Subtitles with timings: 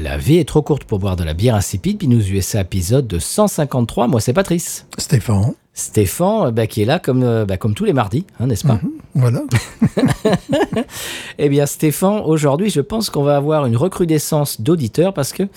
[0.00, 1.98] La vie est trop courte pour boire de la bière insipide.
[1.98, 4.06] Binous USA épisode de 153.
[4.06, 4.86] Moi, c'est Patrice.
[4.96, 5.54] Stéphane.
[5.74, 8.64] Stéphane, euh, bah, qui est là comme, euh, bah, comme tous les mardis, hein, n'est-ce
[8.64, 8.78] pas
[9.16, 9.42] Voilà.
[11.38, 15.48] Eh bien, Stéphane, aujourd'hui, je pense qu'on va avoir une recrudescence d'auditeurs parce que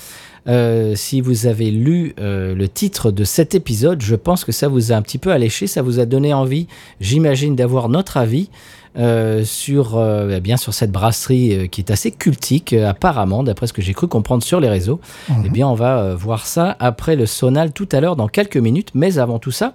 [0.48, 4.68] euh, si vous avez lu euh, le titre de cet épisode, je pense que ça
[4.68, 6.68] vous a un petit peu alléché, ça vous a donné envie,
[7.00, 8.50] j'imagine, d'avoir notre avis
[8.98, 13.68] euh, sur, euh, eh bien, sur cette brasserie euh, qui est assez cultique, apparemment, d'après
[13.68, 15.00] ce que j'ai cru comprendre sur les réseaux.
[15.46, 18.90] Eh bien, on va voir ça après le sonal tout à l'heure, dans quelques minutes.
[18.94, 19.74] Mais avant tout ça,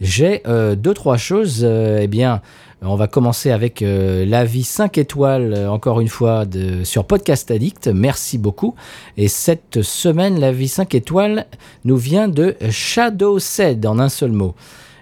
[0.00, 0.42] j'ai
[0.76, 1.64] deux, trois choses.
[1.64, 2.40] eh bien,
[2.82, 7.50] on va commencer avec euh, l'avis 5 étoiles, euh, encore une fois, de, sur Podcast
[7.50, 7.88] Addict.
[7.88, 8.74] Merci beaucoup.
[9.16, 11.46] Et cette semaine, l'avis 5 étoiles
[11.84, 14.54] nous vient de Shadow Said, en un seul mot.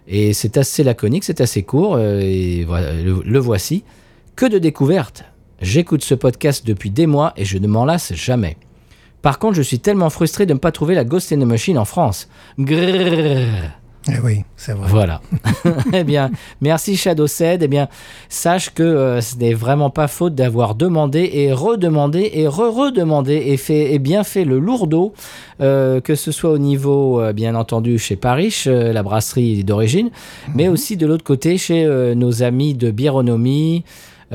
[0.07, 3.85] Et c'est assez laconique, c'est assez court, euh, et voilà, le, voici.
[4.37, 5.25] Que de découvertes
[5.61, 8.57] J'écoute ce podcast depuis des mois et je ne m'en lasse jamais.
[9.23, 11.79] Par contre, je suis tellement frustré de ne pas trouver la Ghost in the Machine
[11.79, 12.29] en France.
[12.59, 13.71] Grrrr.
[14.09, 14.89] Eh oui, c'est vrai.
[14.91, 15.23] Voilà.
[15.95, 16.31] eh bien,
[16.61, 17.63] merci Shadow Said.
[17.63, 17.89] Eh bien,
[18.29, 23.57] sache que euh, ce n'est vraiment pas faute d'avoir demandé et redemandé et re-redemandé et
[23.57, 25.15] fait et bien fait le lourdeau,
[25.61, 30.11] euh, que ce soit au niveau, euh, bien entendu, chez Paris, euh, la brasserie d'origine,
[30.55, 31.85] mais aussi de l'autre côté chez
[32.15, 33.85] nos amis de Bironomie.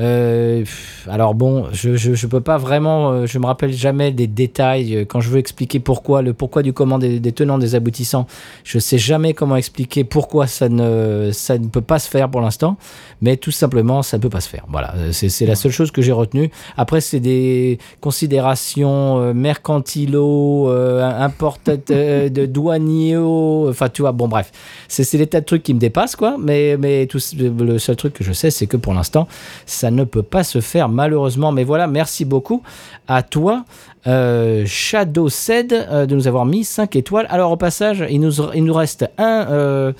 [0.00, 0.64] Euh,
[1.08, 5.04] alors bon, je, je, peux pas vraiment, euh, je me rappelle jamais des détails euh,
[5.04, 8.26] quand je veux expliquer pourquoi, le pourquoi du comment des, tenants, des aboutissants.
[8.64, 12.40] Je sais jamais comment expliquer pourquoi ça ne, ça ne peut pas se faire pour
[12.40, 12.76] l'instant,
[13.20, 14.64] mais tout simplement ça ne peut pas se faire.
[14.68, 16.50] Voilà, c'est la seule chose que j'ai retenue.
[16.76, 24.50] Après, c'est des considérations mercantilo, importa- euh, de douaniers, enfin tu vois, bon bref,
[24.88, 27.96] c'est c'est des tas de trucs qui me dépassent quoi, mais, mais tout, le seul
[27.96, 29.28] truc que je sais, c'est que pour l'instant,
[29.66, 31.52] ça ne peut pas se faire malheureusement.
[31.52, 32.62] Mais voilà, merci beaucoup
[33.08, 33.64] à toi,
[34.06, 37.26] euh, Shadow Said, euh, de nous avoir mis 5 étoiles.
[37.30, 39.92] Alors au passage, il nous, reste un, euh,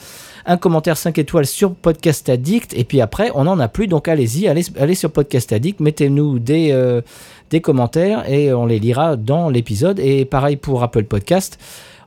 [0.61, 3.87] commentaire 5 étoiles sur Podcast Addict, et puis après, on n'en a plus.
[3.87, 7.01] Donc allez-y, allez, allez sur Podcast Addict, mettez-nous des,
[7.51, 9.99] des commentaires et on les lira dans l'épisode.
[9.99, 11.59] Et pareil pour Apple Podcast.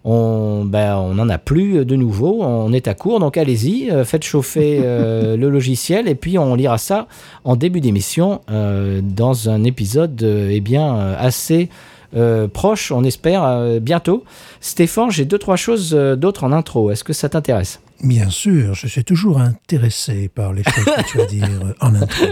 [0.06, 4.03] On ben, on n'en a plus de nouveau, on est à court, donc allez-y, euh,
[4.03, 7.08] faites chauffer euh, le logiciel et puis on lira ça
[7.46, 11.69] en début d'émission euh, dans un épisode euh, eh bien, euh, assez
[12.16, 14.24] euh, proche, on espère, euh, bientôt.
[14.62, 17.80] Stéphane, j'ai deux, trois choses euh, d'autres en intro, est-ce que ça t'intéresse?
[18.03, 21.96] Bien sûr, je suis toujours intéressé par les choses que tu vas dire euh, en
[21.96, 22.25] intro.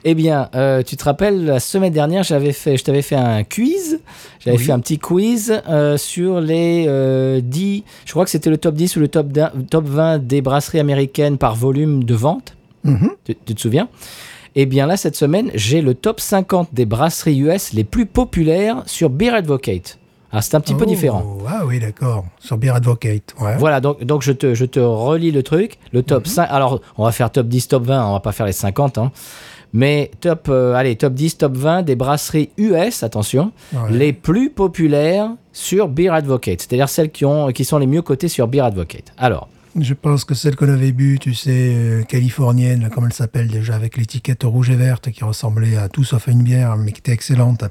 [0.05, 3.43] Eh bien, euh, tu te rappelles, la semaine dernière, j'avais fait, je t'avais fait un
[3.43, 3.99] quiz.
[4.39, 4.63] J'avais Oui.
[4.65, 8.75] fait un petit quiz euh, sur les euh, 10, je crois que c'était le top
[8.77, 9.27] 10 ou le top,
[9.69, 12.57] top 20 des brasseries américaines par volume de vente.
[12.85, 13.11] Mhm.
[13.25, 13.89] Tu, tu te souviens?
[14.55, 18.85] Eh bien là, cette semaine, j'ai le top 50 des brasseries US les plus populaires
[18.87, 19.99] sur Beer Advocate.
[20.39, 21.39] Ah, c'est un petit peu Oh, différent.
[21.49, 22.27] Ah oui, d'accord.
[22.39, 23.35] Sur Beer Advocate.
[23.41, 23.57] Ouais.
[23.57, 25.79] Voilà, donc, donc je, te, je te relis le truc.
[25.93, 26.47] Le top 5.
[26.51, 28.07] Alors, on va faire top 10, top 20.
[28.09, 28.99] On va pas faire les 50.
[28.99, 29.13] hein.
[29.73, 33.91] Mais top, euh, allez, top 10, top 20 des brasseries US, attention, Ouais.
[33.93, 36.61] les plus populaires sur Beer Advocate.
[36.61, 39.13] C'est-à-dire celles qui, ont, qui sont les mieux cotées sur Beer Advocate.
[39.17, 39.49] Alors,
[39.79, 43.49] Je pense que celle qu'on avait bu, tu sais, euh, californienne, là, comment elle s'appelle
[43.49, 46.93] déjà, avec l'étiquette rouge et verte qui ressemblait à tout sauf à une bière, mais
[46.93, 47.65] qui était excellente.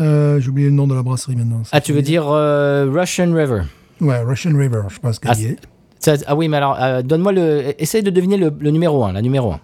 [0.00, 1.62] Euh, J'ai oublié le nom de la brasserie maintenant.
[1.72, 3.62] ah, tu veux dire euh, Russian River
[4.00, 5.56] Ouais, Russian River, je pense qu'elle Ah, y est.
[6.00, 7.74] Ça- ah oui, mais alors, euh, donne-moi le.
[7.80, 9.60] Essaye de deviner le, le numéro 1, la numéro 1.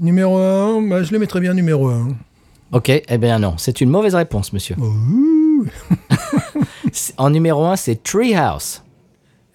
[0.00, 2.08] Numéro 1, je le mettrais bien numéro 1.
[2.72, 4.76] Ok, eh bien non, c'est une mauvaise réponse, monsieur.
[7.18, 8.82] En numéro 1, c'est Treehouse.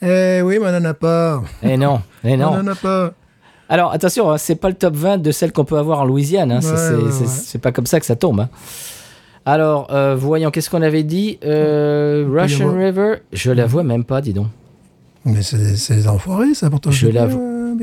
[0.02, 1.42] Eh oui, mais on n'en a pas.
[1.64, 2.64] Eh non, eh On non.
[2.64, 3.14] n'en a pas.
[3.70, 6.52] Alors attention, hein, c'est pas le top 20 de celles qu'on peut avoir en Louisiane.
[6.52, 7.28] hein, ça, Ouais, c'est, ouais, c'est- ouais.
[7.30, 8.42] c'est pas comme ça que ça tombe.
[8.42, 8.50] hein.
[9.46, 14.22] Alors, euh, voyons, qu'est-ce qu'on avait dit Euh, Russian River, je la vois même pas,
[14.22, 14.48] dis donc.
[15.26, 16.92] Mais c'est des enfoirés, ça, pourtant.
[16.92, 17.74] Je euh,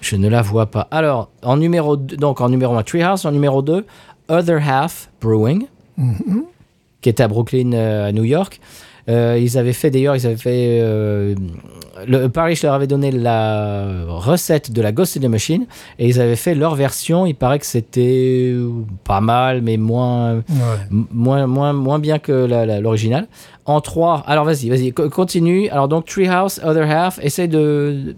[0.00, 0.88] Je, ne la vois pas.
[0.90, 3.84] Alors, en numéro 2, donc en numéro 1, Treehouse, en numéro 2,
[4.28, 5.66] Other Half Brewing,
[5.96, 6.44] Mhm.
[7.00, 8.60] qui est à Brooklyn, à New York.
[9.08, 10.80] Euh, ils avaient fait d'ailleurs, ils avaient fait.
[10.82, 11.34] euh,
[12.06, 15.66] le Parrish leur avait donné la recette de la Ghost in the Machine
[15.98, 17.26] et ils avaient fait leur version.
[17.26, 18.54] Il paraît que c'était
[19.04, 20.42] pas mal, mais moins, Ouais.
[21.10, 22.46] moins, moins, moins bien que
[22.80, 23.26] l'original.
[23.64, 25.68] En 3, alors vas-y, vas-y, co- continue.
[25.70, 28.14] Alors donc Treehouse, Other Half, essaye de.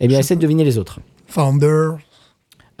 [0.00, 1.00] Eh bien, essaye de deviner les autres.
[1.26, 1.90] Founder.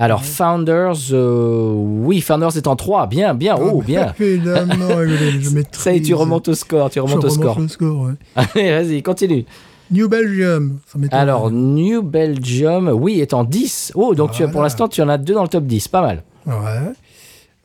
[0.00, 3.08] Alors, Founders, euh, oui, Founders est en 3.
[3.08, 4.14] Bien, bien, oh, bien.
[4.20, 5.62] Évidemment, je.
[5.72, 7.58] Ça y est, tu remontes au score, tu Je remontes au remonte score.
[7.58, 8.12] le score, ouais.
[8.36, 9.44] Allez, vas-y, continue.
[9.90, 10.78] New Belgium.
[10.86, 10.98] Ça.
[11.10, 13.92] Alors, New Belgium, oui, est en 10.
[13.96, 14.66] Oh, donc tu as, pour Voilà.
[14.66, 15.88] l'instant, tu en as deux dans le top 10.
[15.88, 16.22] Pas mal.
[16.46, 16.92] Ouais.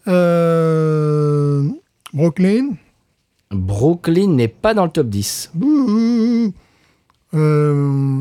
[0.07, 1.63] Euh,
[2.13, 2.69] Brooklyn.
[3.51, 5.51] Brooklyn n'est pas dans le top 10.
[5.53, 6.51] Bouh.
[7.35, 8.19] Euh,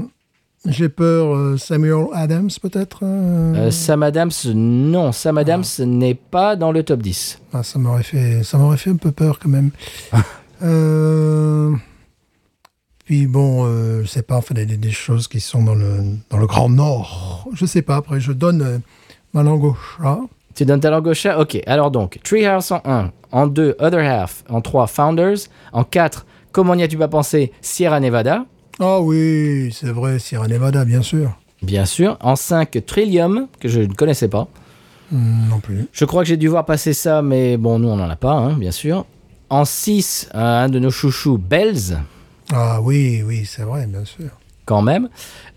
[0.67, 1.35] J'ai peur.
[1.35, 3.01] euh, Samuel Adams, peut-être.
[3.03, 3.55] euh.
[3.67, 5.11] Euh, Sam Adams, non.
[5.13, 7.41] Sam Adams n'est pas dans le top 10.
[7.53, 9.71] Ah, ça m'aurait fait, ça m'aurait fait un peu peur quand même.
[10.65, 11.73] Euh,
[13.05, 15.97] Puis bon, euh, je sais pas, enfin, des, des- des choses qui sont dans le,
[16.31, 17.49] dans le Grand Nord.
[17.53, 18.81] Je sais pas, après, je donne
[19.35, 20.21] ma langue au chat.
[20.55, 21.37] Tu donnes ta langue au chat?
[21.41, 23.11] Ok, alors donc, Treehouse en 1.
[23.33, 24.45] En 2, Other Half.
[24.49, 25.39] En 3, Founders.
[25.73, 28.45] En 4, Comment n'y as-tu pas pensé Sierra Nevada.
[28.85, 31.39] Ah oui, c'est vrai, Sierra Nevada, bien sûr.
[31.63, 32.17] Bien sûr.
[32.21, 34.49] En 5, Trillium, que je ne connaissais pas.
[35.13, 35.87] Hmm, non plus.
[35.93, 38.33] Je crois que j'ai dû voir passer ça, mais bon, nous, on n'en a pas,
[38.33, 39.07] hein, bien sûr.
[39.51, 41.99] En 6, un de nos chouchous, Bells,
[42.53, 44.31] Ah oui, oui, c'est vrai, bien sûr.
[44.65, 45.09] quand même.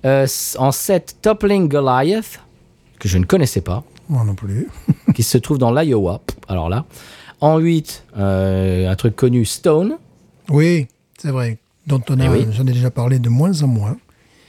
[0.06, 0.28] Euh,
[0.60, 2.40] en 7, Toppling Goliath,
[3.00, 4.68] que je ne connaissais pas, Moi non plus.
[5.16, 6.22] qui se trouve dans l'Iowa.
[6.48, 6.86] Alors là.
[7.42, 9.98] En 8, euh, un truc connu, Stone.
[10.50, 10.88] Oui,
[11.18, 11.58] c'est vrai.
[11.88, 12.48] Dont on a, Eh oui.
[12.52, 13.98] j'en ai déjà parlé de moins en moins.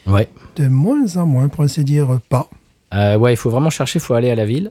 [0.07, 0.29] Ouais.
[0.57, 2.49] De moins en moins, pour ainsi dire, pas.
[2.95, 4.71] Euh, ouais, il faut vraiment chercher, il faut aller à la ville.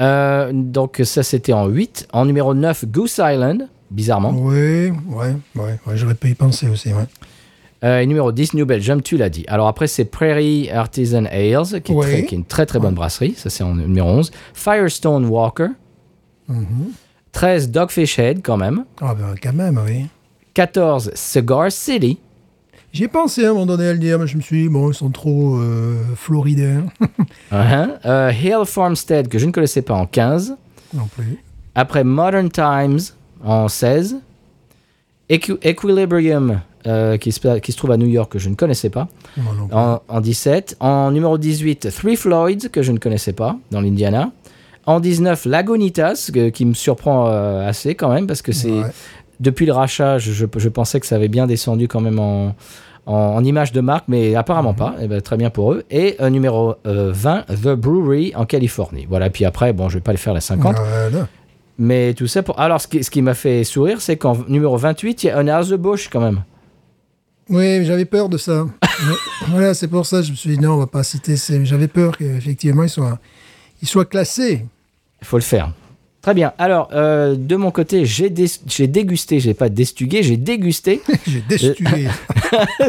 [0.00, 2.08] Euh, donc ça, c'était en 8.
[2.12, 4.30] En numéro 9, Goose Island, bizarrement.
[4.36, 7.06] Oui, ouais, ouais, ouais, j'aurais pu y penser aussi, ouais.
[7.84, 9.44] Euh, et numéro 10, New Belgium, tu l'as dit.
[9.48, 12.06] Alors après, c'est Prairie Artisan Ales, qui est, Oui.
[12.06, 13.34] très- qui est une très très bonne brasserie.
[13.36, 14.30] Ça, c'est en numéro 11.
[14.52, 15.68] Firestone Walker.
[17.32, 18.84] 13, Dogfish Head, quand même.
[19.00, 20.06] Ah ben quand même, oui.
[20.68, 22.18] 14, Cigar City.
[22.92, 24.68] J'y ai pensé à un moment donné à le dire, mais je me suis dit,
[24.68, 26.86] bon, ils sont trop euh, floridains.
[27.52, 27.90] Uh-huh.
[28.04, 30.56] Euh, Hill Farmstead, que je ne connaissais pas, en 15.
[30.94, 31.38] non plus.
[31.76, 32.98] Après Modern Times
[33.44, 34.16] en 16.
[35.30, 38.90] Equi- Equilibrium euh, qui, se, qui se trouve à New York que je ne connaissais
[38.90, 39.06] pas
[39.36, 40.76] non en, en 17.
[40.80, 44.32] En numéro 18, Three Floyds que je ne connaissais pas dans l'Indiana.
[44.86, 48.90] En 19, Lagunitas que- qui me surprend euh, assez quand même parce que c'est Ouais.
[49.40, 52.54] Depuis le rachat, je, je- je pensais que ça avait bien descendu quand même en,
[53.06, 54.94] en, en image de marque, mais apparemment pas.
[55.00, 55.84] Eh ben, très bien pour eux.
[55.90, 59.06] Et euh, numéro euh, 20, The Brewery en Californie.
[59.08, 60.76] Voilà, puis après, bon, je vais pas les faire les 50.
[60.76, 61.26] Voilà.
[61.78, 62.58] Mais tout ça pour.
[62.58, 65.38] Alors, ce qui, ce qui m'a fait sourire, c'est qu'en numéro 28, il y a
[65.38, 66.42] Anheuser-Busch quand même.
[67.50, 68.66] Oui, mais j'avais peur de ça.
[69.48, 71.64] Voilà, c'est pour ça que je me suis dit, non, on va pas citer ces...
[71.64, 73.18] J'avais peur qu'effectivement, ils soient,
[73.80, 74.66] ils soient classés.
[75.22, 75.72] Il faut le faire.
[76.20, 76.52] Très bien.
[76.58, 81.00] Alors, euh, de mon côté, j'ai dé- j'ai dégusté, j'ai pas destugué, j'ai dégusté.
[81.26, 82.08] J'ai destué.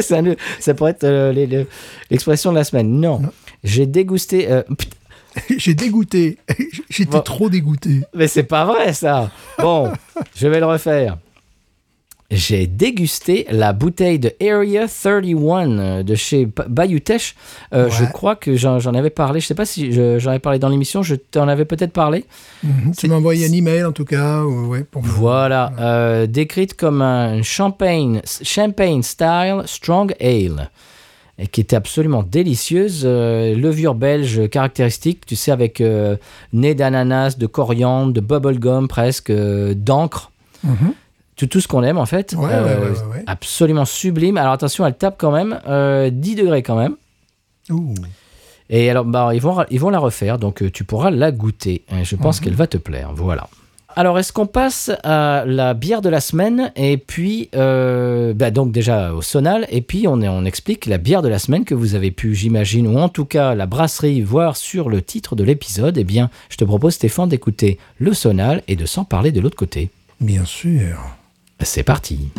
[0.00, 1.64] ça, pourrait être euh,
[2.10, 2.90] l'expression de la semaine.
[3.00, 3.22] Non.
[3.62, 4.50] J'ai dégusté.
[4.50, 4.62] euh,
[5.56, 6.38] J'ai dégoûté.
[6.90, 7.20] J'étais Bon.
[7.20, 8.00] trop dégoûté.
[8.14, 9.30] mais c'est pas vrai ça.
[9.58, 9.92] Bon,
[10.34, 11.16] je vais le refaire.
[12.30, 17.34] J'ai dégusté la bouteille de Area 31 euh, de chez Ba- Bayou Teche.
[17.74, 17.90] Euh, Ouais.
[17.90, 19.40] Je crois que j'en avais parlé.
[19.40, 21.02] Je sais pas si je- j'en avais parlé dans l'émission.
[21.02, 22.24] Je t'en avais peut-être parlé.
[22.62, 22.92] Mhm.
[22.96, 24.44] Tu m'as envoyé un email, en tout cas.
[24.44, 30.70] ouais, pour Voilà, euh, décrite comme un champagne, champagne style strong ale,
[31.36, 33.02] et qui était absolument délicieuse.
[33.04, 36.16] euh, levure belge caractéristique, tu sais, avec euh,
[36.52, 40.30] nez d'ananas, de coriandre, de bubblegum presque, euh, d'encre.
[40.62, 40.92] Mhm.
[41.40, 42.34] Tout, tout ce qu'on aime en fait.
[42.36, 43.22] Ouais, Euh, ouais, ouais.
[43.26, 44.36] Absolument sublime.
[44.36, 46.96] Alors attention, elle tape quand même euh, 10 degrés quand même.
[47.70, 47.94] Ouh.
[48.68, 51.82] Et alors, bah, ils, vont, ils vont la refaire, donc euh, tu pourras la goûter.
[51.98, 53.10] Et je pense qu'elle va te plaire.
[53.14, 53.48] Voilà.
[53.96, 56.72] Alors, est-ce qu'on passe à la bière de la semaine?
[56.76, 61.22] Et puis, euh, bah, donc déjà au sonal, et puis on, on explique la bière
[61.22, 64.56] de la semaine que vous avez pu, j'imagine, ou en tout cas la brasserie, voir
[64.58, 65.96] sur le titre de l'épisode.
[65.96, 69.56] Eh bien, je te propose, Stéphane, d'écouter le sonal et de s'en parler de l'autre
[69.56, 69.88] côté.
[70.20, 70.98] Bien sûr.
[71.62, 72.30] C'est parti.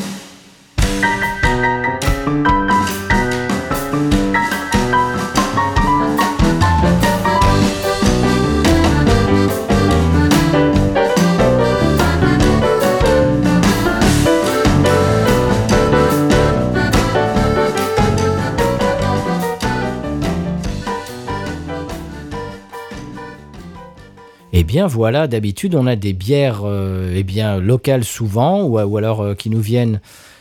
[24.62, 28.98] Eh bien voilà, d'habitude on a des bières euh, eh bien locales souvent ou, ou
[28.98, 30.00] alors euh, qui nous viennent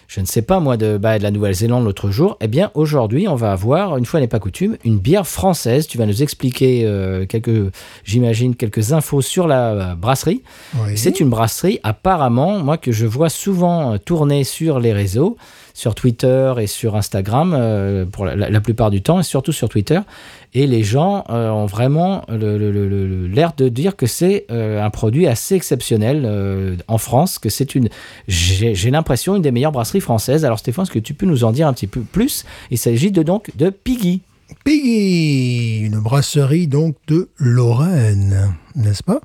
[0.09, 3.29] je ne sais pas moi, de, bah, de la Nouvelle-Zélande l'autre jour, eh bien aujourd'hui,
[3.29, 5.87] on va avoir, une fois n'est pas coutume, une bière française.
[5.87, 7.73] Tu vas nous expliquer euh, quelques,
[8.03, 10.43] j'imagine, quelques infos sur la brasserie.
[10.75, 10.99] Oui.
[10.99, 15.37] C'est une brasserie, apparemment, moi, que je vois souvent tourner sur les réseaux,
[15.81, 19.99] sur Twitter et sur Instagram, euh, pour la, plupart du temps, et surtout sur Twitter.
[20.53, 25.55] Et les gens euh, ont vraiment l'air de dire que c'est euh, un produit assez
[25.55, 27.89] exceptionnel en France, que c'est une,
[28.29, 30.45] j'ai j'ai l'impression, une des meilleures brasseries françaises.
[30.45, 32.45] Alors Stéphane, est-ce que tu peux nous en dire un petit peu plus?
[32.71, 34.21] Il s'agit de donc de Piggy.
[34.65, 39.21] Piggy, une brasserie donc de Lorraine, n'est-ce pas?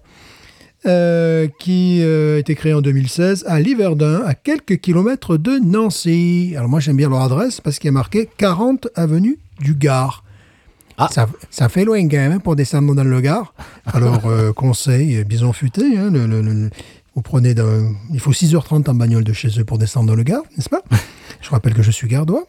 [0.88, 6.54] Euh, qui euh, a été créée en 2016 à Liverdun, à quelques kilomètres de Nancy.
[6.56, 10.24] Alors moi j'aime bien leur adresse parce qu'il y a marqué 40 avenue du Gard.
[10.98, 11.10] Ah.
[11.12, 13.56] Ça, ça fait loin quand même hein, pour descendre dans le Gard.
[13.86, 16.70] Alors euh, conseil, bison futé, hein, le- le- le-
[17.16, 17.56] vous prenez
[18.14, 20.84] il faut 6h30 en bagnole de chez eux pour descendre dans le Gard, n'est-ce pas?
[21.42, 22.46] Je rappelle que je suis gardois.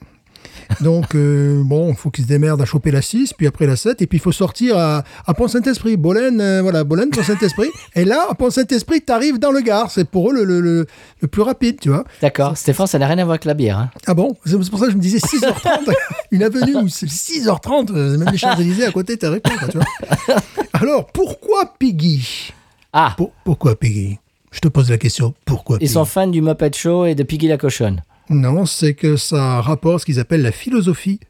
[0.80, 3.76] Donc, euh, bon, il faut qu'ils se démerdent à choper la 6, puis après la
[3.76, 5.96] 7, et puis il faut sortir à, à Pont-Saint-Esprit.
[5.96, 7.68] Bolène, euh, voilà, Bolène, Pont-Saint-Esprit.
[7.94, 9.90] et là, à Pont-Saint-Esprit, t'arrives dans le Gard.
[9.90, 10.86] C'est pour eux le, le, le-
[11.20, 12.04] le plus rapide, tu vois.
[12.20, 13.78] D'accord, Stéphane, ça n'a rien à voir avec la bière.
[13.78, 13.90] hein.
[14.06, 14.36] Ah bon?
[14.44, 15.92] C'est pour ça que je me disais 6h30,
[16.30, 20.36] une avenue où c'est 6h30, euh, même les Champs-Élysées à côté, t'arrives pas, tu vois.
[20.72, 22.52] Alors, pourquoi Piggy?
[22.92, 24.18] Ah, Pour- Pourquoi Piggy?
[24.52, 25.92] Je te pose la question, pourquoi ils Piggy?
[25.92, 28.02] sont fans du Muppet Show et de Piggy la cochonne.
[28.30, 31.20] Non, c'est que ça rapporte ce qu'ils appellent la philosophie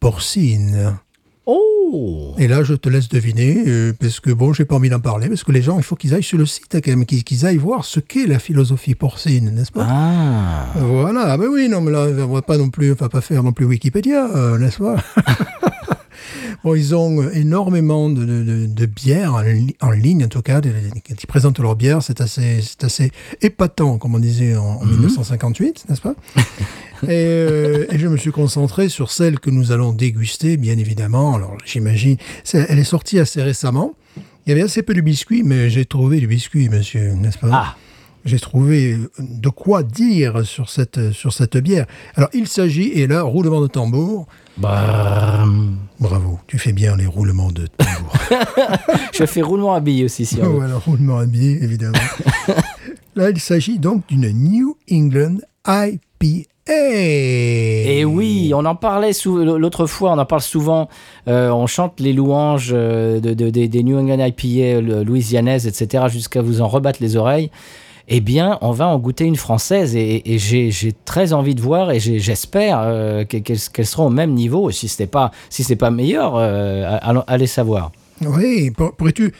[0.00, 0.96] porcine.
[1.48, 2.34] Oh.
[2.38, 5.28] Et là, je te laisse deviner, euh, parce que bon, j'ai pas envie d'en parler,
[5.28, 7.46] parce que les gens, il faut qu'ils aillent sur le site, hein, quand même, qu'ils
[7.46, 9.86] aillent voir ce qu'est la philosophie porcine, n'est-ce pas?
[9.88, 10.66] Ah.
[10.74, 13.20] Voilà, ah ben oui, non, mais là, on va pas non plus, on va pas
[13.20, 14.96] faire non plus Wikipédia, euh, n'est-ce pas?
[16.64, 20.28] Bon, ils ont euh, énormément de, de, de- de bières en, li- en ligne, en
[20.28, 20.70] tout cas, de-
[21.06, 23.10] quand ils présentent leurs bières, c'est assez, assez
[23.42, 26.14] épatant, comme on disait en, en 1958, n'est-ce pas?
[27.02, 31.34] Et, euh, et je me suis concentré sur celle que nous allons déguster, bien évidemment.
[31.34, 32.16] Alors, j'imagine,
[32.54, 33.92] elle est sortie assez récemment.
[34.46, 37.50] Il y avait assez peu de biscuits, mais j'ai trouvé du biscuit, monsieur, n'est-ce pas?
[37.52, 37.76] Ah
[38.24, 41.86] j'ai trouvé de quoi dire sur cette, sur cette bière.
[42.16, 44.26] Alors, il s'agit, et là, roulement de tambour.
[44.58, 48.12] Bravo, tu fais bien les roulements de tambour.
[49.12, 50.50] Je fais roulement à billes aussi, si on veut.
[50.56, 51.98] voilà, roulement habillé, évidemment.
[53.16, 55.36] là, il s'agit donc d'une New England
[55.66, 56.48] IPA.
[56.68, 60.88] Et oui, on en parlait l'autre fois, on en parle souvent.
[61.28, 66.42] euh, on chante les louanges euh, de, de- des- New England IPA louisianaises, etc., jusqu'à
[66.42, 67.50] vous en rebattre les oreilles.
[68.08, 71.90] Eh bien, on va en goûter une française et, et j'ai très envie de voir
[71.90, 74.70] et j'espère euh, qu'elles qu'elles seront au même niveau.
[74.70, 77.90] Si ce n'est pas, si pas meilleur, euh, allez savoir.
[78.24, 79.32] Oui, pour- pourrais-tu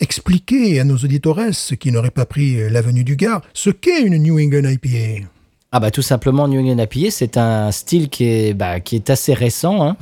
[0.00, 1.38] expliquer à nos auditeurs
[1.78, 3.40] qui n'auraient pas pris euh, l'avenue du Gard?
[3.54, 5.26] Ce qu'est une New England IPA
[5.72, 9.08] Ah bah tout simplement New England IPA, c'est un style qui est, bah, qui est
[9.10, 9.82] assez récent.
[9.88, 9.96] hein.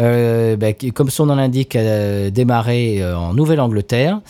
[0.00, 4.20] Euh, bah, qui, comme son nom l'indique, a démarré en Nouvelle-Angleterre,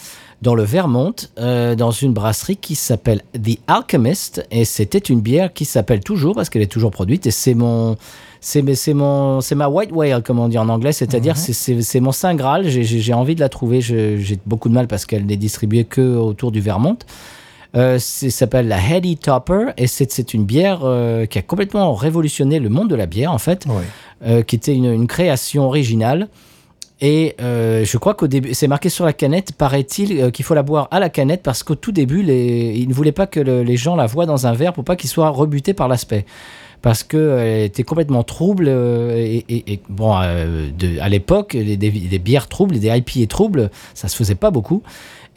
[0.44, 4.46] dans le Vermont, euh, dans une brasserie qui s'appelle The Alchemist.
[4.52, 7.96] Et c'était une bière qui s'appelle toujours, parce qu'elle est toujours produite, et c'est mon...
[8.46, 8.60] C'est
[8.92, 12.34] mon ma white whale comme on dit en anglais, c'est-à-dire c'est- c'est c'est mon saint
[12.34, 12.68] graal.
[12.68, 13.80] J'ai- envie de la trouver.
[13.80, 16.98] J'ai beaucoup de mal parce qu'elle n'est distribuée que autour du Vermont.
[17.74, 21.94] Euh, ça s'appelle la Heady Topper et c'est c'est une bière euh, qui a complètement
[21.94, 23.82] révolutionné le monde de la bière en fait, Oui.
[24.26, 26.28] euh, qui était une, une création originale.
[27.00, 30.54] Et euh, je crois qu'au début, c'est marqué sur la canette, paraît-il, euh, qu'il faut
[30.54, 33.40] la boire à la canette parce qu'au tout début, les, ils ne voulaient pas que
[33.40, 36.24] le- les gens la voient dans un verre pour pas qu'ils soient rebutés par l'aspect.
[36.82, 38.66] Parce qu'elle était complètement trouble.
[38.68, 39.16] euh,
[39.48, 40.68] et, bon, euh,
[41.00, 44.82] à l'époque, des, des- bières troubles, des IPA troubles, ça se faisait pas beaucoup.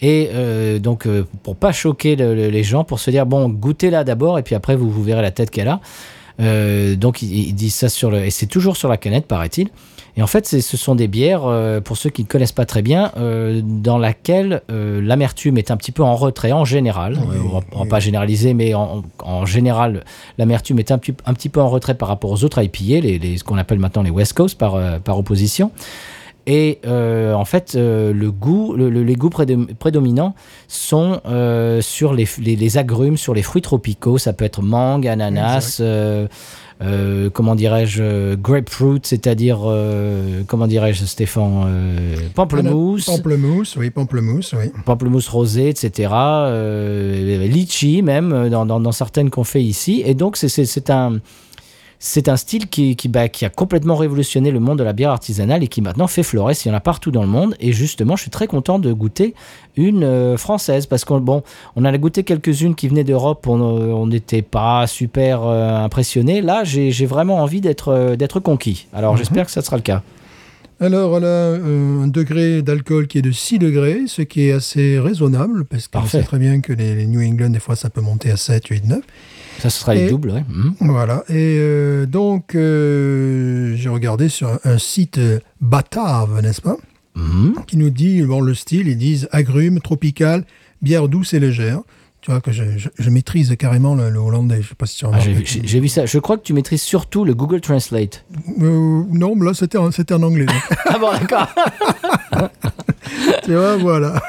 [0.02, 3.50] Et euh, donc, euh, pour pas choquer le- le- les gens, pour se dire, bon,
[3.50, 5.80] goûtez-la d'abord, et puis après, vous, verrez la tête qu'elle a.
[6.40, 8.24] Euh, donc, ils il disent ça sur le.
[8.26, 9.70] Et c'est toujours sur la canette, paraît-il.
[10.18, 12.82] Et en fait, ce sont des bières, euh, pour ceux qui ne connaissent pas très
[12.82, 17.20] bien, euh, dans laquelle euh, l'amertume est un petit peu en retrait en général.
[17.30, 17.88] Oui, on va, on va oui.
[17.90, 20.04] pas généraliser, mais en, en général,
[20.40, 23.20] l'amertume est un petit, un petit peu en retrait par rapport aux autres IPA, les,
[23.20, 25.70] les- ce qu'on appelle maintenant les West Coast par, par opposition.
[26.50, 30.34] Et euh, en fait, euh, le goût, le- le- les goûts prédom- prédominants
[30.70, 34.18] sont euh, sur les, les- les agrumes, sur les fruits tropicaux.
[34.18, 35.80] Ça peut être mangue, ananas,
[36.82, 44.54] euh, comment dirais-je, euh, grapefruit, c'est-à-dire, euh, comment dirais-je, Stéphane, euh, pamplemousse, Pamplemousse, oui, pamplemousse,
[44.54, 44.72] oui.
[44.86, 46.14] pamplemousse rosé, etc.
[47.50, 50.04] Litchi même, dans, dans, dans certaines qu'on fait ici.
[50.06, 51.20] Et donc, c'est un...
[52.00, 55.10] c'est un style qui, qui, bah, qui a complètement révolutionné le monde de la bière
[55.10, 56.64] artisanale et qui maintenant fait florès.
[56.64, 57.56] Il y en a partout dans le monde.
[57.60, 59.34] Et justement, je suis très content de goûter
[59.76, 61.44] une euh, française parce qu'on bon,
[61.76, 63.48] on a goûté quelques-unes qui venaient d'Europe.
[63.48, 66.42] On euh, on n'était pas super euh, impressionné.
[66.42, 68.88] Là, j'ai vraiment envie d'être euh, d'être conquis.
[68.94, 70.04] Alors, j'espère que ça sera le cas.
[70.80, 75.00] Alors, elle a un degré d'alcool qui est de 6 degrés, ce qui est assez
[75.00, 78.02] raisonnable, parce qu'on sait très bien que les, les New England, des fois, ça peut
[78.02, 79.00] monter à 7, 8, 9.
[79.60, 80.44] Ça, ce sera les Et- doubles, ouais.
[80.50, 80.76] Mhm.
[80.82, 81.24] Voilà.
[81.30, 86.78] Et euh, donc, euh, j'ai regardé sur un, un site euh, batave, n'est-ce pas?
[87.16, 87.56] Mhm.
[87.66, 90.44] Qui nous dit, bon, le style, ils disent agrumes, tropical,
[90.82, 91.80] bière douce et légère.
[92.22, 94.98] Tu vois que je, je- je maîtrise carrément le, le hollandais, je sais pas si
[94.98, 95.24] tu Ah, remarques.
[95.26, 96.06] j'ai vu- j'ai vu ça.
[96.06, 98.26] Je crois que tu maîtrises surtout le Google Translate.
[98.62, 100.46] Euh, non, mais là, c'était en, c'était en anglais.
[100.86, 101.48] ah bon, d'accord.
[103.44, 104.22] tu vois, voilà.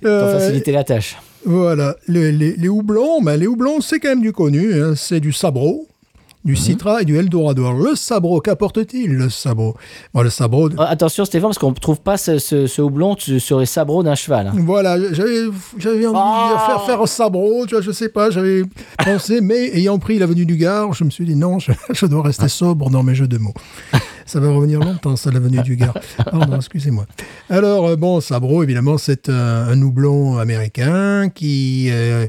[0.00, 1.16] Pour faciliter la tâche.
[1.44, 4.74] Voilà, Le- les, les houblons, ben, les houblons, c'est quand même du connu.
[4.82, 4.92] hein.
[4.94, 5.86] C'est du sabro,
[6.44, 7.64] du citra et du eldorado.
[7.66, 9.74] Alors, le sabro, qu'apporte-t-il, le sabro
[10.12, 13.16] Bon, Le sabro, Oh, attention Stéphane, parce qu'on ne trouve pas ce, ce- ce houblon
[13.18, 14.48] sur les sabreaux d'un cheval.
[14.48, 14.52] hein.
[14.58, 18.62] voilà, j'avais envie Ah de faire faire un sabro, tu vois, je sais pas, j'avais
[19.02, 22.22] pensé, mais ayant pris l'avenue du Gard, je me suis dit non, je, je dois
[22.22, 23.54] rester sobre dans mes jeux de mots.
[24.30, 25.98] Ça va revenir longtemps, ça, l'avenue du Gard.
[26.30, 27.04] Pardon, excusez-moi.
[27.48, 29.34] Alors, euh, bon, Sabro, évidemment, c'est un,
[29.66, 32.28] un houblon américain qui, euh,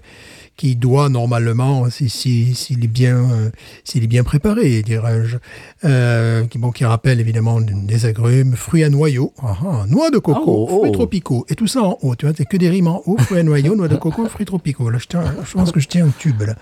[0.58, 3.50] qui doit normalement, si- si- s'il est, bien, euh,
[3.84, 5.38] s'il est bien préparé, dirais-je,
[5.86, 10.18] euh, qui, bon, qui rappelle évidemment des agrumes, fruits à noyaux, ah, ah, noix de
[10.18, 10.80] coco, Oh, oh.
[10.80, 12.16] fruits tropicaux, et tout ça en haut.
[12.16, 14.48] Tu vois, c'est que des rimes en haut, fruits à noyaux, noix de coco, fruits
[14.48, 14.90] tropicaux.
[14.90, 16.56] Là, je, tiens- je pense que je tiens un tube, là.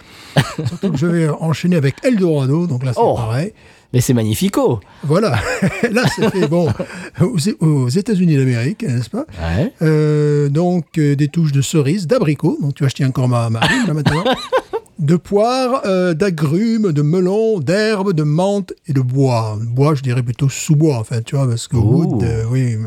[0.67, 3.15] Surtout que je vais enchaîner avec Eldorado, donc là, c'est Oh.
[3.15, 3.53] pareil.
[3.93, 4.79] Mais c'est magnifico.
[5.03, 5.39] Voilà,
[5.91, 6.67] là c'était bon
[7.22, 9.25] aux, aux États-Unis d'Amérique, n'est-ce pas?
[9.41, 9.74] Ouais.
[9.81, 13.60] Euh, Donc euh, des touches de cerises, d'abricots, donc tu je tiens encore ma, ma
[13.62, 14.24] rime là maintenant,
[15.00, 19.58] de poires, euh, d'agrumes, de melons, d'herbes, de menthe et de bois.
[19.60, 22.78] Bois, je dirais plutôt sous-bois, enfin, tu vois, parce que wood, euh, oui, à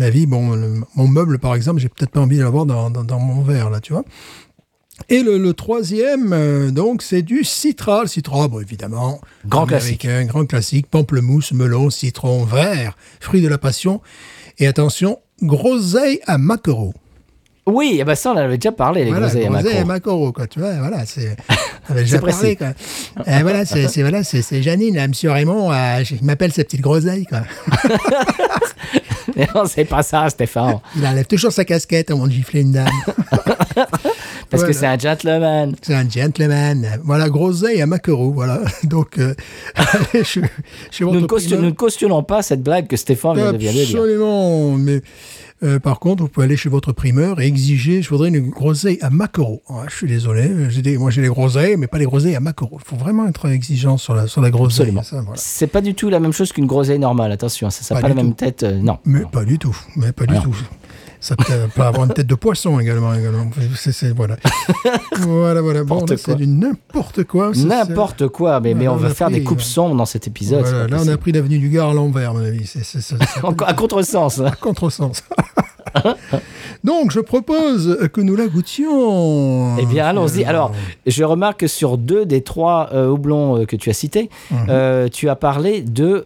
[0.00, 2.90] mon avis, bon, le- mon meuble par exemple, j'ai peut-être pas envie de l'avoir dans,
[2.90, 4.04] dans, dans mon verre là, tu vois.
[5.08, 8.08] Et le, le troisième, euh, donc, c'est du citral.
[8.08, 9.20] Citral, bon, évidemment.
[9.46, 10.86] Grand américain, Grand classique.
[10.88, 14.00] Pamplemousse, melon, citron vert, fruit de la passion.
[14.58, 16.94] Et attention, groseille à maquereau.
[17.64, 19.84] Oui, eh ben ça, on en avait déjà parlé, les voilà, groseilles à groseille à
[19.84, 19.86] macro.
[19.86, 20.46] maquereau, quoi.
[20.48, 21.36] Tu vois, voilà, c'est.
[21.88, 22.68] On avait déjà parlé, quoi.
[23.26, 26.64] Et voilà, c'est c'est- voilà, c'est c'est Janine, là, monsieur Raymond, euh, il m'appelle sa
[26.64, 27.42] petite groseille, quoi.
[29.54, 30.80] non, c'est pas ça, Stéphane.
[30.96, 32.88] Il enlève toujours sa casquette avant de gifler une dame.
[34.50, 34.98] Parce que Voilà.
[34.98, 35.74] c'est un gentleman.
[35.80, 37.00] C'est un gentleman.
[37.04, 38.60] Voilà, groseille à maquereau, voilà.
[38.84, 39.34] Donc, euh,
[40.14, 40.24] je, je
[40.90, 41.62] suis Nous ne, votre caution- primeur.
[41.62, 43.96] nous ne cautionnons pas cette blague que Stéphane vient de, vient de dire.
[43.98, 44.72] Absolument.
[44.76, 45.00] Mais
[45.62, 48.98] euh, par contre, vous pouvez aller chez votre primeur et exiger, je voudrais une groseille
[49.00, 49.62] à maquereau.
[49.68, 50.48] Ouais, je suis désolé,
[50.82, 52.78] des- moi j'ai les groseilles, mais pas les groseilles à maquereau.
[52.80, 54.86] Il faut vraiment être exigeant sur la, sur la groseille.
[54.96, 55.02] Absolument.
[55.02, 55.36] ça, voilà.
[55.36, 58.14] C'est pas du tout la même chose qu'une groseille normale, attention, ça n'a Pas pas,
[58.14, 58.62] la même tête.
[58.64, 58.98] euh, non.
[59.04, 59.28] Mais Non.
[59.28, 59.76] pas du tout.
[59.96, 60.56] Mais pas du tout.
[61.22, 63.14] Ça peut, peut avoir une tête de poisson également.
[63.14, 63.48] également.
[63.76, 64.36] C'est- voilà.
[65.20, 65.84] voilà, voilà.
[65.84, 67.52] Bon, c'est du n'importe quoi.
[67.54, 70.64] N'importe quoi, mais, mais on on va faire des coupes euh, sombres dans cet épisode.
[70.64, 72.66] Voilà, là, on a pris l'avenue du Gard à l'envers, à mon avis.
[72.66, 72.82] C'est
[73.66, 74.40] à contresens.
[74.40, 74.50] hein.
[74.60, 75.22] contresens.
[76.84, 79.76] Donc, je propose que nous la goûtions.
[79.78, 80.44] Eh bien, allons-y.
[80.44, 80.72] Alors,
[81.06, 84.58] je remarque que sur deux des trois euh, houblons euh, que tu as cités, Mhm.
[84.70, 86.24] euh, tu as parlé de.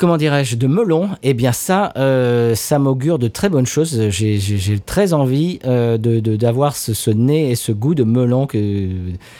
[0.00, 4.08] Comment dirais-je de melon Eh bien ça, euh, ça m'augure de très bonnes choses.
[4.08, 4.38] J'ai-
[4.86, 8.46] très envie euh, de de- d'avoir ce, ce nez et ce goût de melon.
[8.46, 8.88] Que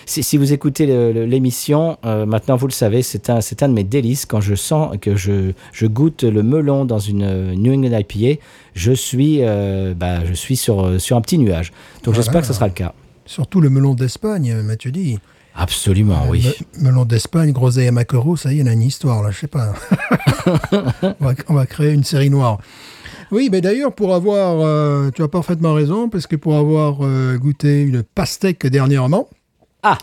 [0.04, 0.84] si, si vous écoutez
[1.26, 4.54] l'émission, euh, maintenant vous le savez, c'est un c'est un de mes délices quand je
[4.54, 8.38] sens que je, je goûte le melon dans une New England IPA.
[8.74, 11.70] Je suis euh, bah, je suis sur sur un petit nuage.
[12.04, 12.16] Donc Voilà.
[12.20, 12.92] j'espère que ce sera le cas.
[13.24, 15.18] Surtout le melon d'Espagne, Mathieu dit.
[15.54, 16.46] Absolument, oui.
[16.78, 19.22] Me- melon d'Espagne, groseille à maquereau, ça y est, il y en a une histoire,
[19.22, 19.72] là, je sais pas.
[20.72, 22.58] on, va, on va créer une série noire.
[23.30, 27.36] Oui, mais d'ailleurs, pour avoir, euh, tu as parfaitement raison, parce que pour avoir euh,
[27.36, 29.28] goûté une pastèque dernièrement,
[29.82, 29.98] Ah,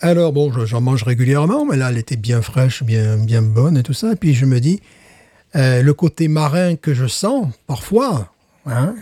[0.00, 3.76] alors bon, je- j'en mange régulièrement, mais là, elle était bien fraîche, bien, bien bonne
[3.76, 4.12] et tout ça.
[4.12, 4.80] Et puis je me dis,
[5.56, 8.32] euh, le côté marin que je sens, parfois,
[8.66, 8.94] hein,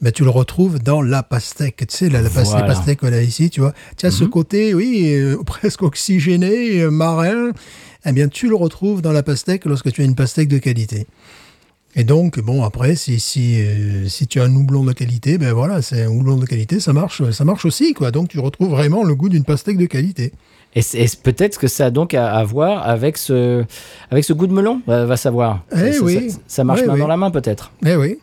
[0.00, 1.84] mais tu le retrouves dans la pastèque.
[1.88, 2.94] Tu sais, la, la pas- Voilà.
[2.96, 3.72] qu'on a ici, tu vois.
[3.96, 7.50] Tu as ce côté, oui, euh, presque oxygéné, euh, marin.
[8.06, 11.06] Eh bien, tu le retrouves dans la pastèque lorsque tu as une pastèque de qualité.
[11.96, 15.52] Et donc, bon, après, si, si, euh, si tu as un houblon de qualité, ben
[15.52, 18.12] voilà, c'est un houblon de qualité, ça marche, ça marche aussi, quoi.
[18.12, 20.32] Donc, tu retrouves vraiment le goût d'une pastèque de qualité.
[20.76, 23.64] et, c'est- et peut-être que ça a donc à, à voir avec ce,
[24.12, 25.64] avec ce goût de melon, va, va savoir.
[25.72, 26.30] Eh ça, oui.
[26.30, 27.00] ça- ça marche Oui, main oui.
[27.00, 27.72] dans la main peut-être.
[27.84, 28.18] Eh oui.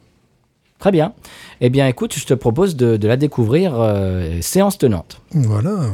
[0.79, 1.13] Très bien.
[1.61, 5.21] Eh bien, écoute, je te propose de, de la découvrir euh, séance tenante.
[5.31, 5.89] Voilà.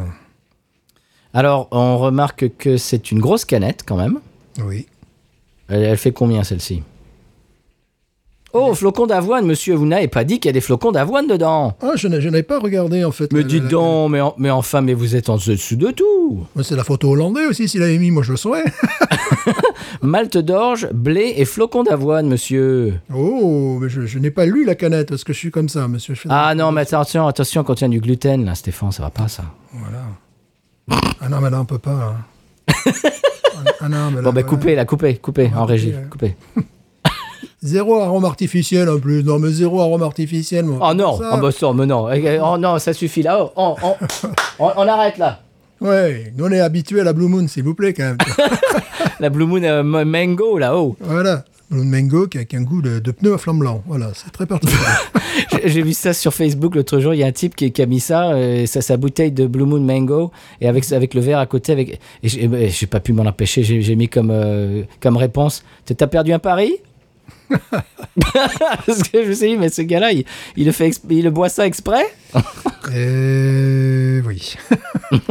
[1.33, 4.19] Alors, on remarque que c'est une grosse canette quand même.
[4.63, 4.87] Oui.
[5.69, 6.83] Elle, elle fait combien celle-ci?
[8.55, 11.75] Oh, flocons d'avoine, monsieur, vous n'avez pas dit qu'il y a des flocons d'avoine dedans
[11.81, 13.33] Ah, je n'ai pas regardé en fait.
[13.33, 15.89] Mais la- dites la- donc, mais, en- mais enfin, mais vous êtes en dessus de
[15.89, 18.63] tout C'est la photo hollandais aussi, s'il avait mis, moi je le saurais.
[20.03, 22.99] Malte d'orge, blé et flocons d'avoine, monsieur.
[23.13, 25.87] Oh, mais je, je n'ai pas lu la canette parce que je suis comme ça,
[25.87, 26.13] monsieur.
[26.29, 29.43] Ah non, mais attention, attention, contient du gluten, là, Stéphane, ça va pas, ça.
[29.71, 30.03] Voilà.
[31.21, 32.15] Ah non, mais là, on peut pas.
[32.17, 32.25] hein.
[33.79, 34.43] ah non, mais là, Bon, bah, voilà.
[34.43, 36.05] coupez, là, coupez, coupez, en régie, ouais.
[36.09, 36.35] coupez.
[37.61, 39.23] Zéro arôme artificiel en plus.
[39.23, 40.65] Non, mais zéro arôme artificiel.
[40.65, 40.79] moi.
[40.81, 43.51] Oh non, Ça, oh, bah, ça, mais non, Eh, oh non, ça suffit, là, oh,
[43.55, 44.27] oh, oh,
[44.59, 45.39] on, on arrête, là.
[45.83, 48.17] Ouais, nous on est habitués à la Blue Moon, s'il vous plaît, quand même.
[49.19, 50.95] La Blue Moon euh, ma- Mango, là, oh.
[50.99, 51.43] voilà.
[51.69, 53.83] Blue Mango qui a, un goût de, de pneu à flamme blanc.
[53.87, 54.79] Voilà, c'est très particulier.
[55.65, 57.13] J'ai- vu ça sur Facebook l'autre jour.
[57.13, 59.45] Il y a un type qui, qui a mis ça, euh, sa, sa bouteille de
[59.47, 61.71] Blue Moon Mango, et avec, avec le verre à côté.
[61.71, 63.63] Avec, et j'ai j'ai pas pu m'en empêcher.
[63.63, 66.73] J'ai j'ai mis comme, euh, comme réponse T'as perdu un pari?
[68.85, 70.23] Parce que je me suis dit, mais ce gars-là, il,
[70.55, 72.03] il le fait exp- il le boit ça exprès?
[72.95, 74.55] Et oui.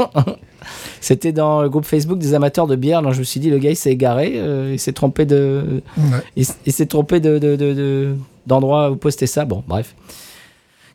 [1.01, 3.03] C'était dans le groupe Facebook des amateurs de bière.
[3.03, 4.35] Donc je me suis dit, le gars, il s'est égaré.
[4.37, 5.83] euh, il s'est trompé de.
[5.97, 6.45] Ouais.
[6.65, 8.15] Il, s'est trompé de, de- de- de-
[8.47, 9.45] d'endroit où poster ça.
[9.45, 9.95] Bon, bref.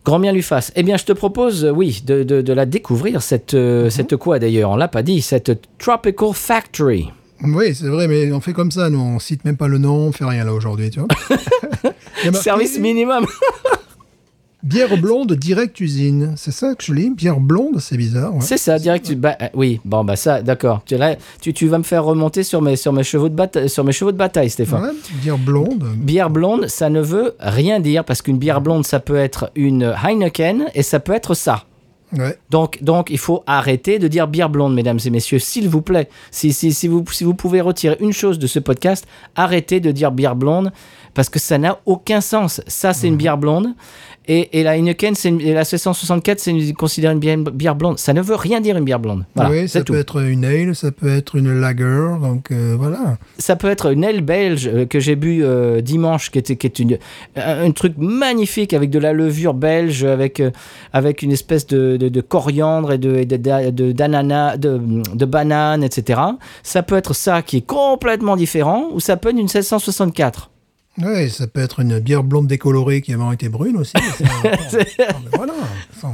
[0.06, 0.72] Grand bien lui fasse.
[0.78, 4.70] Eh bien, je te propose, euh, oui, de, la découvrir, cette, euh, cette quoi d'ailleurs?
[4.72, 7.10] On l'a pas dit, cette Tropical Factory.
[7.43, 10.08] Oui, c'est vrai, mais on fait comme ça, nous, on cite même pas le nom,
[10.08, 11.08] on fait rien là aujourd'hui, tu vois.
[12.26, 13.26] Marqué Service minimum.
[14.63, 16.34] Bière blonde direct usine.
[16.36, 18.34] C'est ça que je lis Bière blonde, c'est bizarre.
[18.34, 18.41] ouais.
[18.41, 19.13] C'est ça, direct.
[19.13, 20.82] bah, euh, oui, bon, bah ça, d'accord.
[20.86, 23.69] Tu, là, tu, tu vas me faire remonter sur mes, sur mes, chevaux, de bataille,
[23.69, 24.82] sur mes chevaux de bataille, Stéphane.
[24.84, 25.86] Ouais, bière blonde.
[25.95, 29.93] Bière blonde, ça ne veut rien dire parce qu'une bière blonde, ça peut être une
[30.04, 31.63] Heineken et ça peut être ça.
[32.15, 32.38] Ouais.
[32.50, 36.08] Donc, donc, il faut arrêter de dire bière blonde, mesdames et messieurs, s'il vous plaît.
[36.32, 39.91] Si, si, si, vous, si vous pouvez retirer une chose de ce podcast, arrêtez de
[39.91, 40.72] dire bière blonde,
[41.13, 42.62] parce que ça n'a aucun sens.
[42.67, 43.67] Ça, c'est une bière blonde,
[44.30, 47.76] et, et la Heineken, c'est une- et la 764, c'est une- considérée une bière, bière
[47.76, 47.98] blonde.
[47.98, 49.26] Ça ne veut rien dire une bière blonde.
[49.36, 49.93] Voilà, oui, ça tout.
[49.93, 53.17] peut être une ale, ça peut être une lager, donc euh, voilà.
[53.38, 56.67] Ça peut être une aile belge euh, que j'ai bu euh, dimanche, qui était qui
[56.67, 56.98] est une,
[57.38, 60.43] un, un truc magnifique avec de la levure belge, avec,
[60.93, 64.80] avec une espèce de, de, de coriandre et de, d'ananas, de,
[65.13, 66.22] de banane, etc.
[66.63, 70.50] Ça peut être ça qui est complètement différent, ou ça peut être une 764.
[71.00, 73.91] Oui, ça peut être une bière blonde décolorée qui avant été brune aussi.
[73.93, 75.54] ça- mais voilà.
[76.02, 76.08] ça-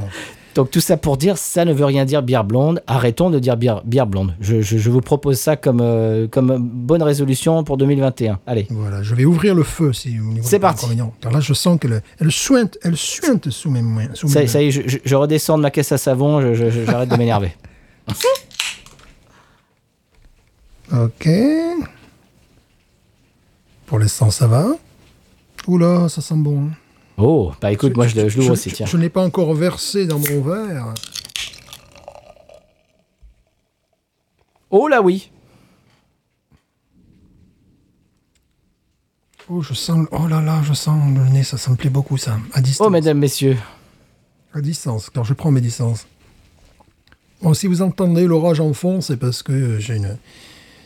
[0.54, 2.80] Donc tout ça pour dire, ça ne veut rien dire bière blonde.
[2.86, 4.36] Arrêtons de dire bière, bière blonde.
[4.40, 8.38] Je, je- je vous propose ça comme, euh, comme bonne résolution pour 2021.
[8.46, 8.66] Allez.
[8.70, 10.86] Voilà, je vais ouvrir le feu si au niveau C'est parti.
[11.20, 14.08] Car là, je sens qu'elle elle suinte, elle suinte sous mes mains.
[14.14, 16.54] Sous Ça, mes ça y est, je, je- redescends de ma caisse à savon, je-
[16.54, 17.52] je- je- j'arrête de m'énerver.
[20.92, 21.28] Ok.
[23.86, 24.66] Pour l'instant, ça va.
[25.66, 26.68] Oula, ça sent bon.
[27.16, 28.86] Oh, bah écoute, moi je, je l'ouvre aussi, tiens.
[28.86, 30.94] Je n'ai pas encore versé dans mon verre.
[34.70, 35.30] Oh là oui
[39.48, 40.06] Oh, je sens.
[40.10, 42.38] Oh là là, je sens le nez, ça, ça me plaît beaucoup, ça.
[42.54, 42.86] À distance.
[42.86, 43.58] Oh mesdames, messieurs.
[44.54, 46.06] À distance, car je prends mes distances.
[47.42, 50.16] Bon, si vous entendez l'orage en fond, c'est parce que j'ai une.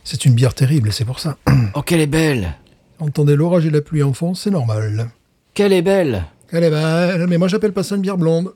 [0.03, 1.37] C'est une bière terrible, c'est pour ça.
[1.75, 2.57] Oh, qu'elle est belle
[2.99, 5.09] Entendez l'orage et la pluie en fond, c'est normal.
[5.59, 8.55] Qu'elle est belle Elle est belle, mais moi j'appelle pas ça une bière blonde.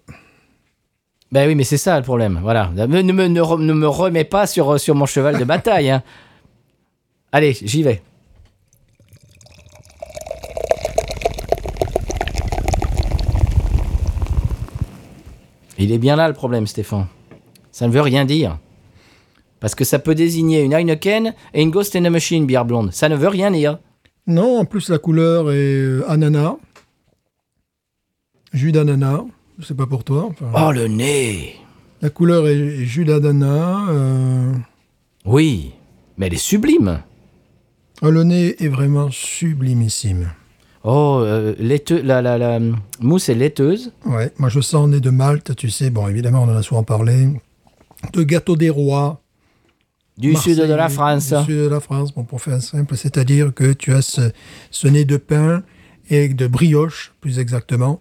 [1.32, 2.70] Ben oui, mais c'est ça le problème, voilà.
[2.76, 5.42] Ne, me- ne me- ne re- ne me remets pas sur, sur mon cheval de
[5.42, 6.04] bataille, hein.
[7.32, 8.00] Allez, j'y vais.
[15.78, 17.06] Il est bien là le problème, Stéphane.
[17.70, 18.58] Ça ne veut rien dire.
[19.60, 22.92] Parce que ça peut désigner une Heineken et une Ghost in the Machine bière blonde.
[22.92, 23.78] Ça ne veut rien dire.
[24.26, 26.56] Non, en plus la couleur est euh, ananas.
[28.52, 29.24] Jus d'ananas.
[29.62, 30.28] Sais pas pour toi.
[30.30, 31.56] enfin, Oh, le nez
[32.00, 33.86] La couleur est, jus d'ananas.
[33.90, 34.52] euh,
[35.24, 35.72] Oui,
[36.16, 37.02] mais elle est sublime.
[38.02, 40.30] oh, le nez est vraiment sublimissime.
[40.84, 42.58] Oh, euh, laiteux- la, la, la
[43.00, 43.92] mousse est laiteuse.
[44.04, 45.90] Ouais, moi je sens nez de Malte, tu sais.
[45.90, 47.28] Bon, évidemment, on en a souvent parlé.
[48.12, 49.20] De gâteau des rois.
[50.18, 51.28] Du Marseille, sud de la France.
[51.32, 54.32] Du sud de la France, bon, pour faire simple, c'est-à-dire que tu as ce,
[54.72, 55.62] ce nez de pain
[56.10, 58.00] et de brioche, plus exactement,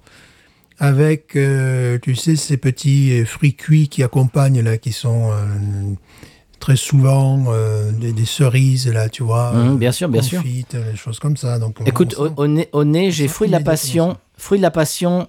[0.81, 5.35] avec, euh, tu sais, ces petits euh, fruits cuits qui accompagnent, là, qui sont euh,
[6.59, 9.53] très souvent euh, des, des cerises, là, tu vois.
[9.53, 10.41] Mhm, bien sûr, bien sûr.
[10.43, 11.59] Des choses comme ça.
[11.59, 15.27] Donc, on- Écoute, on nez, j'ai fruit de la passion, fruit de la passion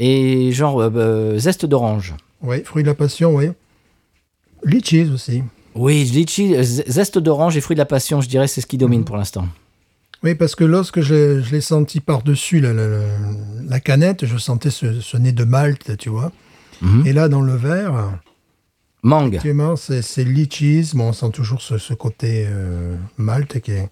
[0.00, 2.14] et genre euh, zeste d'orange.
[2.42, 3.50] Oui, fruit de la passion, oui.
[4.64, 5.42] Litchis aussi.
[5.76, 9.04] Oui, litchi, zeste d'orange et fruits de la passion, je dirais, c'est ce qui domine
[9.04, 9.46] pour l'instant.
[10.22, 12.98] Oui, parce que lorsque je, je l'ai senti par-dessus la, la- la-
[13.68, 16.30] la canette, je sentais ce, ce nez de malt, tu vois.
[16.82, 17.06] Mhm.
[17.06, 18.18] Et là, dans le verre,
[19.02, 19.28] Mangue.
[19.34, 20.90] effectivement, c'est c'est litchis.
[20.94, 23.88] Bon, on sent toujours ce, ce côté euh, malt qui est...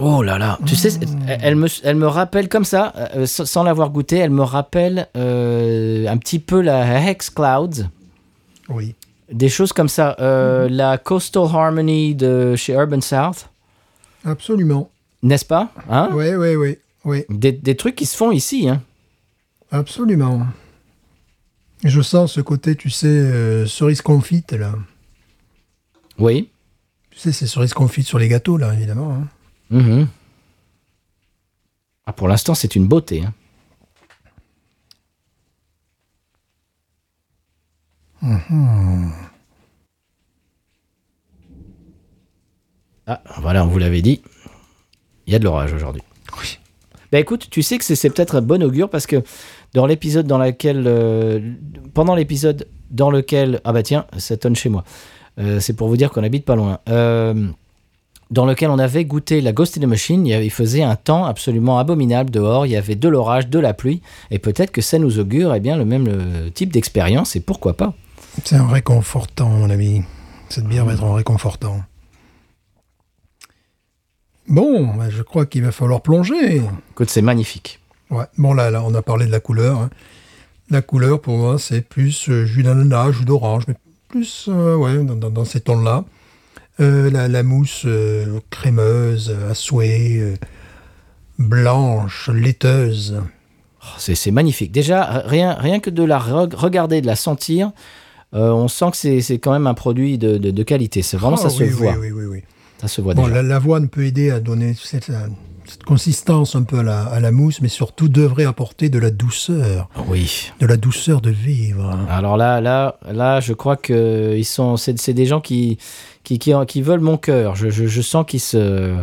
[0.00, 0.90] Oh là là, tu sais,
[1.26, 4.44] elle, elle me, elle me rappelle comme ça, euh, sans sans l'avoir goûté, elle me
[4.44, 7.82] rappelle euh, un petit peu la Hex Clouds,
[8.68, 8.94] Oui.
[9.32, 10.14] des choses comme ça.
[10.20, 13.50] Euh, La Coastal Harmony de chez Urban South,
[14.24, 14.90] Absolument.
[15.22, 16.10] n'est-ce pas hein?
[16.12, 16.78] Oui, oui, oui.
[17.04, 18.68] Oui, des, des trucs qui se font ici.
[18.68, 18.82] Hein?
[19.70, 20.46] Absolument.
[21.84, 24.74] Je sens ce côté, tu sais, euh, cerise confite, là.
[26.18, 26.50] oui.
[27.10, 29.12] Tu sais, c'est cerise confite sur les gâteaux, là, évidemment.
[29.12, 29.28] hein.
[29.70, 30.08] Mhm.
[32.06, 33.22] Ah, pour l'instant, c'est une beauté.
[33.24, 33.32] hein.
[43.08, 44.20] Ah, voilà, on vous l'avait dit.
[45.26, 46.02] Il y a de l'orage aujourd'hui.
[46.38, 46.58] Oui.
[47.10, 49.22] Bah écoute, tu sais que c'est- peut-être un bon augure parce que
[49.72, 51.40] dans l'épisode dans lequel, euh,
[51.94, 54.84] pendant l'épisode dans lequel, ah bah tiens, ça tonne chez moi.
[55.38, 56.80] Euh, c'est pour vous dire qu'on habite pas loin.
[56.90, 57.48] Euh,
[58.30, 61.78] dans lequel on avait goûté la Ghost in the Machine, il, faisait un temps absolument
[61.78, 65.18] abominable dehors, il y avait de l'orage, de la pluie, et peut-être que ça nous
[65.18, 67.94] augure eh bien, le même type d'expérience, et pourquoi pas.
[68.44, 70.02] C'est un réconfortant, mon ami.
[70.50, 71.80] Cette bière va être un réconfortant.
[74.48, 76.62] Bon, bah, je crois qu'il va falloir plonger.
[76.92, 77.80] Écoute, c'est magnifique.
[78.10, 78.24] Ouais.
[78.38, 79.78] Bon, là, là, on a parlé de la couleur.
[79.78, 79.90] hein.
[80.70, 83.74] La couleur, pour moi, c'est plus euh, jus d'ananas, jus d'orange, mais
[84.08, 86.04] plus euh, ouais, dans, dans- dans ces tons-là.
[86.80, 90.34] Euh, la, la mousse euh, crémeuse, à souhait,
[91.38, 93.20] blanche, laiteuse.
[93.82, 94.72] Oh, c'est magnifique.
[94.72, 97.72] Déjà, rien, rien que de la re- regarder, de la sentir,
[98.32, 101.02] on sent que c'est quand même un produit de, de- de qualité.
[101.02, 101.92] C'est vraiment, Ah, ça se oui, voit.
[101.92, 102.42] Oui, oui, oui, oui.
[102.80, 103.42] Ça se voit Bon, déjà.
[103.42, 105.10] l'avoine peut aider à donner cette,
[105.64, 109.10] cette consistance un peu à la, à la mousse, mais surtout devrait apporter de la
[109.10, 110.50] douceur, Oui.
[110.60, 111.92] de la douceur de vivre.
[112.08, 115.78] Alors là, là, là, je crois que ils sont, c'est c'est des gens qui,
[116.24, 117.56] qui, qui, qui veulent mon cœur.
[117.56, 118.94] Je, je, je sens qu'ils se,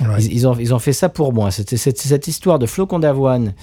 [0.00, 0.06] Ouais.
[0.20, 1.50] ils, ils ont, ils ont fait ça pour moi.
[1.50, 3.54] C'était cette, cette histoire de flocons d'avoine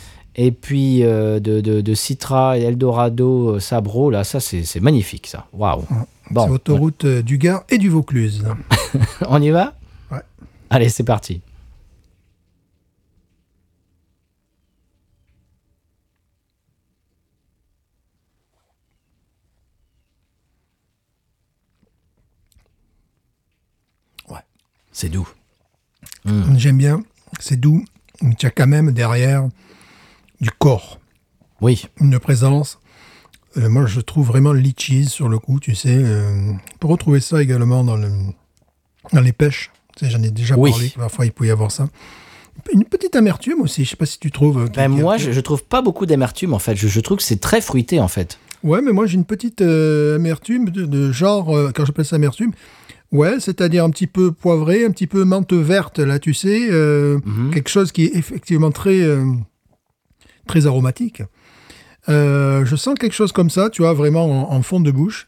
[0.42, 4.10] et puis euh, de, de, de Citra et Eldorado euh, Sabro.
[4.10, 5.48] Là, ça, c'est magnifique, ça.
[5.52, 5.84] Waouh.
[6.30, 8.46] C'est autoroute euh, du Gard et du Vaucluse.
[9.28, 9.74] on y va?
[10.10, 10.22] Ouais.
[10.70, 11.42] Allez, c'est parti.
[24.30, 24.38] Ouais.
[24.94, 25.28] C'est doux.
[26.56, 27.02] J'aime bien,
[27.40, 27.84] c'est doux,
[28.22, 29.50] mais tu as quand même derrière
[30.42, 31.00] du corps,
[31.62, 31.86] Oui.
[32.00, 32.80] une présence.
[33.58, 35.90] Euh, moi, je trouve vraiment litchis sur le coup, tu sais.
[35.98, 38.10] euh, on peut retrouver ça également dans, le,
[39.12, 39.72] dans les pêches.
[39.98, 40.72] Tu sais, J'en ai déjà Oui.
[40.72, 41.90] parlé, parfois il peut y avoir ça.
[42.74, 44.60] Une petite amertume aussi, je sais pas si tu trouves.
[44.60, 46.76] euh, Ben, moi, je, je trouve pas beaucoup d'amertume en fait.
[46.76, 48.38] Je, je trouve que c'est très fruité en fait.
[48.64, 52.18] Ouais, mais moi j'ai une petite euh, amertume de, de genre, euh, quand j'appelle ça
[52.18, 52.52] amertume,
[53.14, 57.20] ouais, c'est-à-dire un petit peu poivré, un petit peu menthe verte, là, tu sais, euh,
[57.26, 57.52] Mhm.
[57.54, 59.00] quelque chose qui est effectivement très,
[60.50, 61.22] très aromatique.
[62.10, 65.28] Euh, je sens quelque chose comme ça, tu vois, vraiment en, en fond de bouche.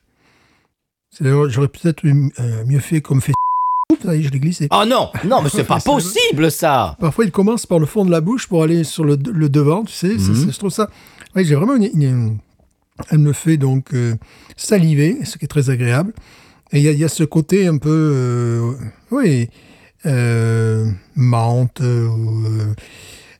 [1.20, 3.34] J'aurais peut-être eu, euh, mieux fait comme fait.
[4.04, 4.68] Ça y est, je l'ai glissé.
[4.72, 6.96] Oh non, non, mais c'est pas possible ça.
[7.00, 9.84] Parfois, il commence par le fond de la bouche pour aller sur le, le devant,
[9.84, 10.14] tu sais.
[10.16, 10.50] Mhm.
[10.52, 10.90] je trouve ça.
[11.36, 12.38] Oui, j'ai vraiment une, une-
[13.10, 14.16] Elle me fait donc euh,
[14.56, 16.14] saliver, ce qui est très agréable.
[16.72, 18.74] Et il y, y a ce côté un peu.
[19.12, 19.50] oui.
[21.16, 21.82] menthe,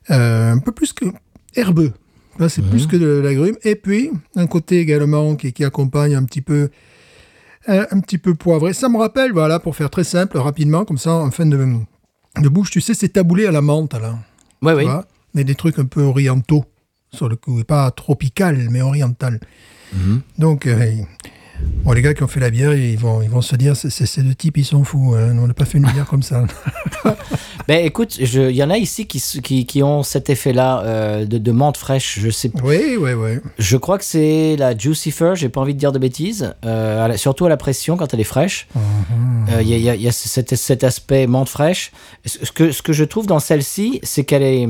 [0.08, 1.06] un peu plus que
[1.54, 1.92] herbeux.
[2.38, 3.56] Là, c'est plus que de l'agrume.
[3.62, 6.70] Et puis, un côté également qui, qui accompagne un petit peu.
[7.66, 8.72] Un, un petit peu poivré.
[8.72, 11.56] Ça me rappelle, voilà, pour faire très simple, rapidement, comme ça, en fin de,
[12.40, 14.18] de bouche, tu sais, c'est taboulé à la menthe, là.
[14.62, 14.84] Ouais, oui.
[14.84, 16.64] vois mais des trucs un peu orientaux,
[17.12, 17.60] sur le coup.
[17.60, 19.40] Et pas tropical, mais oriental.
[19.94, 20.20] Mhm.
[20.38, 20.92] Donc, euh,
[21.84, 24.22] bon, les gars qui ont fait la bière, ils vont, ils vont se dire, ces
[24.22, 25.14] deux types, ils sont fous.
[25.16, 25.36] Hein.
[25.38, 26.44] On n'a pas fait une bière comme ça.
[27.68, 31.38] Ben écoute, il y en a ici qui, qui, qui ont cet effet-là euh, de,
[31.38, 32.18] de menthe fraîche.
[32.20, 33.38] Je sais, oui, oui, oui.
[33.58, 35.34] je crois que c'est la Jucifer.
[35.36, 36.54] J'ai pas envie de dire de bêtises.
[36.64, 38.66] euh, à la- surtout à la pression quand elle est fraîche.
[38.76, 41.92] Euh, Il y a, y a- y a cet, cet aspect menthe fraîche.
[42.26, 44.68] Ce que, ce que je trouve dans celle-ci, c'est qu'elle est,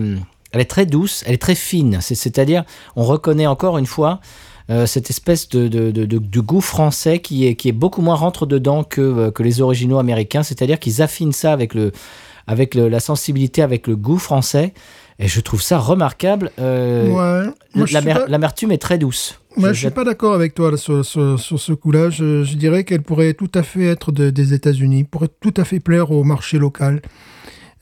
[0.53, 1.99] elle est très douce, elle est très fine.
[2.03, 2.65] C'est- C'est-à-dire,
[2.95, 4.21] on reconnaît encore une fois
[4.73, 8.47] euh, cette espèce de, de, de- goût français qui est, qui est beaucoup moins rentre
[8.47, 10.43] dedans que, euh, que les originaux américains.
[10.43, 11.93] C'est-à-dire qu'ils affinent ça avec, le,
[12.47, 14.73] avec le- la sensibilité, avec le goût français.
[15.19, 16.51] Et je trouve ça remarquable.
[16.59, 17.51] Euh, ouais.
[17.85, 19.39] Pas- L'amertume est très douce.
[19.57, 22.09] Moi, Je- je suis pas d'accord avec toi là, sur, sur, sur ce coup-là.
[22.11, 25.65] Je, je dirais qu'elle pourrait tout à fait être de- des États-Unis, pourrait tout à
[25.65, 27.03] fait plaire au marché local.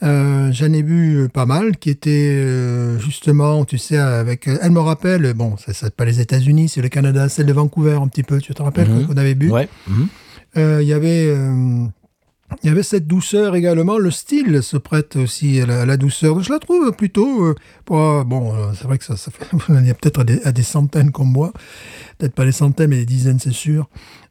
[0.02, 4.46] Euh, J'en ai vu euh, pas mal qui étaient euh, justement, tu sais, avec.
[4.48, 7.98] Elle me rappelle, bon, ça c'est pas les États-Unis, c'est le Canada, celle de Vancouver
[8.02, 8.38] un petit peu.
[8.38, 9.06] Tu te rappelles Mhm.
[9.06, 9.68] qu'on avait bu Ouais.
[9.88, 10.06] mhm.
[10.56, 11.28] Euh, Il y avait.
[12.62, 13.96] Il y avait cette douceur également.
[13.98, 16.34] Le style se prête aussi à la, à la douceur.
[16.34, 17.44] Donc, je la trouve plutôt.
[17.46, 19.44] euh, pour- bon, euh, c'est vrai que ça, ça fait.
[19.80, 21.52] Il y a peut-être à des, à des centaines comme moi.
[22.18, 23.88] Peut-être pas des centaines, mais des dizaines, c'est sûr.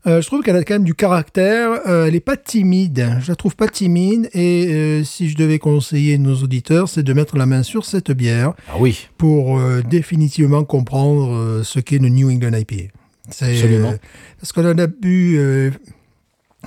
[0.07, 1.81] Euh, je trouve qu'elle a quand même du caractère.
[1.85, 3.17] Elle n'est pas timide.
[3.21, 4.29] Je la trouve pas timide.
[4.33, 8.53] Et si je devais conseiller nos auditeurs, c'est de mettre la main sur cette bière
[8.69, 9.07] Ah oui.
[9.17, 12.91] pour définitivement comprendre ce qu'est le New England IPA.
[13.27, 13.93] Absolument.
[14.39, 15.37] parce qu'on en a bu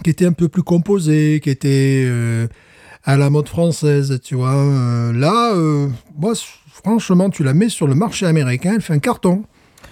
[0.02, 2.46] qui était un peu plus composé, qui était euh,
[3.04, 4.54] à la mode française, tu vois.
[4.54, 6.32] Euh, là, euh, moi,
[6.72, 9.44] franchement, tu la mets sur le marché américain, elle fait un carton.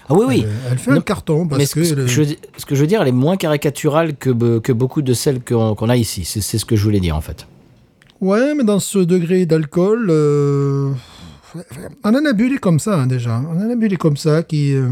[0.08, 0.46] Ah oui, oui.
[0.70, 1.80] Elle fait un carton parce Mais ce que...
[1.88, 2.22] que, le- je,
[2.56, 5.88] ce que je veux dire, elle est moins caricaturale que, que beaucoup de celles qu'on
[5.88, 6.24] a ici.
[6.24, 7.46] C'est c'est ce que je voulais dire, en fait.
[8.20, 10.90] Ouais, mais dans ce degré d'alcool, euh,
[12.04, 13.40] on en a bu des comme ça hein, déjà.
[13.50, 14.88] On en a bu des comme ça qui euh,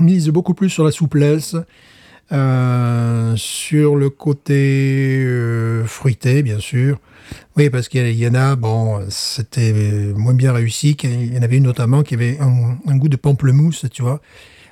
[0.00, 1.54] misent beaucoup plus sur la souplesse,
[2.32, 6.98] euh, sur le côté euh, fruité, bien sûr.
[7.56, 9.72] Oui, parce qu'il y, en a, bon, c'était
[10.16, 10.96] moins bien réussi.
[10.96, 14.02] qu'il- Il y en avait une notamment qui avait un, un goût de pamplemousse, tu
[14.02, 14.20] vois.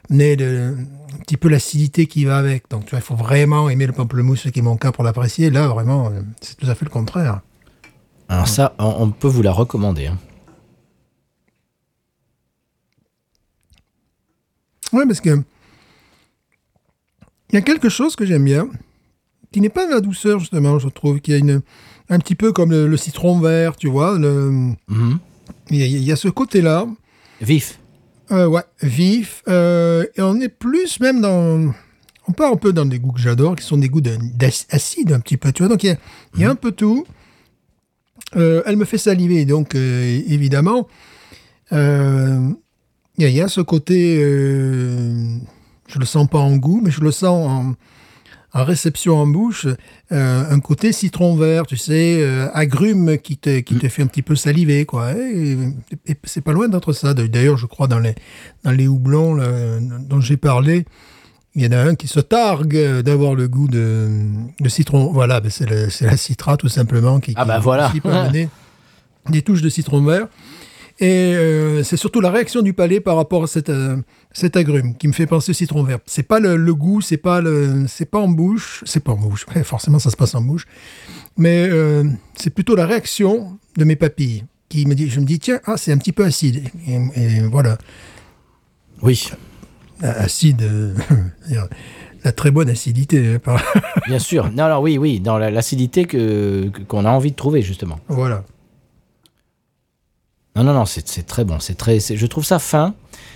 [0.09, 0.75] Mais de,
[1.15, 2.69] un petit peu l'acidité qui va avec.
[2.71, 5.05] Donc, tu vois, il faut vraiment aimer le pamplemousse, ce qui est mon cas pour
[5.05, 5.51] l'apprécier.
[5.51, 7.41] Là, vraiment, c'est tout à fait le contraire.
[8.29, 10.07] Alors ça, on, on peut vous la recommander.
[10.07, 10.19] hein.
[14.93, 15.43] Ouais, parce que
[17.51, 18.69] il y a quelque chose que j'aime bien,
[19.53, 21.61] qui n'est pas de la douceur justement, je trouve, qui a une
[22.09, 24.19] un petit peu comme le, le citron vert, tu vois.
[24.19, 24.51] le-
[24.89, 25.19] Mhm.
[25.71, 26.87] Il y, a- il y a ce côté-là,
[27.41, 27.79] Vif.
[28.33, 31.73] euh, ouais, vif, euh, et on est plus même dans,
[32.29, 35.21] on part un peu dans des goûts que j'adore, qui sont des goûts d'acide un
[35.21, 35.69] petit peu, tu vois.
[35.69, 35.97] Donc il y a,
[36.35, 37.05] il y a un peu tout.
[38.37, 40.87] Euh, elle me fait saliver, donc évidemment,
[41.73, 41.77] il
[43.19, 44.19] y, a- il y a ce côté,
[45.93, 47.75] je le sens pas en goût, mais je le sens en,
[48.59, 49.67] en réception en bouche,
[50.13, 54.07] euh, un côté citron vert, tu sais, euh, agrume qui te, qui te fait un
[54.07, 55.13] petit peu saliver, quoi.
[55.13, 55.57] Et,
[56.07, 57.15] et c'est pas loin d'être ça.
[57.15, 58.15] D'ailleurs, je crois dans les,
[58.65, 60.85] dans les houblons là, dont j'ai parlé,
[61.55, 64.09] il y en a un qui se targue d'avoir le goût de,
[64.61, 65.13] de citron.
[65.13, 65.69] Voilà, ben c'est
[66.01, 67.93] la citra tout simplement qui, Ah qui- bah voilà.
[68.03, 68.49] peut amener
[69.31, 70.27] des touches de citron vert.
[71.03, 73.97] Et euh, c'est surtout la réaction du palais par rapport à cette, euh,
[74.33, 75.99] cet agrume qui me fait penser au citron vert.
[76.05, 79.17] C'est pas le, le goût, c'est pas le, c'est pas en bouche, c'est pas en
[79.17, 79.47] bouche.
[79.55, 80.67] Ouais, forcément, ça se passe en bouche,
[81.39, 82.05] mais euh,
[82.37, 85.77] c'est plutôt la réaction de mes papilles qui me dit, je me dis tiens, ah
[85.79, 86.65] c'est un petit peu acide.
[86.87, 87.79] Et, et voilà,
[89.03, 89.31] Oui,
[90.03, 90.95] acide, euh,
[92.25, 93.39] la très bonne acidité.
[93.47, 93.57] hein,
[94.07, 94.51] bien sûr.
[94.53, 97.99] Non, alors oui, oui, dans la- l'acidité que- qu'on a envie de trouver, justement.
[98.09, 98.45] voilà.
[100.57, 101.61] Non, non, non, c'est très bon.
[101.61, 102.95] C'est très, je trouve ça fin.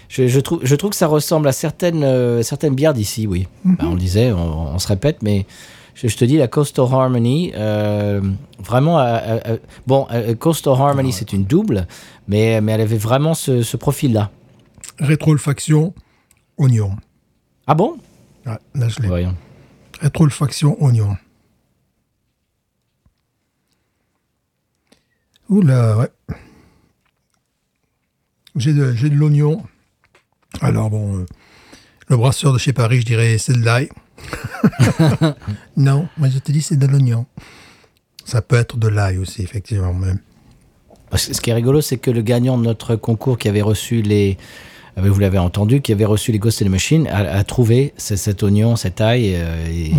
[0.09, 3.49] Je, je trouve, je trouve que ça ressemble à certaines, euh, certaines bières d'ici, oui.
[3.65, 5.47] Bah, on le disait, on, on se répète, mais
[5.95, 8.21] je, je te dis, la Coastal Harmony, euh,
[8.59, 10.07] vraiment, euh, bon,
[10.39, 11.87] Coastal Harmony, c'est une double,
[12.29, 14.31] mais, mais elle avait vraiment ce, ce profil-là.
[14.99, 15.95] Rétroolfaction,
[16.59, 16.93] oignon.
[17.67, 17.97] Ah bon?
[18.45, 19.09] Ouais, là je l'ai.
[19.09, 19.35] Voyons.
[20.81, 21.17] Oignon.
[25.49, 26.11] Oula, ouais.
[28.57, 29.63] J'ai de, de l'oignon.
[30.61, 31.27] Alors bon, euh,
[32.09, 33.89] le brasseur de chez Paris, je dirais c'est de l'ail.
[35.77, 37.27] non, moi je te dis c'est de l'oignon.
[38.25, 39.93] Ça peut être de l'ail aussi, effectivement.
[39.93, 40.19] Même.
[41.15, 44.39] Ce qui est rigolo, c'est que le gagnant de notre concours qui avait reçu les.
[44.99, 47.93] euh, Vous l'avez entendu, qui avait reçu les Ghost in the Machine, a, a trouvé
[47.99, 49.35] ce- cet oignon, cette ail.
[49.37, 49.93] euh, et.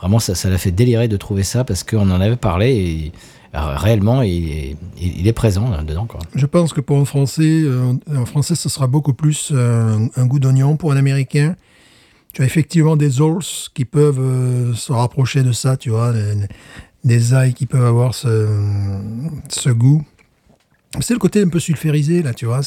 [0.00, 3.12] Vraiment, ça ça l'a fait délirer de trouver ça parce qu'on en avait parlé et
[3.52, 6.06] réellement, il est, il est présent là, dedans.
[6.06, 6.20] Quoi.
[6.34, 10.38] Je pense que pour un Français, euh, un Français, ce sera beaucoup plus un goût
[10.38, 10.76] d'oignon.
[10.76, 11.56] Pour un Américain,
[12.32, 13.42] tu as effectivement des ols
[13.74, 16.34] qui peuvent euh, se rapprocher de ça, tu vois, des,
[17.04, 18.46] des ailes qui peuvent avoir ce,
[19.48, 20.04] ce goût.
[21.00, 22.60] C'est le côté un peu sulfurisé, là, tu vois.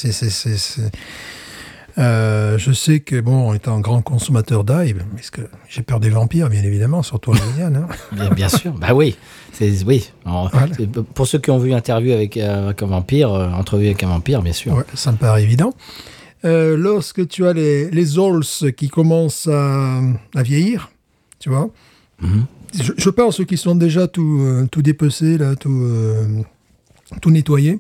[2.00, 6.50] Euh, je sais que, bon, étant grand consommateur d'ail, parce que j'ai peur des vampires,
[6.50, 7.88] bien évidemment, surtout en Louisiane, hein.
[8.16, 9.16] Bien, bien sûr, bah oui.
[9.86, 10.12] Oui.
[10.26, 10.74] Alors, Voilà.
[10.76, 14.02] c'est- Pour ceux qui ont vu l'interview avec, euh, avec un vampire, euh, entrevue avec
[14.04, 14.74] un vampire, bien sûr.
[14.74, 15.74] Ouais, ça me paraît évident.
[16.44, 18.44] Lorsque tu as les, les ols
[18.76, 20.02] qui commencent à,
[20.36, 20.90] à vieillir,
[21.40, 21.70] tu vois,
[22.22, 22.46] Mhm.
[22.82, 25.88] je, je parle ceux qui sont déjà tout, tout dépecés, là, tout,
[27.22, 27.80] tout nettoyés,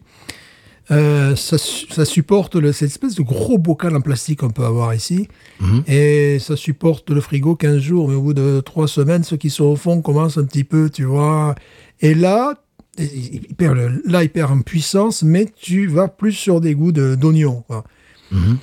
[0.91, 4.93] Euh, ça, ça supporte le, cette espèce de gros bocal en plastique qu'on peut avoir
[4.93, 5.27] ici.
[5.61, 5.84] Mhm.
[5.88, 8.09] Et ça supporte le frigo 15 jours.
[8.09, 10.89] Mais au bout de 3 semaines, ceux qui sont au fond commencent un petit peu,
[10.89, 11.55] tu vois.
[12.01, 12.55] Et là,
[12.97, 16.91] il perd le- là, il perd en puissance, mais tu vas plus sur des goûts
[16.91, 17.63] de- d'oignon.
[17.67, 17.84] quoi.
[18.31, 18.57] Mhm.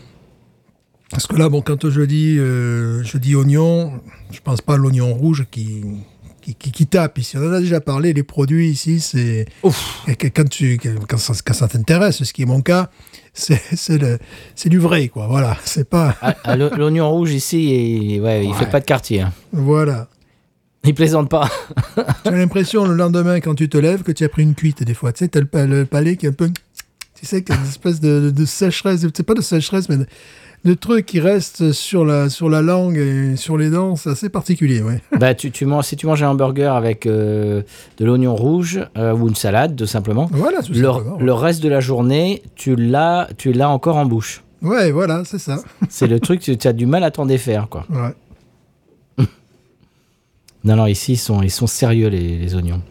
[1.11, 3.95] Parce que là, bon, quand je dis, euh, je dis oignon,
[4.31, 5.81] je pense pas à l'oignon rouge qui,
[6.41, 7.37] qui, qui, qui tape ici.
[7.37, 9.47] On en a déjà parlé, les produits ici, c'est.
[10.35, 10.79] Quand, tu,
[11.09, 12.91] quand ça, quand ça t'intéresse, ce qui est mon cas,
[13.35, 15.27] c'est du vrai, quoi.
[15.29, 16.17] Voilà, c'est pas.
[16.21, 19.21] Ah, ah, L'oignon rouge ici, il, ouais, il fait pas de quartier.
[19.23, 19.33] hein.
[19.53, 20.09] Voilà.
[20.85, 21.49] Il plaisante pas.
[22.25, 24.83] Tu as l'impression le lendemain, quand tu te lèves, que tu as pris une cuite,
[24.83, 25.13] des fois.
[25.13, 26.49] Tu sais, tu as le, le palais qui est un peu.
[27.15, 29.05] Tu sais, qu'il y a une espèce de, de sécheresse.
[29.15, 30.07] C'est pas de sécheresse, mais de,
[30.65, 33.97] de truc qui reste sur la, sur la langue et sur les dents.
[33.97, 35.01] C'est assez particulier, ouais.
[35.19, 37.63] bah, tu, tu manges, si tu manges un hamburger avec euh,
[37.99, 41.19] de l'oignon rouge euh, ou une salade, tout simplement, Voilà, tout le, simplement.
[41.19, 44.43] le reste de la journée, tu l'as, tu l'as encore en bouche.
[44.63, 45.57] Ouais, voilà, c'est ça.
[45.89, 47.87] C'est le truc, tu as du mal à t'en défaire, quoi.
[47.89, 49.27] Ouais.
[50.63, 52.83] Non, non, ici, ils sont, ils sont sérieux, les, les oignons.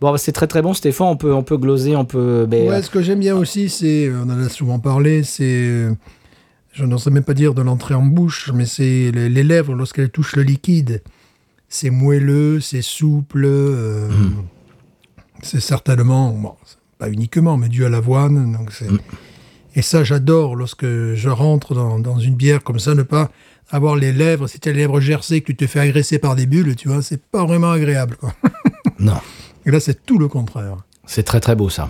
[0.00, 1.08] Bon, bah, c'est très très bon, Stéphane.
[1.08, 2.46] On peut, on peut gloser, on peut.
[2.48, 5.90] ben, Ouais, ce que j'aime bien aussi, c'est, on en a souvent parlé, c'est, euh,
[6.76, 10.36] je n'ose même pas dire de l'entrée en bouche, mais c'est les, lèvres lorsqu'elles touchent
[10.36, 11.02] le liquide.
[11.70, 14.08] C'est moelleux, c'est souple, euh,
[15.42, 16.54] c'est certainement, bon,
[16.98, 18.52] pas uniquement, mais dû à l'avoine.
[18.52, 18.88] Donc c'est,
[19.74, 23.30] Et ça, j'adore lorsque je rentre dans, dans une bière comme ça, ne pas
[23.70, 26.36] avoir les lèvres, si tu as les lèvres gercées, que tu te fais agresser par
[26.36, 28.16] des bulles, tu vois, c'est pas vraiment agréable.
[28.20, 28.34] Quoi.
[28.98, 29.16] Non.
[29.64, 30.76] Et là, c'est tout le contraire.
[31.06, 31.88] C'est très très beau ça.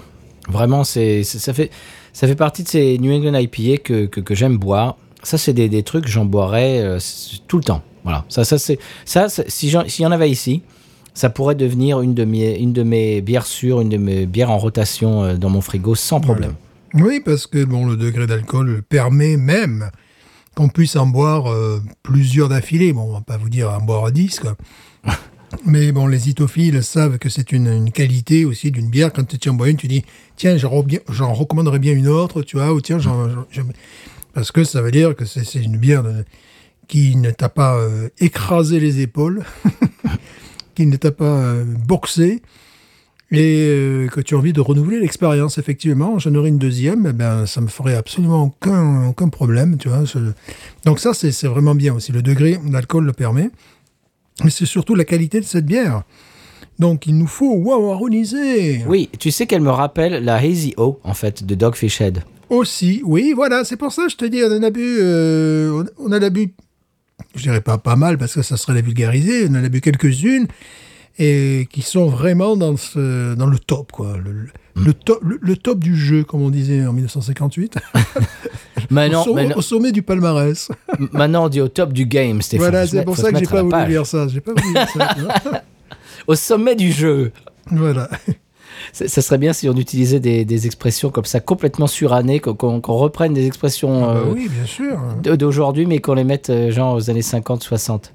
[0.49, 1.70] Vraiment, c'est- ça fait
[2.16, 4.96] ça fait partie de ces New England IPA que, que, que j'aime boire.
[5.22, 6.98] Ça, c'est des, des trucs que j'en boirais euh,
[7.46, 7.82] tout le temps.
[8.04, 8.24] Voilà.
[8.30, 9.28] Ça, ça c'est ça.
[9.28, 10.62] c'est- Si s'il y en avait ici,
[11.12, 14.50] ça pourrait devenir une de mes une de mes bières sûres, une de mes bières
[14.50, 16.54] en rotation euh, dans mon frigo sans problème.
[16.94, 19.90] Oui, parce que bon, le degré d'alcool permet même
[20.54, 22.94] qu'on puisse en boire euh, plusieurs d'affilée.
[22.94, 24.56] Bon, on va pas vous dire en boire à 10, quoi.
[25.64, 29.12] Mais bon, les itophiles savent que c'est une, qualité aussi d'une bière.
[29.12, 30.05] Quand tu en bois une, tu dis,
[30.36, 33.28] tiens, j'en re- j'en recommanderais bien une autre, tu vois, ou tiens, j'en-
[34.32, 36.05] parce que ça veut dire que c'est une bière
[36.88, 39.44] qui ne t'a pas euh, écrasé les épaules,
[40.74, 42.42] qui ne t'a pas euh, boxé,
[43.32, 47.12] et euh, que tu as envie de renouveler l'expérience, effectivement, j'en aurais une deuxième, eh
[47.12, 50.05] ben, ça me ferait absolument aucun, aucun problème, tu vois.
[50.84, 52.12] Donc ça, c'est vraiment bien aussi.
[52.12, 53.51] Le degré d'alcool le permet.
[54.45, 56.03] Mais c'est surtout la qualité de cette bière.
[56.78, 58.84] Donc il nous faut wawaroniser.
[58.87, 62.22] Oui, tu sais qu'elle me rappelle la Hazy O en fait de Dogfish Head.
[62.51, 65.82] Aussi, oui, voilà, c'est pour ça que je te dis, on en a bu, euh,
[65.99, 66.55] on on en a bu,
[67.34, 69.80] je dirais pas pas mal parce que ça serait la vulgariser, on en a bu
[69.80, 70.47] quelques-unes
[71.18, 74.16] et qui sont vraiment dans, ce, dans le top, quoi.
[74.22, 77.77] Le, le le, le top du jeu, comme on disait en 1958.
[78.91, 80.68] Maintenant, au, sommet, maintenant, au sommet du palmarès.
[81.12, 82.68] maintenant, on dit au top du game, Stéphane.
[82.70, 83.70] voilà, c'est pour ça que j'ai pas voulu
[84.05, 84.27] ça.
[84.45, 85.16] Pas voulu dire ça.
[86.29, 87.33] Au sommet du jeu.
[87.70, 88.09] voilà.
[88.93, 93.33] Ça serait bien si on utilisait des, des expressions comme ça complètement surannées, qu'on reprenne
[93.35, 94.99] des expressions Ah bah euh, oui, bien sûr.
[95.22, 98.11] d- d'aujourd'hui, mais qu'on les mette euh, genre aux années 50-60.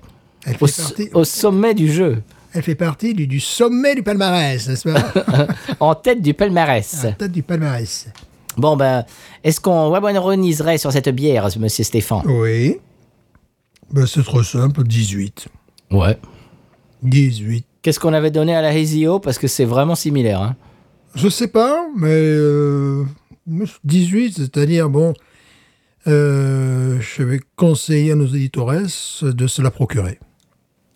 [0.46, 2.22] Elle Au, fait, s- partie, au sommet du jeu,
[2.54, 5.48] elle fait partie du, du sommet du palmarès, n'est-ce pas
[5.80, 7.04] en tête du palmarès.
[7.04, 8.08] La tête du palmarès.
[8.58, 9.06] Bon, ben,
[9.44, 12.78] est-ce qu'on wabonroniserait sur cette bière, monsieur Stéphane Oui.
[13.92, 15.48] Ben, c'est trop simple, 18.
[15.92, 16.18] Ouais.
[17.04, 17.66] 18.
[17.82, 20.42] Qu'est-ce qu'on avait donné à la Hazy O Parce que c'est vraiment similaire.
[20.42, 20.56] Hein.
[21.16, 23.04] Je sais pas, mais euh,
[23.84, 25.14] 18, c'est-à-dire, bon,
[26.08, 30.20] euh, je vais conseiller à nos éditeurs de se la procurer.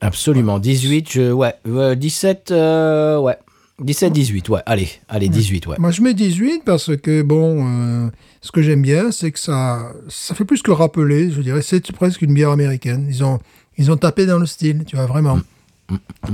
[0.06, 0.60] Absolument.
[0.60, 1.54] 18, je, ouais.
[1.66, 3.38] ouais, 17, euh, ouais.
[3.84, 4.62] 17-18, ouais.
[4.66, 5.76] Allez, allez, 18, ouais.
[5.80, 8.10] Moi, je mets 18 parce que, bon, euh,
[8.42, 11.92] ce que j'aime bien, c'est que ça, ça fait plus que rappeler, je dirais, c'est
[11.92, 13.06] presque une bière américaine.
[13.10, 13.40] Ils ont,
[13.78, 15.40] ils ont tapé dans le style, tu vois, vraiment.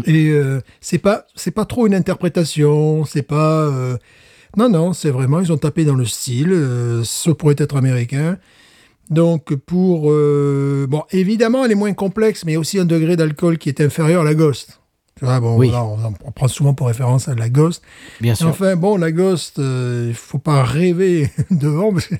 [0.05, 3.61] Et euh, c'est pas, c'est pas trop une interprétation, c'est pas.
[3.61, 3.97] euh,
[4.57, 8.37] non, non, c'est vraiment, ils ont tapé dans le style, euh, ce pourrait être américain.
[9.11, 10.09] Donc, pour.
[10.11, 13.57] euh, bon, évidemment, elle est moins complexe, mais il y a aussi un degré d'alcool
[13.59, 14.79] qui est inférieur à la Ghost.
[15.19, 15.67] Tu vois, bon, Oui.
[15.69, 17.83] voilà, on, on prend souvent pour référence à la Ghost.
[18.21, 18.47] Bien sûr.
[18.47, 21.91] Enfin, bon, la Ghost, euh, il faut pas rêver devant.
[21.93, 22.15] parce que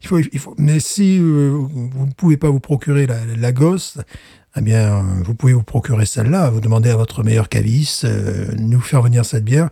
[0.00, 3.52] il faut, il faut, mais si euh, vous ne pouvez pas vous procurer la, la
[3.52, 4.00] Ghost,
[4.56, 6.48] eh bien, vous pouvez vous procurer celle-là.
[6.50, 9.68] Vous demandez à votre meilleur caviste euh, nous faire venir cette bière.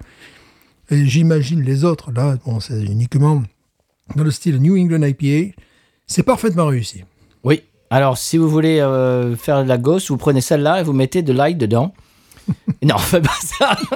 [0.91, 3.43] Et j'imagine les autres, là, bon, c'est uniquement
[4.17, 5.55] dans le style New England IPA.
[6.07, 7.05] C'est parfaitement réussi.
[7.45, 7.63] Oui.
[7.91, 11.23] Alors, si vous voulez euh, faire de la gosse, vous prenez celle-là et vous mettez
[11.23, 11.95] de l'ail dedans.
[12.83, 13.77] non, faites pas ça.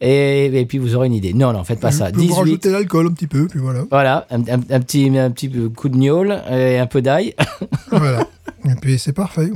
[0.00, 1.34] Et, et puis vous aurez une idée.
[1.34, 2.12] Non, non, faites pas ça.
[2.12, 2.32] Vous 18.
[2.34, 3.84] rajoutez l'alcool un petit peu, puis voilà.
[3.90, 7.34] Voilà, un, un- un petit, un petit coup de gnôle et un peu d'ail.
[7.90, 8.24] voilà.
[8.64, 9.50] Et puis c'est parfait.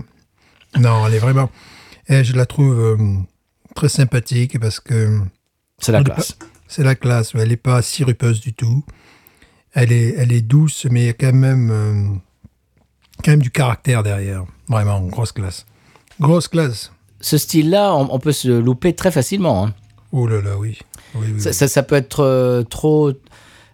[0.80, 1.48] Non, elle est vraiment.
[2.08, 2.96] Et je la trouve euh,
[3.76, 5.20] très sympathique parce que
[5.78, 6.36] C'est la classe.
[6.66, 7.30] c'est la classe.
[7.36, 8.84] Elle n'est pas sirupeuse du tout.
[9.74, 12.04] Elle est, elle est douce, mais il y a quand même, euh,
[13.24, 14.44] quand même du caractère derrière.
[14.68, 15.64] Vraiment, grosse classe.
[16.20, 16.92] Grosse classe.
[17.20, 19.64] Ce style-là, on, on peut se louper très facilement.
[19.66, 19.74] hein.
[20.12, 20.78] Oh là là, oui.
[21.14, 21.54] Oui, oui, Ça, oui.
[21.54, 23.12] ça- ça peut être euh, trop,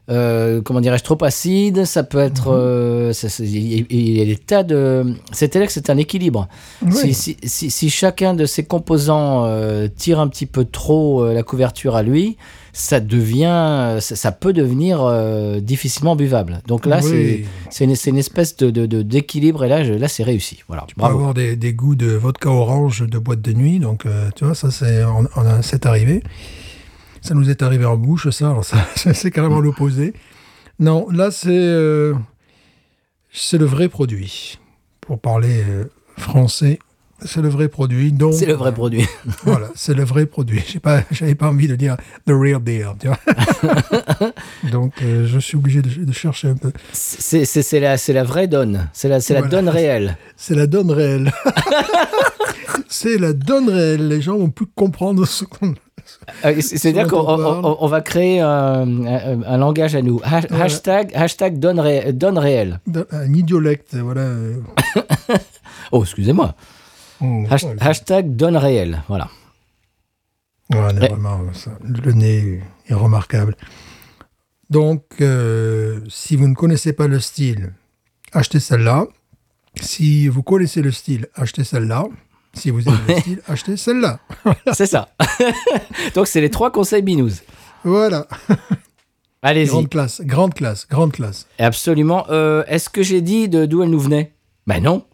[0.09, 1.85] euh, comment dirais-je, trop acide.
[1.85, 2.57] Ça peut être, Mhm.
[2.59, 5.15] euh, ça- ça- il il y a des tas de.
[5.33, 6.47] C'est là que c'est un équilibre.
[6.83, 6.93] Oui.
[6.95, 11.43] Si, si, si, si chacun de ces composants euh, tire un petit peu trop la
[11.43, 12.37] couverture à lui,
[12.81, 16.61] ça devient, ça, ça peut devenir euh, difficilement buvable.
[16.68, 17.45] Donc là, Oui.
[17.70, 20.62] c'est une, espèce de de- de- d'équilibre et là, je- là c'est réussi.
[20.68, 21.18] Voilà, On peut bravo.
[21.18, 23.81] avoir des, des goûts de vodka orange de boîte de nuit.
[23.81, 26.22] Donc, euh, tu vois, ça, c'est, on, on a- arrivé.
[27.20, 28.55] Ça nous est arrivé en bouche, ça.
[28.62, 30.12] Ça c'est carrément l'opposé.
[30.79, 32.14] Non, là, c'est, euh,
[33.59, 34.61] le vrai produit.
[35.01, 35.85] Pour parler euh,
[36.16, 36.79] français,
[37.25, 38.14] c'est le vrai produit.
[38.33, 39.07] C'est le vrai produit.
[39.45, 40.62] Voilà, c'est le vrai produit.
[40.66, 41.97] J'ai pas, j'avais pas envie de dire
[42.27, 43.19] the real deal, tu vois.
[44.73, 46.73] Donc, euh, je suis obligé de, de chercher un peu.
[46.93, 48.89] C'est c'est- c'est la, c'est la vraie donne.
[48.93, 50.16] C'est la, c'est la donne réelle.
[50.37, 51.33] C'est la donne réelle.
[52.89, 54.09] c'est la donne réelle.
[54.09, 55.75] Les gens vont plus comprendre ce qu'on.
[56.45, 60.21] Euh, c'est- C'est-à-dire qu'on on on- va créer un, un- un langage à nous.
[60.25, 60.64] Ha- Voilà.
[60.64, 62.81] Hashtag, hashtag donne, ré- donne réelle.
[63.12, 64.27] Un idiolecte, voilà.
[65.93, 66.55] Oh, excusez-moi.
[67.21, 67.83] Oh, voilà.
[67.83, 69.03] hashtag donne réelle.
[69.09, 69.29] Voilà.
[70.71, 71.09] Voilà, Ouais.
[71.09, 73.57] vraiment, ça, le nez est remarquable.
[74.71, 77.73] Donc, euh, si vous ne connaissez pas le style,
[78.33, 79.07] achetez celle-là.
[79.81, 82.05] Si vous connaissez le style, achetez celle-là.
[82.55, 84.21] Si vous aimez le style, achetez celle-là.
[84.75, 85.09] C'est ça.
[86.14, 87.41] Donc, c'est les trois conseils binous.
[87.85, 88.27] Voilà.
[89.43, 89.69] Allez-y.
[89.69, 91.47] Grande classe, grande classe, grande classe.
[91.59, 92.27] Absolument.
[92.29, 94.33] Euh, Est-ce que j'ai dit de- d'où elle nous venait?
[94.66, 95.07] Ben non.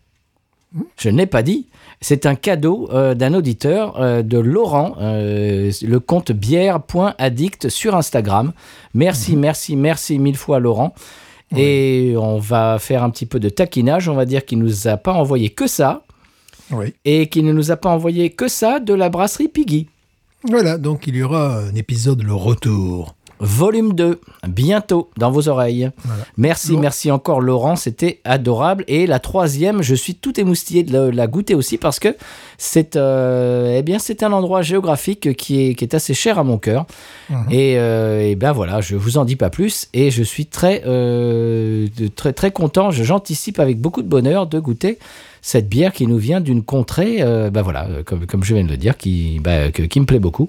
[0.99, 1.69] Je n'ai pas dit.
[2.05, 8.53] C'est un cadeau euh, d'un auditeur euh, de Laurent, euh, le compte bière.addict sur Instagram.
[8.93, 10.95] Merci, merci, merci mille fois Laurent.
[11.57, 14.11] Et on va faire un petit peu de taquinage.
[14.11, 16.03] On va dire qu'il nous a pas envoyé que ça
[16.73, 16.93] Oui.
[17.07, 19.87] et qu'il ne nous a pas envoyé que ça de la brasserie Piggy.
[20.43, 23.15] Voilà, donc il y aura un épisode Le Retour.
[23.41, 25.91] Volume 2, bientôt dans vos oreilles.
[26.05, 26.25] Voilà.
[26.37, 26.81] Merci, Bon.
[26.81, 28.85] merci encore Laurent, c'était adorable.
[28.89, 32.17] Et la troisième, je suis tout émoustillé de la, la goûter aussi parce que
[32.59, 36.45] c'est euh, eh bien c'est un endroit géographique qui est, qui est assez cher à
[36.45, 36.87] mon cœur.
[37.31, 37.47] Mhm.
[37.51, 40.83] Et, euh, et ben voilà, je vous en dis pas plus et je suis très
[40.87, 42.91] euh, très très content.
[42.91, 44.99] Je- J'anticipe avec beaucoup de bonheur de goûter
[45.43, 48.71] cette bière qui nous vient d'une contrée, euh, ben voilà, comme, comme je viens de
[48.71, 50.49] le dire, qui, ben, que- qui me plaît beaucoup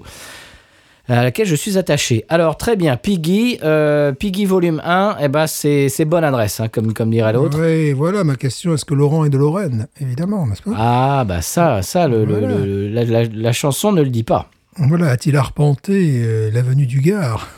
[1.08, 2.24] à laquelle je suis attaché.
[2.28, 6.92] Alors, très bien, Piggy, euh, Piggy volume 1, eh ben, c'est bonne adresse, hein, comme,
[6.92, 7.58] comme dirait l'autre.
[7.60, 8.74] Oui, voilà ma question.
[8.74, 10.72] Est-ce que Laurent est de Lorraine Évidemment, n'est-ce pas?
[10.76, 12.58] Ah, bah ça, ça le, le- Voilà.
[12.58, 14.50] le- la, la- la chanson ne le dit pas.
[14.78, 17.48] Voilà, a-t-il arpenté euh, l'avenue du Gard?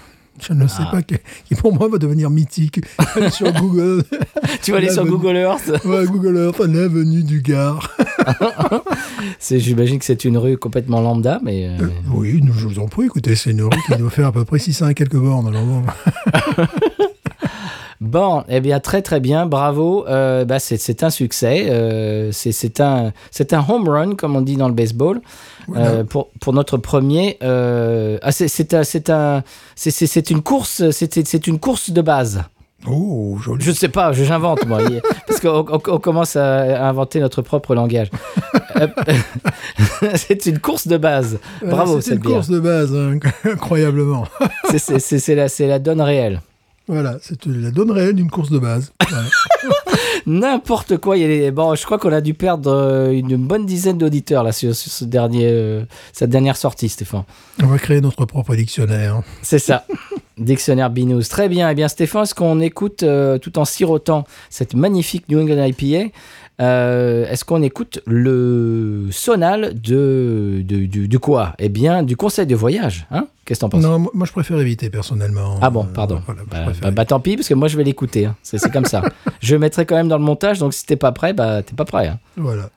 [0.40, 0.90] Je ne sais Ah.
[0.90, 2.80] pas, qui, pour moi va devenir mythique.
[3.30, 4.04] Sur Google.
[4.62, 5.70] Tu vas aller sur Google Earth.
[5.84, 7.90] Ouais, Google Earth, l'avenue du Gard.
[9.50, 11.66] J'imagine que c'est une rue complètement lambda, mais...
[11.68, 14.28] euh, Euh, oui, nous, je vous en prie, écoutez, c'est une rue qui doit faire
[14.28, 15.48] à peu près 600 et quelques bornes.
[15.48, 15.82] Alors bon.
[18.00, 20.06] Bon, eh bien, très très bien, bravo.
[20.06, 21.66] Euh, bah, c'est un succès.
[21.68, 25.20] euh, c'est un, c'est un home run, comme on dit dans le baseball.
[25.68, 25.86] Voilà.
[25.90, 29.42] Euh, pour, pour notre premier, euh, ah, c'est- c'est un, c'est un,
[30.30, 32.42] une course, c'est une course de base.
[32.86, 33.62] Oh, joli.
[33.64, 34.78] Je sais pas, j'invente moi,
[35.26, 38.08] parce qu'on on- on commence à inventer notre propre langage.
[38.76, 38.86] Euh,
[40.14, 41.38] c'est une course de base.
[41.64, 42.34] Bravo C'est une bière.
[42.34, 44.26] course de base, hein, incroyablement.
[44.70, 46.40] C'est- la, la donne réelle.
[46.86, 48.92] Voilà, c'est la donne réelle d'une course de base.
[49.10, 49.24] Voilà.
[50.26, 51.16] N'importe quoi.
[51.16, 53.98] Il y a les- Bon, je crois qu'on a dû perdre euh, une bonne dizaine
[53.98, 57.24] d'auditeurs là sur, sur ce dernier, euh, cette dernière sortie, Stéphane.
[57.62, 59.22] On va créer notre propre dictionnaire.
[59.42, 59.84] C'est ça.
[60.36, 61.22] Dictionnaire Binous.
[61.28, 61.68] Très bien.
[61.70, 66.10] Eh bien, Stéphane, est-ce qu'on écoute euh, tout en sirotant cette magnifique New England IPA
[66.60, 71.54] euh, Est-ce qu'on écoute le sonal de, de- du, du quoi?
[71.58, 73.06] Eh bien, du conseil de voyage.
[73.10, 73.26] Hein?
[73.44, 73.82] Qu'est-ce que t'en penses?
[73.82, 75.58] Non, moi je préfère éviter personnellement.
[75.62, 76.20] Ah bon, pardon.
[76.26, 78.26] voilà, bah, bah- bah, tant pis, parce que moi je vais l'écouter.
[78.26, 78.36] hein.
[78.42, 79.02] C'est comme ça.
[79.40, 81.84] je mettrai quand même dans le montage, donc si t'es pas prêt, bah t'es pas
[81.84, 82.08] prêt.
[82.08, 82.18] hein.
[82.36, 82.70] Voilà.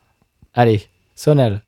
[0.54, 1.62] Allez, sonal.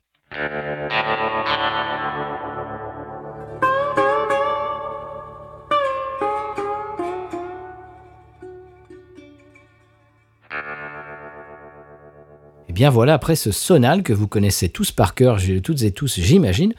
[12.74, 16.74] Bien voilà, après ce sonal que vous connaissez tous par cœur, toutes et tous, j'imagine,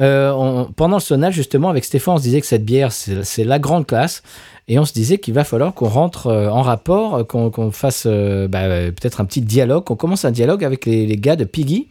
[0.00, 3.58] euh, pendant le sonal, justement, avec Stéphane, on se disait que cette bière, c'est la
[3.58, 4.22] grande classe.
[4.66, 8.06] Et on se disait qu'il va falloir qu'on rentre euh, en rapport, euh, qu'on fasse
[8.06, 11.88] bah, peut-être un petit dialogue, qu'on commence un dialogue avec les gars de Piggy.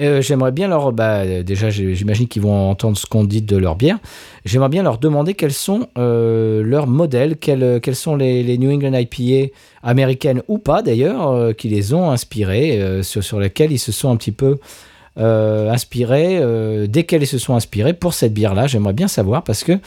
[0.00, 0.92] Euh, J'aimerais bien leur.
[0.92, 3.98] Bah, euh, déjà, j'imagine qu'ils vont entendre ce qu'on dit de leur bière.
[4.44, 8.94] J'aimerais bien leur demander quels sont euh, leurs modèles, quels, quels sont les, New England
[8.94, 13.78] IPA américaines ou pas d'ailleurs, euh, qui les ont inspirés, euh, sur, sur lesquels ils
[13.78, 14.58] se sont un petit peu
[15.18, 18.66] euh, inspirés, euh, desquels ils se sont inspirés pour cette bière-là.
[18.66, 19.78] J'aimerais bien savoir parce que,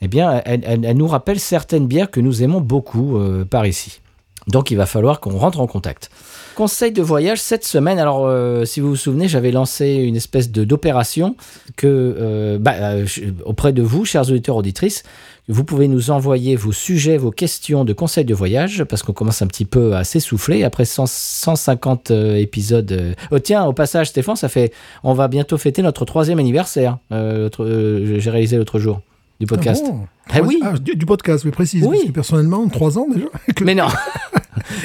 [0.00, 4.00] eh bien, elle, nous rappelle certaines bières que nous aimons beaucoup euh, par ici.
[4.48, 6.10] Donc, il va falloir qu'on rentre en contact.
[6.54, 7.98] Conseil de voyage cette semaine.
[7.98, 11.34] Alors, euh, si vous vous souvenez, j'avais lancé une espèce de d'opération
[11.76, 13.06] que, euh, bah, euh,
[13.44, 15.02] auprès de vous, chers auditeurs auditrices,
[15.48, 19.42] vous pouvez nous envoyer vos sujets, vos questions de conseils de voyage, parce qu'on commence
[19.42, 23.14] un petit peu à s'essouffler après 100 150 euh, épisodes.
[23.32, 26.98] Oh, tiens, au passage, Stéphane, ça fait, on va bientôt fêter notre troisième anniversaire.
[27.10, 29.00] J'ai réalisé l'autre jour
[29.40, 29.82] du podcast.
[29.86, 30.58] Ah bon Ah oui.
[30.62, 31.84] Ah, du, du podcast, oui, précise.
[31.84, 31.96] Oui.
[31.96, 33.26] Parce que personnellement, trois ans déjà.
[33.54, 33.88] que- Mais non,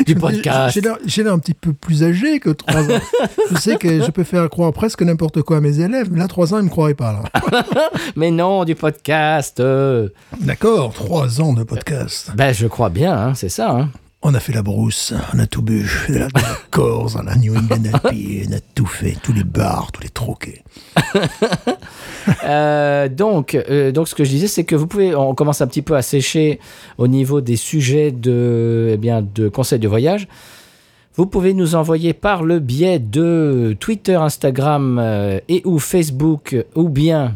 [0.06, 0.80] du podcast.
[1.06, 3.00] J'ai l'air- un petit peu plus âgé que trois ans.
[3.52, 6.28] je sais que je peux faire croire presque n'importe quoi à mes élèves, mais là,
[6.28, 7.22] trois ans, ils ne me croiraient pas.
[7.24, 7.64] là.
[8.16, 9.60] Mais non, du podcast.
[9.60, 10.10] euh.
[10.40, 12.32] D'accord, trois ans de podcast.
[12.36, 13.72] Ben, je crois bien, hein, c'est ça.
[13.72, 13.90] hein.
[14.22, 17.56] On a fait la brousse, on a tout bu, de la, de la Corse, New
[17.56, 20.62] England IPA, on a tout fait, tous les bars, tous les troquets.
[22.46, 25.68] Euh, donc, euh, donc, ce que je disais, c'est que vous pouvez, on commence un
[25.68, 26.60] petit peu à sécher
[26.98, 30.28] au niveau des sujets de, eh bien, de conseils de voyage.
[31.16, 36.88] Vous pouvez nous envoyer par le biais de Twitter, Instagram euh, et ou Facebook, ou
[36.88, 37.36] bien,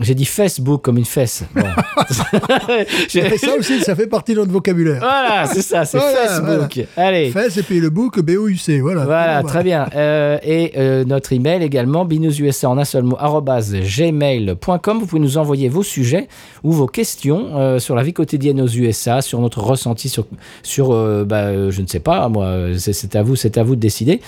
[0.00, 1.44] j'ai dit Facebook comme une fesse.
[1.54, 1.62] Bon.
[2.08, 4.98] Ça aussi, ça fait partie de notre vocabulaire.
[4.98, 6.86] voilà, c'est ça, c'est Voilà, Facebook.
[6.96, 7.30] Allez.
[7.30, 9.04] Fès et puis le book B-O-U-C, voilà.
[9.04, 9.42] Voilà, Voilà.
[9.48, 9.86] très bien.
[9.94, 14.98] Euh, et euh, notre email également, binoususa en un seul mot, gmail.com.
[14.98, 16.28] Vous pouvez nous envoyer vos sujets
[16.62, 20.26] ou vos questions euh, sur la vie quotidienne aux USA, sur notre ressenti, sur,
[20.62, 20.88] sur
[21.24, 24.20] bah, je ne sais pas, moi, c'est à vous, c'est à vous de décider,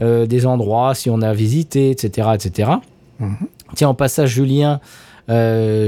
[0.00, 2.28] des endroits, si on a visité, etc.
[2.34, 2.70] etc.
[3.74, 4.80] Tiens, en passage, Julien,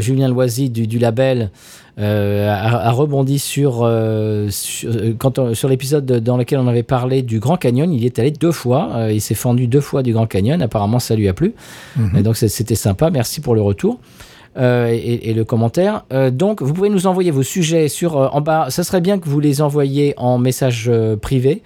[0.01, 1.51] Julien Loisy du, du label
[1.99, 7.39] euh, a, a rebondi sur, euh, sur, euh, l'épisode dans lequel on avait parlé du
[7.39, 7.93] Grand Canyon.
[7.93, 8.91] Il y est allé deux fois.
[8.95, 10.61] euh, il s'est fendu deux fois du Grand Canyon.
[10.63, 11.55] Apparemment, ça lui a plu.
[12.19, 13.11] Et donc, c'était sympa.
[13.11, 13.99] Merci pour le retour.
[14.57, 16.05] euh, et, et le commentaire.
[16.13, 18.67] Euh, donc, vous pouvez nous envoyer vos sujets sur euh, en bas.
[18.71, 21.63] Ça serait bien que vous les envoyiez en message euh, privé.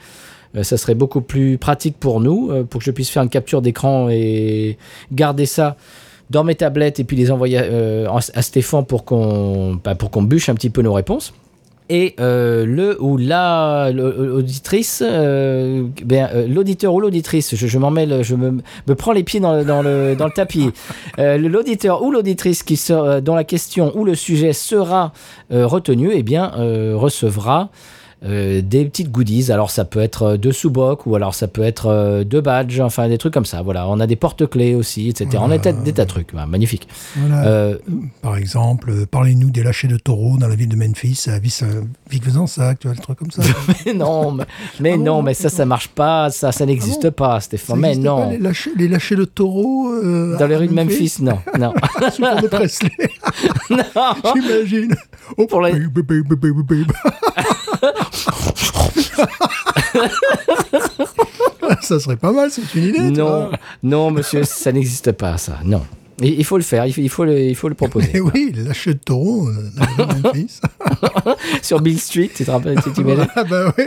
[0.56, 3.28] Euh, ça serait beaucoup plus pratique pour nous, euh, pour que je puisse faire une
[3.28, 4.78] capture d'écran et
[5.12, 5.76] garder ça
[6.30, 10.22] dans mes tablettes et puis les envoyer euh, à Stéphane pour qu'on bah, pour qu'on
[10.22, 11.32] bûche un petit peu nos réponses.
[11.90, 18.22] Et euh, le ou la l'auditrice, euh, ben, l'auditeur ou l'auditrice, je, je m'en mêle,
[18.22, 20.70] je me, me prends les pieds dans le, dans le, dans le tapis.
[21.18, 25.14] L'auditeur ou l'auditrice qui sera, dont la question ou le sujet sera
[25.50, 26.52] retenu, eh bien
[26.94, 27.70] recevra
[28.24, 29.52] euh, des petites goodies.
[29.52, 32.80] Alors ça peut être euh, de sous-boc ou alors ça peut être euh, de badges,
[32.80, 33.62] enfin des trucs comme ça.
[33.62, 35.38] Voilà, on a des porte-clés aussi, etc.
[35.40, 36.88] On a des tas, de trucs, Voilà, magnifique.
[37.16, 37.46] Voilà.
[37.46, 37.78] Euh,
[38.22, 41.62] Par exemple, parlez-nous des lâchers de taureaux dans la ville de Memphis, à Vic-
[42.10, 43.42] Vic-Fezensac, tu vois, des trucs comme ça.
[43.86, 44.44] mais non, mais,
[44.80, 47.40] mais Ah bon non, mais ça, ça marche pas, ça, ça n'existe Ah bon pas,
[47.40, 47.78] Stéphane.
[47.78, 51.16] Mais non, pas, les, lâchers, les lâchers de taureaux euh, dans les rues de Memphis,
[51.20, 51.72] non, non.
[54.34, 54.94] j'imagine.
[55.36, 55.72] Oh, Pour les-
[61.82, 63.10] ça serait pas mal, c'est une idée.
[63.10, 63.50] Non,
[63.82, 65.58] non, monsieur, ça n'existe pas, ça.
[65.64, 65.82] Non.
[66.20, 68.18] Il faut le faire, il faut, le, il faut le proposer.
[68.20, 69.70] oui, les lâchers de taureaux euh.
[71.62, 72.90] Sur Bill Street, tu te rappelles, tu
[73.36, 73.84] Ah bah oui.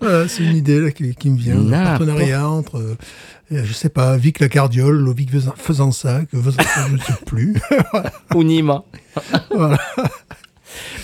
[0.00, 1.70] voilà, c'est une idée là, qui, qui me vient.
[1.70, 2.96] Un partenariat entre, euh,
[3.50, 7.60] je sais pas, Vic la Cardiole, ou Vic Fezensac, Fezensac, je ne sais plus.
[8.34, 8.80] Ou Nîmes.
[9.54, 9.78] Voilà.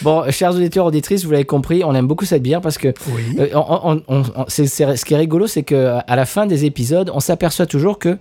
[0.03, 3.37] Bon, chers auditeurs, auditrices, vous l'avez compris, on aime beaucoup cette bière parce que Oui.
[3.39, 7.11] Euh, on- on- on- ce qui est rigolo, c'est que à la fin des épisodes,
[7.15, 8.19] on s'aperçoit toujours que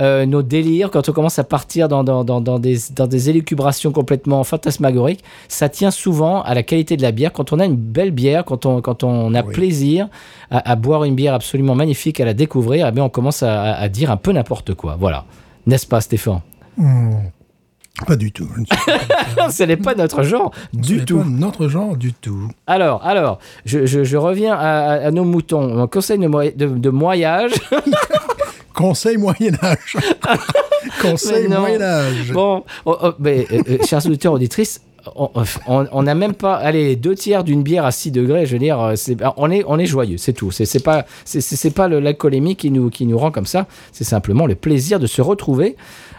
[0.00, 3.30] euh, nos délires, quand on commence à partir dans, dans, dans, dans des, dans des
[3.30, 7.32] élucubrations complètement fantasmagoriques, ça tient souvent à la qualité de la bière.
[7.32, 9.52] Quand on a une belle bière, quand on, quand on a Oui.
[9.52, 10.06] plaisir
[10.52, 13.88] à, à boire une bière absolument magnifique, à la découvrir, eh bien, on commence à,
[13.88, 14.96] dire un peu n'importe quoi.
[15.00, 15.24] Voilà.
[15.66, 16.42] N'est-ce pas, Stéphane?
[16.76, 17.14] Hmm.
[18.06, 18.48] Pas du tout.
[19.50, 21.18] Ce n'est pas notre genre du tout.
[21.18, 22.48] pas notre genre du tout.
[22.66, 25.74] Alors, alors, je, je- je reviens à, nos moutons.
[25.74, 27.52] Mon conseil de, de, de moyage.
[28.74, 29.96] Conseil Moyen-Âge.
[31.02, 31.48] Conseil.
[31.48, 32.32] Moyen-Âge.
[32.32, 34.80] Bon, oh, oh, mais, euh, euh, chers auditeurs, auditrices,
[35.66, 38.78] on- n'a même pas, allez, deux tiers d'une bière à 6 degrés, je veux dire,
[38.80, 40.50] euh, c'est, on, est, on est joyeux, c'est tout.
[40.52, 44.54] C'est, pas, c'est, pas l'alcoolémie qui nous, qui nous rend comme ça, c'est simplement le
[44.54, 45.76] plaisir de se retrouver.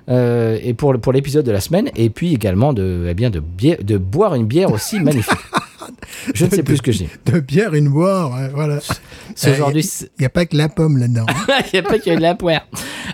[0.09, 3.39] Euh, et pour, pour l'épisode de la semaine, et puis également de, eh bien de,
[3.39, 5.37] bière- de boire une bière aussi magnifique.
[6.33, 7.09] Je ne sais plus ce que je dis.
[7.25, 8.79] De bière, une boire, ouais, voilà.
[9.35, 11.25] C'est Euh, aujourd'hui, Il n'y a pas que la pomme là-dedans.
[11.73, 12.61] Il n'y a pas que de la poire.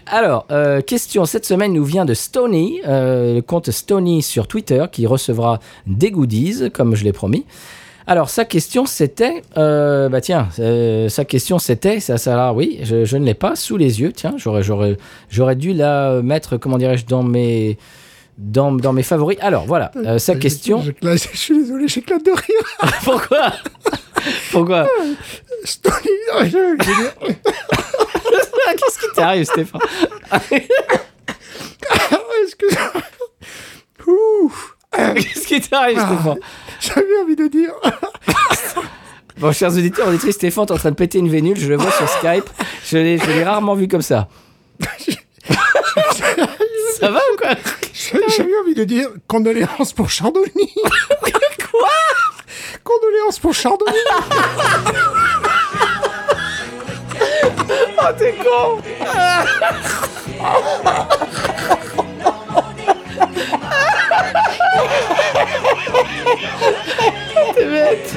[0.07, 4.85] Alors, euh, question cette semaine nous vient de Stony, euh, le compte Stony sur Twitter,
[4.91, 7.45] qui recevra des goodies, comme je l'ai promis.
[8.08, 12.80] Alors, sa question c'était, euh, bah tiens, euh, sa question c'était, ça, ça là, oui,
[12.84, 14.95] je, je ne l'ai pas sous les yeux, tiens, j'aurais, j'aurais,
[15.30, 17.80] j'aurais dû la mettre, comment dirais-je, dans mes,
[18.38, 19.38] dans, dans mes favoris.
[19.41, 20.84] Alors, voilà, euh, sa question.
[20.84, 22.93] Je, je- je suis désolé, j'éclate de rire.
[23.03, 23.53] Pourquoi?
[24.51, 24.88] Pourquoi?
[25.64, 27.16] Dire-
[28.78, 29.82] Qu'est-ce qui t'arrive, Stéphane?
[31.91, 33.01] Ah, excuse-moi.
[34.08, 34.51] Ouh,
[35.15, 36.39] Qu'est-ce qui t'arrive, Stéphane
[36.79, 37.73] J'avais envie de dire.
[39.37, 41.91] Bon, chers auditeurs, auditrices, Stéphane est en train de péter une vénule, je le vois
[41.91, 42.45] sur Skype.
[42.85, 44.29] Je l'ai, je l'ai rarement vu comme ça.
[46.97, 47.49] ça va ou quoi?
[47.93, 50.49] J'avais envie de dire condoléances pour Chardonnay.
[51.69, 51.89] Quoi?
[52.81, 53.91] Condoléances pour Chardonnay.
[57.97, 58.81] Oh, t'es con
[67.56, 68.14] T'es bête.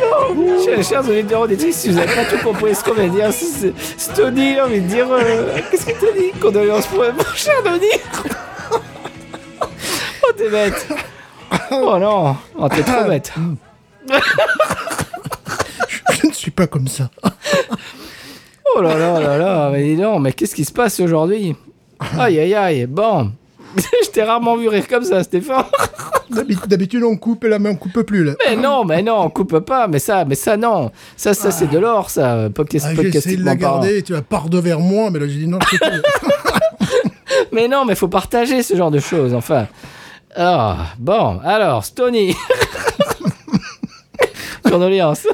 [0.00, 3.10] Non, chers, chers auditeurs, auditrices, si vous n'avez pas tout compris ce qu'on vient de
[3.14, 5.06] dire, c'est- Stony, j'ai envie de dire...
[5.10, 8.00] euh, Qu'est-ce que t'as dit Condoléances pour mon cher Denis
[10.24, 10.86] Oh, t'es bête.
[11.70, 12.36] Oh non.
[12.58, 13.32] Oh, t'es trop bête.
[16.10, 17.10] Je ne suis pas comme ça.
[18.74, 21.54] Oh là là là là, mais dis donc, mais qu'est-ce qui se passe aujourd'hui?
[22.18, 23.32] Aïe aïe aïe, bon.
[24.04, 25.64] Je t'ai rarement vu rire comme ça, Stéphane.
[26.66, 28.32] D'habitude, on coupe là, mais on coupe plus là.
[28.48, 30.90] Mais non, mais non, on coupe pas, mais ça, mais ça non.
[31.16, 32.48] Ça, ça c'est de l'or, ça.
[32.54, 35.26] Podcast, Ah, j'ai essayé de la garder, tu vas part de vers moi, mais là
[35.28, 35.76] j'ai dit non, je.
[37.52, 39.66] Mais non, mais faut partager ce genre de choses, enfin.
[40.34, 42.34] Ah, bon, alors, Stony.
[44.62, 45.26] Condoléances.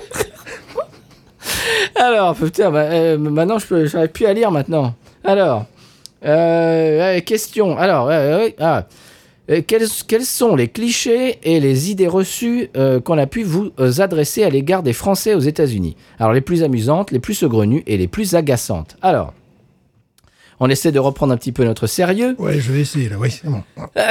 [1.95, 4.95] alors, putain, bah, euh, maintenant, je peux, j'arrive plus à lire maintenant.
[5.23, 5.67] Alors,
[6.25, 7.77] euh, ouais, question.
[7.79, 8.87] Alors, euh, ouais, ah.
[9.51, 13.71] Euh, quels, quels sont les clichés et les idées reçues euh, qu'on a pu vous
[13.81, 15.97] euh, adresser à l'égard des Français aux États-Unis?
[16.19, 18.97] Alors, les plus amusantes, les plus saugrenues et les plus agaçantes.
[19.01, 19.33] Alors,
[20.61, 22.35] on essaie de reprendre un petit peu notre sérieux.
[22.39, 23.63] Ouais, je vais essayer là, oui, c'est bon.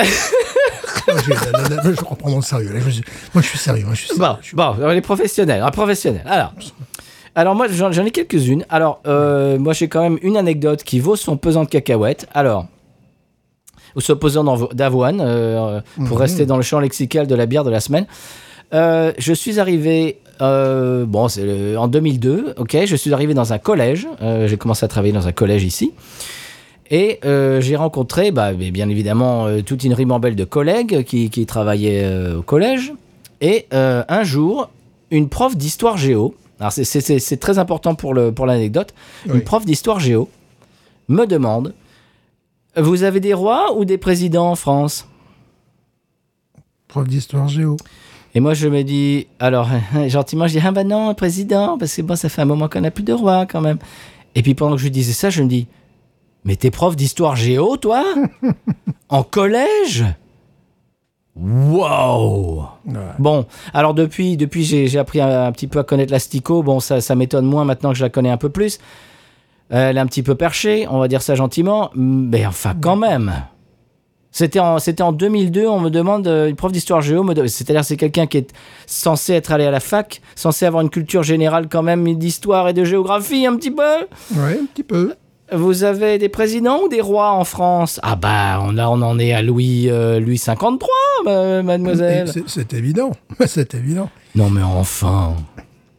[1.09, 2.73] Ah, j'ai- là, là, là, là, je reprends mon sérieux.
[2.73, 3.03] Là, je suis-
[3.33, 3.85] moi, je suis sérieux.
[3.85, 4.35] Moi, je suis sérieux.
[4.53, 6.23] Bon, bon, les professionnels, un professionnel.
[6.25, 6.53] Alors,
[7.37, 8.65] alors moi, j'en ai quelques-unes.
[8.69, 12.27] Alors, euh, moi, j'ai quand même une anecdote qui vaut son pesant de cacahuètes.
[12.33, 12.65] Alors,
[13.95, 17.63] ou son pesant d'avo- d'avoine, euh, pour rester dans le champ lexical de la bière
[17.63, 18.05] de la semaine.
[18.73, 24.07] Euh, je suis arrivé, bon, c'est en 2002, ok, je suis arrivé dans un collège.
[24.47, 25.93] j'ai commencé à travailler dans un collège ici.
[26.89, 31.45] Et euh, j'ai rencontré, bah, bien évidemment, euh, toute une ribambelle de collègues qui, qui
[31.45, 32.93] travaillaient euh, au collège.
[33.41, 34.69] Et un jour,
[35.11, 38.93] une prof d'histoire géo, alors c'est- très important pour l'anecdote,
[39.27, 39.35] Oui.
[39.35, 40.29] une prof d'histoire géo
[41.07, 41.73] me demande
[42.75, 45.07] Vous avez des rois ou des présidents en France?
[46.87, 47.75] Prof d'histoire géo.
[48.35, 49.67] Et moi, je me dis, alors,
[50.07, 52.81] gentiment, je dis, ah ben non, président, parce que bon, ça fait un moment qu'on
[52.81, 53.79] n'a plus de roi quand même.
[54.35, 55.67] Et puis pendant que je disais ça, je me dis,
[56.45, 58.03] mais t'es prof d'histoire géo, toi?
[59.09, 60.03] En collège?
[61.39, 62.93] Wow Ouais.
[63.19, 66.63] Bon, alors depuis, depuis j'ai appris un, un petit peu à connaître l'astico.
[66.63, 68.79] Bon, ça, ça m'étonne moins maintenant que je la connais un peu plus.
[69.69, 71.91] Elle est un petit peu perchée, on va dire ça gentiment.
[71.95, 73.33] Mais enfin, quand même.
[74.31, 77.97] C'était en, c'était en 2002, on me demande, euh, une prof d'histoire géo, c'est-à-dire c'est
[77.97, 78.53] quelqu'un qui est
[78.85, 82.73] censé être allé à la fac, censé avoir une culture générale quand même d'histoire et
[82.73, 83.81] de géographie un petit peu.
[84.35, 85.15] Ouais, un petit peu.
[85.53, 87.99] Vous avez des présidents ou des rois en France?
[88.03, 90.89] Ah bah, on, a, on en est à Louis, euh, Louis 53,
[91.25, 92.29] ma- mademoiselle.
[92.47, 93.11] C'est- évident.
[93.45, 94.09] C'est évident.
[94.35, 95.35] Non mais enfin.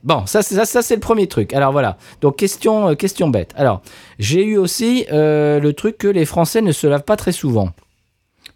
[0.05, 1.55] Bon, ça, c'est- ça, ça c'est le premier truc.
[1.55, 1.97] Alors voilà.
[2.21, 3.53] Donc question, euh, question bête.
[3.57, 3.81] Alors
[4.19, 7.71] j'ai eu aussi euh, le truc que les Français ne se lavent pas très souvent.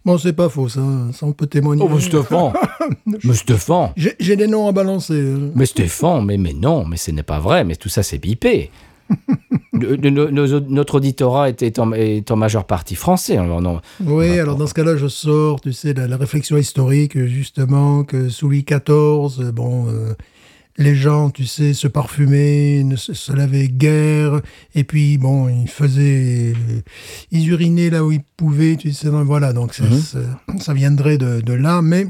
[0.05, 0.81] Bon, c'est pas faux, ça.
[1.13, 1.81] Ça, on peut témoigner.
[1.83, 2.53] Oh, mais Stéphane
[3.05, 5.13] Mais Stéphane J'ai j'ai des noms à balancer.
[5.15, 5.51] euh.
[5.55, 8.69] Mais Stéphane, mais, mais non, mais ce n'est pas vrai, mais tout ça c'est bipé.
[9.73, 13.37] Notre auditorat est, est en, est en majeure partie français.
[13.37, 13.81] Alors, non.
[14.05, 18.29] Oui, alors dans ce cas-là, je sors, tu sais, la, la réflexion historique, justement, que
[18.29, 20.13] sous Louis XIV, euh, bon, euh,
[20.77, 24.41] les gens, tu sais, se parfumaient, ne se, se lavaient guère,
[24.75, 26.53] et puis bon, ils faisaient,
[27.31, 30.59] ils urinaient là où ils pouvaient, tu sais, donc voilà, donc c'est- Mhm.
[30.59, 32.07] ça viendrait de, de là, mais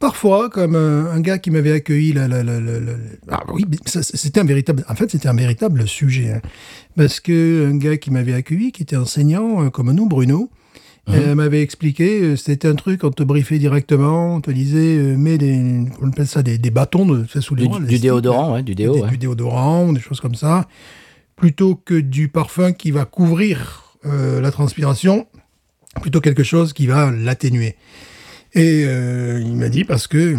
[0.00, 2.42] parfois, comme euh, un gars qui m'avait accueilli, là, là,
[3.30, 6.40] ah oui, c'était un véritable, en fait, c'était un véritable sujet, hein.
[6.96, 10.50] parce que un gars qui m'avait accueilli, qui était enseignant euh, comme nous, Bruno,
[11.08, 15.38] euh, m'avait expliqué, c'était un truc, on te briefait directement, on te disait, euh, mets
[15.38, 18.62] des, on appelle ça des, des bâtons de, sous les Du, bras, du déodorant, ouais,
[18.64, 18.94] du sticks, déo.
[18.94, 19.10] des- ouais.
[19.10, 20.66] du déodorant, des choses comme ça,
[21.36, 25.28] plutôt que du parfum qui va couvrir euh, la transpiration,
[26.02, 27.76] plutôt quelque chose qui va l'atténuer.
[28.56, 30.36] Et euh, il m'a dit parce que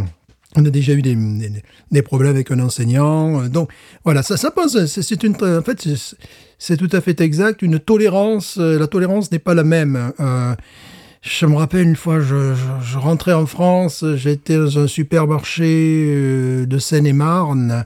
[0.56, 3.48] on a déjà eu des, problèmes avec un enseignant.
[3.48, 3.70] Donc
[4.04, 4.86] voilà, ça, ça pose.
[4.88, 5.36] C'est une.
[5.36, 5.88] En fait,
[6.58, 7.62] c'est- tout à fait exact.
[7.62, 8.58] Une tolérance.
[8.60, 10.12] euh, La tolérance n'est pas la même.
[10.20, 10.56] Euh,
[11.22, 16.78] je me rappelle une fois, je, je- rentrais en France, j'étais dans un supermarché de
[16.80, 17.86] Seine-et-Marne,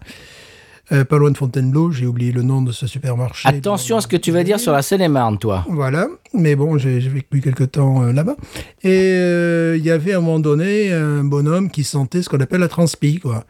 [0.92, 1.92] euh, pas loin de Fontainebleau.
[1.92, 3.48] J'ai oublié le nom de ce supermarché.
[3.48, 5.66] Attention à ce que tu vas dire sur la Seine-et-Marne, toi.
[5.70, 8.36] Voilà, mais bon, j'ai vécu quelque temps euh, là-bas.
[8.84, 12.40] Et euh, il y avait à un moment donné un bonhomme qui sentait ce qu'on
[12.40, 13.46] appelle la transpi, quoi.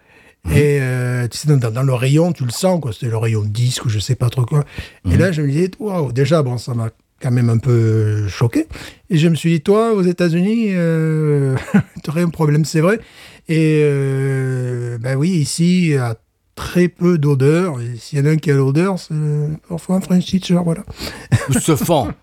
[0.49, 2.93] Et euh, tu sais, dans, dans le rayon, tu le sens, quoi.
[2.93, 4.65] C'était le rayon 10 ou je sais pas trop quoi.
[5.09, 6.89] Et là, je me disais, waouh, déjà, bon, ça m'a
[7.21, 8.65] quand même un peu choqué.
[9.09, 11.55] Et je me suis dit, toi, aux États-Unis, euh,
[12.03, 12.99] tu aurais un problème, c'est vrai.
[13.47, 16.15] Et euh, ben oui, ici, a
[16.61, 17.81] très peu d'odeur.
[17.81, 19.15] Et s'il y en a un qui a l'odeur, c'est
[19.67, 20.83] parfois un French teacher, voilà.
[21.59, 22.09] se fend.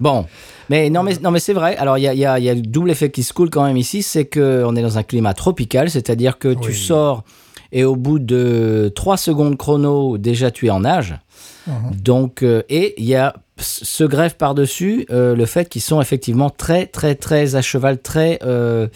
[0.00, 0.26] Bon,
[0.68, 1.74] mais non, mais, non, mais c'est vrai.
[1.78, 3.32] Alors, il y a, il y, a, il y a le double effet qui se
[3.32, 7.24] coule quand même ici, c'est qu'on est dans un climat tropical, c'est-à-dire que tu sors
[7.72, 11.18] et au bout de 3 secondes chrono, déjà tu es en nage.
[11.66, 11.74] Mhm.
[12.02, 16.50] Donc, euh, et il y a se greffe par-dessus euh, le fait qu'ils sont effectivement
[16.50, 18.38] très, très, très à cheval, très.
[18.44, 18.88] euh,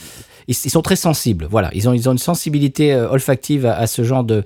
[0.53, 1.46] ils, ils sont très sensibles.
[1.50, 4.42] Voilà, ils ont, ils ont une sensibilité euh, olfactive à, à ce genre de,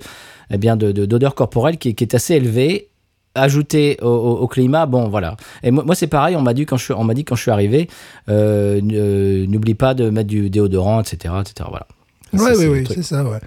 [0.49, 2.87] eh bien, de, de- d'odeur corporelle qui, qui est assez élevée.
[3.35, 5.37] Ajouté au, au- au climat, bon voilà.
[5.61, 7.35] Et moi, moi, c'est pareil, on m'a dit quand je suis, on m'a dit quand
[7.35, 7.87] je suis arrivé,
[8.29, 11.69] euh, euh, n'oublie pas de mettre du déodorant, etc., etc.
[11.69, 11.85] Voilà.
[12.33, 13.37] Oui, Ça, oui, oui, c'est ça, ouais.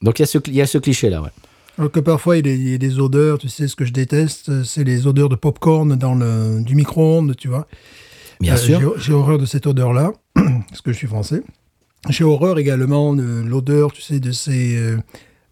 [0.00, 1.28] Donc il y a ce, il y a ce cliché là, ouais.
[1.76, 3.76] Alors que parfois, il y, a des, il y a des odeurs, tu sais, ce
[3.76, 7.66] que je déteste, c'est les odeurs de popcorn dans le, du micro-ondes, tu vois.
[8.40, 8.80] Bien Euh, sûr.
[8.96, 11.42] j'ai- J'ai horreur de cette odeur-là, parce que je suis français.
[12.08, 14.98] J'ai horreur également de l'odeur, tu sais, de ces euh,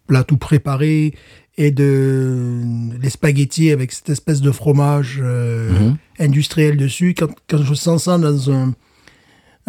[0.07, 1.13] plats tout préparés
[1.57, 2.59] et de
[3.01, 5.97] les spaghettis avec cette espèce de fromage euh, Mhm.
[6.19, 7.13] industriel dessus.
[7.17, 8.73] Quand, quand je sens ça dans un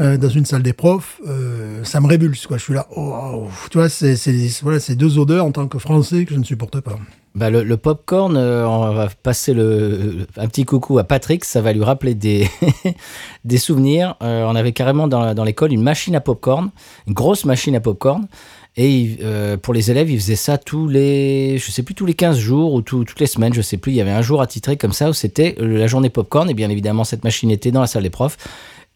[0.00, 2.46] euh, dans une salle des profs, euh, ça me rébulse.
[2.48, 2.56] Quoi.
[2.58, 4.16] Je suis là, oh, tu vois, c'est
[4.62, 6.98] voilà, c'est deux odeurs en tant que Français que je ne supporte pas.
[7.34, 11.60] Bah, le, le popcorn, euh, on va passer le, un petit coucou à Patrick, ça
[11.60, 12.48] va lui rappeler des,
[13.44, 14.14] des souvenirs.
[14.22, 16.70] Euh, on avait carrément dans, dans l'école une machine à popcorn,
[17.08, 18.28] une grosse machine à popcorn.
[18.76, 22.14] Et euh, pour les élèves, ils faisaient ça tous les, je sais plus, tous les
[22.14, 23.90] 15 jours ou tout- toutes les semaines, je sais plus.
[23.92, 26.48] Il y avait un jour attitré comme ça où c'était la journée popcorn.
[26.50, 28.36] Et bien évidemment, cette machine était dans la salle des profs.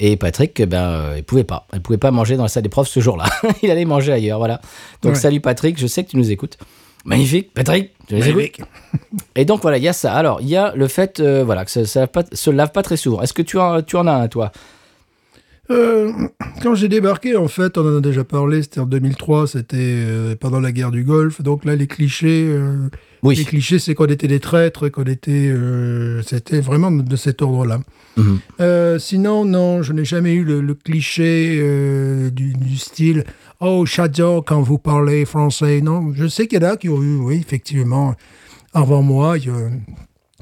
[0.01, 1.67] Et Patrick, eh ben, euh, il pouvait pas.
[1.75, 3.25] Il pouvait pas manger dans la salle des profs ce jour-là.
[3.65, 4.61] il allait manger ailleurs, voilà.
[5.03, 5.19] Donc Ouais.
[5.19, 6.57] salut Patrick, je sais que tu nous écoutes.
[7.09, 8.61] Magnifique, Patrick, tu Magnifique.
[9.35, 10.13] et donc voilà, il y a ça.
[10.15, 12.83] Alors, il y a le fait euh, voilà, que ça, ça pas- se lave pas
[12.83, 13.21] très souvent.
[13.23, 14.53] Est-ce que tu en, tu en as un, toi?
[15.71, 16.13] Euh,
[16.63, 20.35] quand j'ai débarqué, en fait, on en a déjà parlé, c'était en 2003, c'était euh,
[20.35, 21.43] pendant la guerre du Golfe.
[21.43, 22.89] Donc là, les clichés, euh,
[23.23, 25.53] les clichés, c'est qu'on était des traîtres, qu'on était,
[26.25, 27.81] c'était vraiment de cet ordre-là.
[28.17, 28.99] Mhm.
[28.99, 31.57] Sinon, non, je n'ai jamais eu le, le cliché
[32.33, 33.25] du, du style
[33.61, 35.81] Oh, j'adore quand vous parlez français.
[35.81, 38.15] Non, je sais qu'il y en a qui ont eu, oui, effectivement,
[38.73, 39.71] avant moi, il y, a-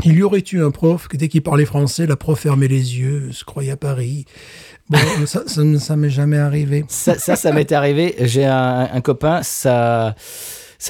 [0.04, 2.98] il y aurait eu un prof que dès qu'il parlait français, la prof fermait les
[2.98, 4.26] yeux, se croyait à Paris.
[5.26, 6.84] Ça, ça, ne- m'est jamais arrivé.
[6.88, 8.14] Ça, ça, ça m'est arrivé.
[8.20, 10.14] J'ai un, copain, sa,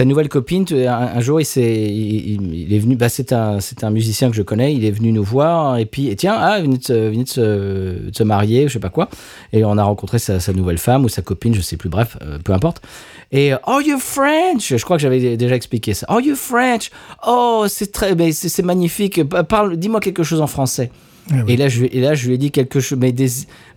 [0.04, 2.96] nouvelle copine, un, jour, il, s'est, il, est venu.
[2.96, 4.74] Bah, c'est, un, un musicien que je connais.
[4.74, 5.78] Il est venu nous voir.
[5.78, 9.08] Et puis, et tiens, ah, il venait de de se, marier, je sais pas quoi.
[9.52, 12.38] Et on a rencontré sa, nouvelle femme ou sa copine, je sais plus, bref, euh,
[12.38, 12.82] peu importe.
[13.32, 14.76] Et Oh, you French?
[14.76, 16.06] Je crois que j'avais déjà expliqué ça.
[16.10, 16.90] Oh, you French?
[17.26, 19.20] Oh, c'est magnifique.
[19.76, 20.90] Dis-moi quelque chose en français.
[21.30, 21.54] Ah oui.
[21.54, 23.28] Et là, je, lui- et là, je lui ai dit quelque chose, mais des,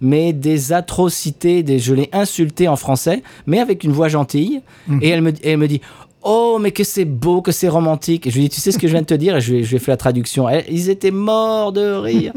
[0.01, 4.61] mais des atrocités, des, je l'ai insulté en français, mais avec une voix gentille.
[5.01, 5.81] Et elle me, et elle me dit,
[6.23, 8.27] oh, mais que c'est beau, que c'est romantique.
[8.27, 9.37] Et je lui ai dit, tu sais ce que je viens de te dire?
[9.37, 10.47] Et je, lui ai- je lui ai fait la traduction.
[10.69, 12.33] Ils étaient morts de rire.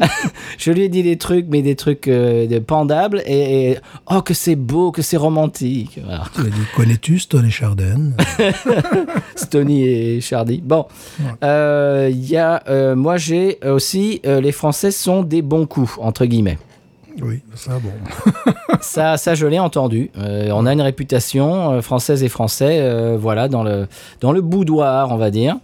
[0.58, 3.22] je lui ai dit des trucs, mais des trucs euh, de pendables.
[3.26, 3.78] Et, et,
[4.10, 5.98] oh, que c'est beau, que c'est romantique.
[6.04, 6.24] Voilà.
[6.34, 8.10] Tu as dit Connais-tu Stone et Chardin
[9.36, 10.60] Stony et Chardy.
[10.64, 10.86] Bon,
[11.44, 16.58] Euh, y a, euh, moi j'ai aussi, les Français sont des bons coups, entre guillemets.
[17.20, 17.90] Oui, ça, bon.
[18.80, 20.10] ça, ça, je l'ai entendu.
[20.18, 23.86] Euh, on a une réputation euh, française et français, euh, voilà, dans le,
[24.20, 25.56] dans le boudoir, on va dire.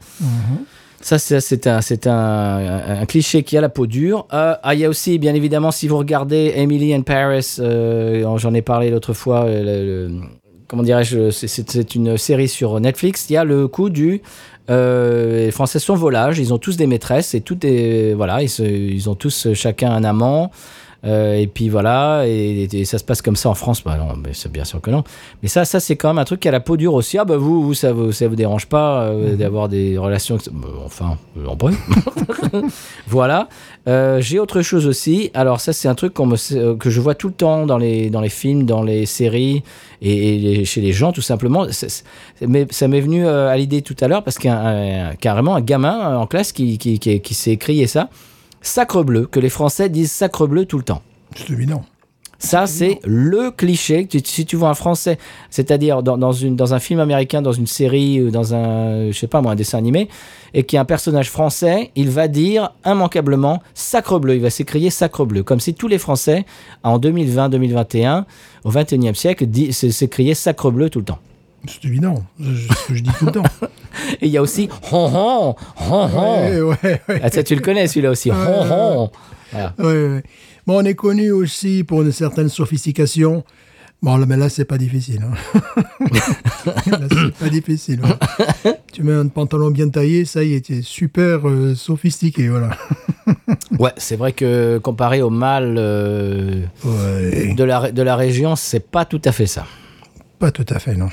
[1.00, 4.26] Ça, c'est un, c'est un, un- un cliché qui a la peau dure.
[4.32, 8.36] Euh, ah, il y a aussi, bien évidemment, si vous regardez Emily in Paris, euh,
[8.36, 9.62] j'en ai parlé l'autre fois, le-
[10.08, 10.10] le-
[10.66, 13.30] comment dirais-je, c'est- une série sur Netflix.
[13.30, 14.22] Il y a le coup du.
[14.70, 18.12] Euh, les Français sont volages, ils ont tous des maîtresses et tout est.
[18.14, 20.50] Voilà, ils, se- ils ont tous chacun un amant.
[21.04, 23.84] Euh, et puis voilà, et, et ça se passe comme ça en France.
[23.84, 25.04] Bah non, mais c'est bien sûr que non.
[25.42, 27.18] Mais ça, ça c'est quand même un truc qui a la peau dure aussi.
[27.18, 30.38] Ah bah vous, vous ça vous, ça vous dérange pas euh, d'avoir des relations.
[30.50, 31.76] bah, enfin, en bref.
[33.06, 33.48] voilà.
[33.86, 35.30] Euh, J'ai autre chose aussi.
[35.34, 38.10] Alors ça, c'est un truc qu'on me, que je vois tout le temps dans les,
[38.10, 39.62] dans les films, dans les séries
[40.02, 41.66] et, et les- chez les gens, tout simplement.
[42.46, 45.14] Mais ça m'est venu à l'idée tout à l'heure parce qu'il y a un- un-
[45.14, 48.08] carrément un gamin en classe qui, qui, qui, qui s'est crié ça.
[48.60, 51.02] Sacre bleu, que les Français disent sacre bleu tout le temps.
[51.36, 51.84] C'est évident.
[52.40, 54.06] Ça, c'est le cliché.
[54.24, 55.18] Si tu vois un Français,
[55.50, 59.18] c'est-à-dire dans, dans, une, dans un film américain, dans une série, ou dans un, je
[59.18, 60.08] sais pas moi, un dessin animé,
[60.54, 64.36] et qu'il y a un personnage français, il va dire immanquablement sacre bleu.
[64.36, 65.42] Il va s'écrier sacre bleu.
[65.42, 66.46] Comme si tous les Français,
[66.84, 68.24] en 2020-2021,
[68.64, 71.18] au 21e siècle, s'écriaient sacre bleu tout le temps.
[71.66, 72.24] C'est évident.
[72.40, 73.42] Je- ce que je dis tout le temps.
[74.20, 75.56] Et il y a aussi hon hon,
[75.90, 76.40] hon hon.
[76.46, 77.20] Ouais, ouais, ouais.
[77.22, 78.30] Ah, ça, tu le connais celui-là aussi.
[78.30, 78.36] Hon
[78.70, 79.10] hon.
[79.52, 79.74] Voilà.
[80.66, 83.42] Bon, on est connu aussi pour une certaine sophistication.
[84.00, 85.22] Bon, là, mais là, c'est pas difficile.
[85.24, 85.60] hein.
[86.86, 88.00] là, c'est pas difficile.
[88.04, 88.72] ouais.
[88.92, 92.70] tu mets un pantalon bien taillé, ça y est, tu es super euh, sophistiqué, voilà.
[93.78, 97.54] Ouais, c'est vrai que comparé au mal euh, Ouais.
[97.54, 99.66] de, la, de la région, c'est pas tout à fait ça.
[100.38, 101.08] Pas tout à fait, non.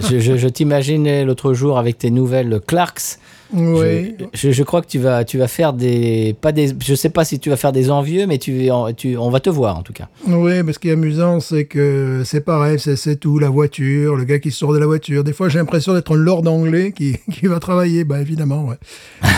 [0.00, 3.18] je je, je t'imaginais l'autre jour avec tes nouvelles Clarks.
[3.52, 4.16] Oui.
[4.34, 6.34] Je, crois que tu vas, tu vas faire des.
[6.40, 9.30] Pas des je sais pas si tu vas faire des envieux, mais tu, tu, on
[9.30, 10.08] va te voir en tout cas.
[10.26, 14.24] Oui, mais ce qui est amusant, c'est que c'est pareil, c'est- tout, la voiture, le
[14.24, 15.22] gars qui sort de la voiture.
[15.22, 18.04] Des fois, j'ai l'impression d'être un lord anglais qui, qui va travailler.
[18.04, 18.76] Bah, évidemment, ouais.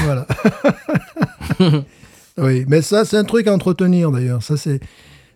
[0.04, 0.26] voilà.
[2.38, 4.42] oui, mais ça, c'est un truc à entretenir, d'ailleurs.
[4.42, 4.80] Ça, c'est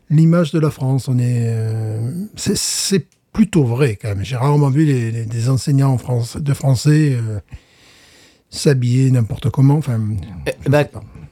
[0.09, 1.09] l'image de la France.
[1.09, 4.25] On est, euh, c'est plutôt vrai, quand même.
[4.25, 7.41] J'ai rarement vu les- les- des enseignants en France, de français euh,
[8.51, 9.77] s'habiller n'importe comment.
[9.77, 10.01] Enfin,
[10.65, 10.85] je bah.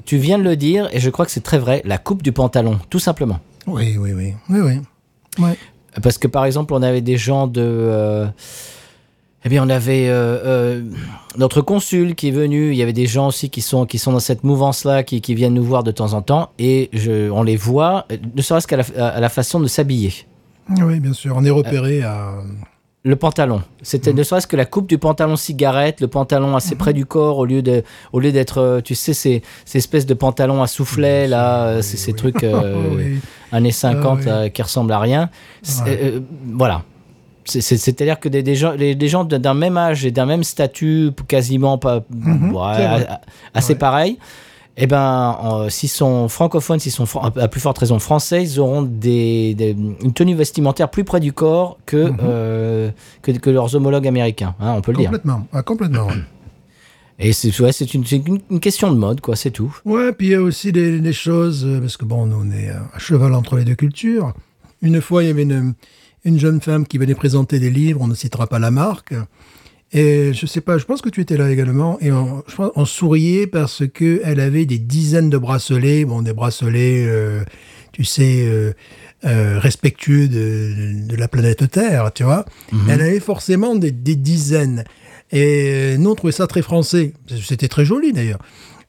[0.06, 2.32] Tu viens de le dire, et je crois que c'est très vrai, la coupe du
[2.32, 3.38] pantalon, tout simplement.
[3.66, 4.32] oui, oui, oui.
[4.48, 4.80] Oui, oui.
[5.44, 5.56] Ouais.
[6.02, 7.60] Parce que par exemple, on avait des gens de.
[7.62, 8.26] euh,
[9.44, 10.82] eh bien, on avait euh,
[11.36, 12.70] notre consul qui est venu.
[12.72, 15.34] Il y avait des gens aussi qui sont, qui sont dans cette mouvance-là, qui, qui
[15.34, 16.50] viennent nous voir de temps en temps.
[16.58, 18.84] Et je, on les voit, ne serait-ce qu'à la,
[19.14, 20.12] à la façon de s'habiller.
[20.82, 21.34] Oui, bien sûr.
[21.36, 22.32] On est repéré à.
[23.02, 23.62] Le pantalon.
[23.80, 27.38] C'était ne serait-ce que la coupe du pantalon cigarette, le pantalon assez près du corps,
[27.38, 30.66] au lieu de, au lieu d'être, euh, tu sais, ces, ces espèces de pantalons à
[30.66, 33.16] soufflet, là, euh, ces trucs euh,
[33.52, 34.24] années 50 Ah oui.
[34.28, 35.30] euh, qui ressemblent à rien.
[35.86, 35.98] Ouais.
[36.02, 36.20] euh,
[36.52, 36.82] voilà.
[37.46, 40.26] C'est- c'est- C'est-à-dire que des, des gens, les- des gens d'un même âge et d'un
[40.26, 43.20] même statut, quasiment pas, ouais, Mhm, a-
[43.54, 43.78] assez Ouais.
[43.78, 44.18] pareil,
[44.82, 48.58] eh ben, euh, s'ils sont francophones, s'ils sont fran- à plus forte raison français, ils
[48.58, 49.70] auront des, des-
[50.02, 52.16] une tenue vestimentaire plus près du corps que, Mhm.
[52.22, 52.90] euh,
[53.22, 55.06] que, que leurs homologues américains, hein, on peut le dire.
[55.10, 55.46] Complètement.
[55.52, 56.08] Ah, complètement.
[57.18, 59.76] Et c'est ouais, c'est une, une- une question de mode, quoi, c'est tout.
[59.84, 62.50] Ouais, puis il y a aussi des, des choses, euh, parce que bon, nous, on
[62.50, 64.32] est à cheval entre les deux cultures.
[64.80, 65.74] Une fois, il y avait une,
[66.24, 69.12] une jeune femme qui venait présenter des livres, on ne citera pas la marque.
[69.92, 72.70] Et je sais pas, je pense que tu étais là également, et on, je pense,
[72.76, 77.42] on souriait parce que elle avait des dizaines de bracelets, bon, des bracelets, euh,
[77.92, 78.72] tu sais, euh,
[79.24, 82.44] euh, respectueux de, de la planète Terre, tu vois.
[82.88, 84.84] Elle avait forcément des, des dizaines.
[85.32, 87.12] Et nous, on trouvait ça très français.
[87.44, 88.38] C'était très joli d'ailleurs.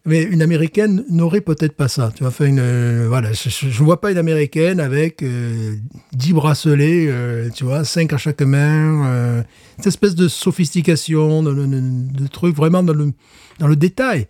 [0.06, 2.12] Mais une américaine n'aurait peut-être pas ça.
[2.16, 5.76] Tu vois, enfin, une, euh, voilà, je ne vois pas une américaine avec euh,
[6.14, 9.06] 10 bracelets, euh, tu vois, 5 à chaque main.
[9.08, 9.43] euh,
[9.78, 13.12] cette espèce de sophistication, de, de, de- de truc vraiment dans le,
[13.60, 14.26] dans le détail.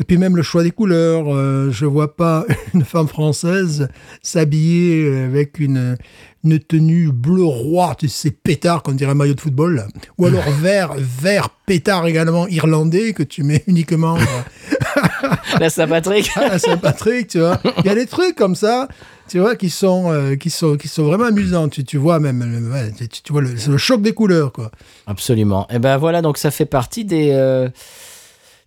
[0.00, 1.32] Et puis même le choix des couleurs.
[1.34, 3.88] euh, je vois pas une femme française
[4.22, 5.96] s'habiller avec une,
[6.44, 9.76] une tenue bleu roi, tu sais, pétard, qu'on dirait un maillot de football.
[9.76, 9.86] là.
[10.18, 15.28] Ou alors vert, vert pétard également irlandais que tu mets uniquement euh,
[15.60, 16.28] Là, Saint-Patrick.
[16.36, 17.60] à Saint-Patrick, tu vois.
[17.78, 18.88] Il y a des trucs comme ça,
[19.28, 21.68] tu vois, qui sont, euh, qui sont, qui sont vraiment amusants.
[21.68, 24.52] Tu, tu vois même, euh, ouais, tu, tu vois, le, c'est le choc des couleurs,
[24.52, 24.70] quoi.
[25.06, 25.66] Absolument.
[25.70, 27.68] Et ben voilà, donc ça fait partie des, euh,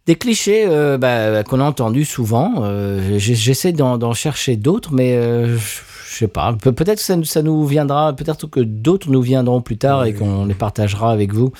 [0.08, 2.64] des clichés euh, bah, qu'on a entendus souvent.
[2.64, 6.54] Euh, J'essaie d'en chercher d'autres, mais euh, je sais pas.
[6.54, 10.06] Pe- Peut-être que ça, nous- ça nous viendra, peut-être que d'autres nous viendront plus tard
[10.06, 11.52] et qu'on les partagera avec vous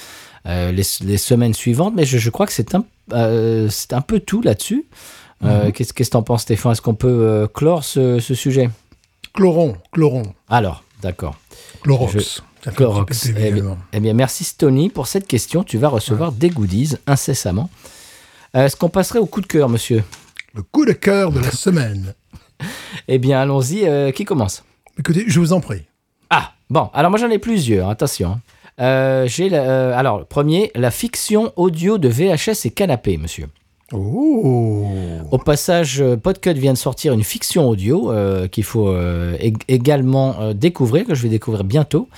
[0.48, 1.94] euh, les, les semaines suivantes.
[1.96, 2.84] Mais je, je crois que c'est un,
[4.02, 4.86] peu tout là-dessus.
[5.44, 6.72] Euh, Qu'est-ce qu'est-ce que t'en penses, Stéphane?
[6.72, 8.70] Est-ce qu'on peut clore ce, ce sujet?
[9.34, 11.36] Chloron, chloron, Alors, d'accord.
[11.84, 12.14] Chlorox.
[12.14, 12.18] Je-
[13.06, 15.64] plus Eh bien, eh bien, merci Stony pour cette question.
[15.64, 17.70] Tu vas recevoir des goodies incessamment.
[18.56, 20.04] Euh, Est-ce qu'on passerait au coup de cœur, monsieur
[20.56, 22.14] Le coup de cœur de la semaine.
[23.08, 23.86] Eh bien, allons-y.
[23.86, 24.64] euh, qui commence
[25.00, 25.84] Écoutez, je vous en prie.
[26.30, 26.90] Ah, bon.
[26.94, 27.90] Alors, moi, j'en ai plusieurs.
[27.90, 28.40] Attention.
[28.80, 33.48] Euh, J'ai la- alors, premier, la fiction audio de VHS et canapé, monsieur.
[33.94, 34.86] Oh
[35.32, 40.36] Au passage, Podcut vient de sortir une fiction audio euh, qu'il faut euh, ég- également
[40.42, 42.10] euh, découvrir, que je vais découvrir bientôt.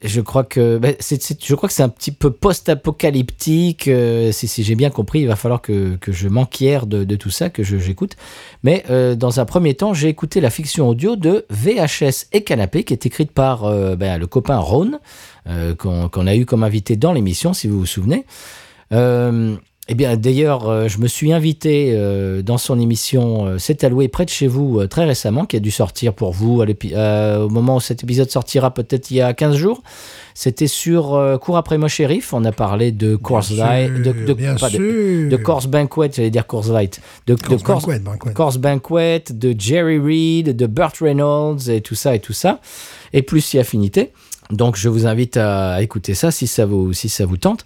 [0.00, 3.88] Je crois que c'est- je crois que c'est un petit peu post-apocalyptique.
[3.88, 7.64] euh, si j'ai bien compris, il va falloir que, je m'enquière de, tout ça, que
[7.64, 8.14] j'écoute.
[8.62, 12.84] Mais euh, dans un premier temps, j'ai écouté la fiction audio de VHS et Canapé,
[12.84, 14.62] qui est écrite par euh, ben, le copain
[15.48, 18.24] euh, qu'on, a eu comme invité dans l'émission, si vous vous souvenez.
[19.90, 24.08] Eh bien, d'ailleurs, euh, je me suis invité euh, dans son émission euh, C'est alloué
[24.08, 27.76] près de chez vous très récemment, qui a dû sortir pour vous à au moment
[27.76, 29.82] où cet épisode sortira, peut-être il y a 15 jours.
[30.34, 32.34] C'était sur Cours après moi shérif.
[32.34, 37.40] On a parlé de Course Light, de, Course Banquet, j'allais dire Course Light, de, de
[37.40, 38.32] Course Course, Banquet, Banquet.
[38.34, 42.60] Course Banquet, de Jerry Reed, de Burt Reynolds et tout ça et tout ça,
[43.12, 44.12] et plus si affinité.
[44.50, 47.64] Donc je vous invite à écouter ça si ça vous, si ça vous tente.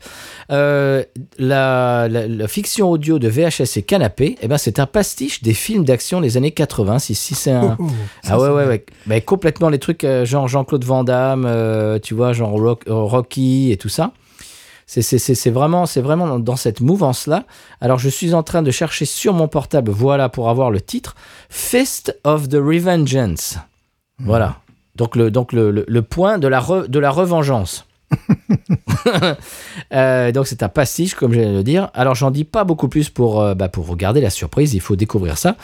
[0.50, 1.04] Euh,
[1.38, 5.54] la, la- la fiction audio de VHS et Canapé, eh ben, c'est un pastiche des
[5.54, 6.98] films d'action des années 80.
[6.98, 7.76] Si, si c'est un...
[7.78, 7.90] Oh, oh,
[8.28, 8.84] Ah ouais, ouais, ouais.
[9.06, 13.70] Mais complètement les trucs euh, genre Jean-Claude Van Damme, euh, tu vois, genre Rock- Rocky
[13.70, 14.12] et tout ça.
[14.86, 17.44] C'est- vraiment, vraiment dans, dans cette mouvance-là.
[17.80, 21.14] Alors, je suis en train de chercher sur mon portable, voilà, pour avoir le titre,
[21.48, 23.56] Fist of the Revengeance.
[24.18, 24.56] Voilà.
[24.96, 27.86] Donc, le, donc le, le- le point de la, re- de la revengeance.
[29.94, 31.90] Euh, donc, c'est un pastiche, comme je viens de le dire.
[31.94, 34.72] Alors, j'en dis pas beaucoup plus pour, euh, bah, pour vous garder la surprise.
[34.74, 35.56] Il faut découvrir ça.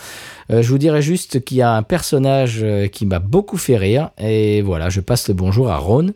[0.51, 4.11] Euh, je vous dirais juste qu'il y a un personnage qui m'a beaucoup fait rire.
[4.19, 6.11] Et voilà, je passe le bonjour à Ron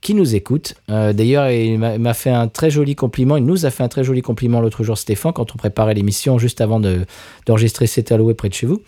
[0.00, 0.74] qui nous écoute.
[0.88, 3.36] D'ailleurs, il m'a fait un très joli compliment.
[3.36, 6.38] Il nous a fait un très joli compliment l'autre jour, Stéphane, quand on préparait l'émission
[6.38, 7.04] juste avant de-
[7.46, 8.80] d'enregistrer C'est alloué près de chez vous.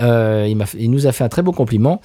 [0.00, 2.00] Il, il nous a fait un très beau compliment.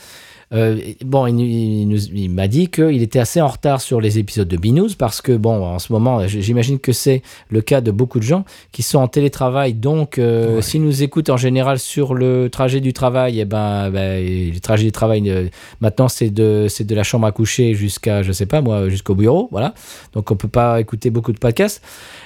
[0.54, 4.20] Euh, bon, il, il nous- il m'a dit qu'il était assez en retard sur les
[4.20, 7.89] épisodes de Binous parce que, bon, en ce moment, j'imagine que c'est le cas de
[7.91, 9.74] beaucoup de gens qui sont en télétravail.
[9.74, 10.62] Donc, euh, Ouais.
[10.62, 14.22] s'ils nous écoutent en général sur le trajet du travail, eh ben, ben,
[14.54, 15.47] le trajet du travail, euh,
[15.80, 19.16] maintenant, c'est de, c'est de la chambre à coucher jusqu'à, je sais pas moi, jusqu'au
[19.16, 19.47] bureau.
[19.52, 19.74] Voilà.
[20.14, 21.82] Donc, on peut pas écouter beaucoup de podcasts.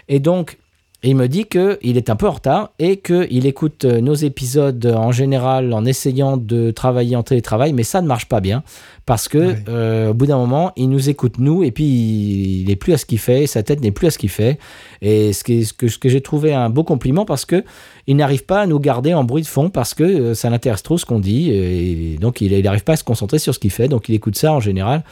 [0.09, 0.57] Et donc,
[1.03, 4.85] il me dit qu'il est un peu en retard et qu'il écoute euh, nos épisodes
[4.85, 8.63] en général en essayant de travailler en télétravail, mais ça ne marche pas bien
[9.05, 12.71] parce que euh, au bout d'un moment, il nous écoute nous et puis il, il
[12.71, 14.57] est plus à ce qu'il fait, sa tête n'est plus à ce qu'il fait.
[15.01, 17.63] Et ce, que, ce que j'ai trouvé un beau compliment parce que
[18.07, 20.81] il n'arrive pas à nous garder en bruit de fond parce que euh, ça l'intéresse
[20.81, 23.71] trop ce qu'on dit et donc il n'arrive pas à se concentrer sur ce qu'il
[23.71, 23.87] fait.
[23.87, 25.03] Donc il écoute ça en général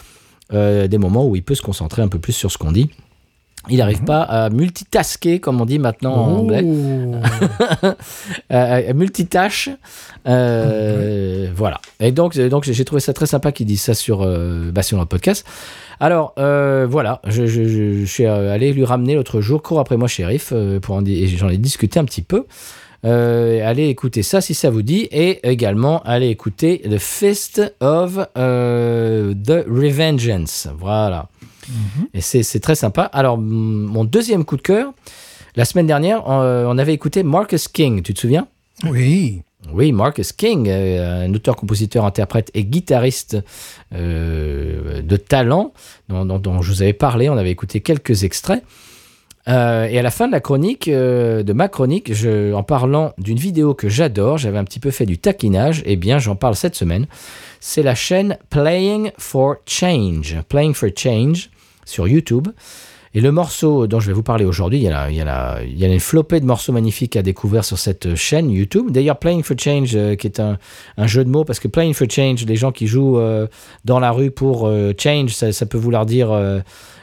[0.52, 2.90] euh, des moments où il peut se concentrer un peu plus sur ce qu'on dit.
[3.70, 6.64] Il n'arrive pas à multitasker, comme on dit maintenant en anglais,
[8.52, 9.70] euh, multitâche.
[10.28, 11.80] Euh, Voilà.
[12.00, 14.98] Et donc, donc j'ai trouvé ça très sympa qu'ils disent ça sur, euh, bah, sur
[14.98, 15.46] notre podcast.
[16.00, 20.08] Alors, voilà, je, je- je- je suis allé lui ramener l'autre jour, cours après moi,
[20.08, 20.52] shérif,
[20.82, 22.46] pour en et j'en ai discuté un petit peu.
[23.04, 29.66] Allez écouter ça si ça vous dit, et également allez écouter The Fist of the
[29.70, 30.68] Revengeance.
[30.78, 31.28] Voilà.
[32.14, 33.04] Et c'est très sympa.
[33.04, 34.94] Alors, mon deuxième coup de cœur,
[35.56, 38.48] la semaine dernière, euh, on avait écouté Marcus King, tu te souviens?
[38.86, 39.42] Oui.
[39.72, 43.38] oui, Marcus King, euh, un auteur, compositeur, interprète et guitariste
[43.94, 45.74] euh, de talent
[46.10, 47.30] dont, dont- dont je vous avais parlé.
[47.30, 48.64] On avait écouté quelques extraits.
[49.50, 53.12] Euh, et à la fin de la chronique, euh, de ma chronique, je, en parlant
[53.18, 56.56] d'une vidéo que j'adore, j'avais un petit peu fait du taquinage, et bien j'en parle
[56.56, 57.08] cette semaine.
[57.60, 61.50] C'est la chaîne Playing for Change, Playing for Change
[61.86, 62.48] sur YouTube.
[63.16, 65.86] Et le morceau dont je vais vous parler aujourd'hui, il y, a il, il y
[65.86, 68.90] une flopée de morceaux magnifiques à découvrir sur cette chaîne YouTube.
[68.90, 70.58] D'ailleurs, Playing for Change, euh, qui est un,
[70.98, 73.46] un jeu de mots, parce que Playing for Change, les gens qui jouent euh,
[73.86, 76.32] dans la rue pour euh, change, ça, ça peut vouloir dire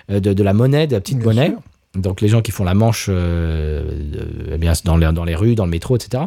[0.09, 1.49] de, de la monnaie, de la petite Bien monnaie.
[1.51, 1.61] sûr.
[1.95, 5.65] Donc les gens qui font la manche eh bien, dans, les, dans les rues, dans
[5.65, 6.25] le métro, etc.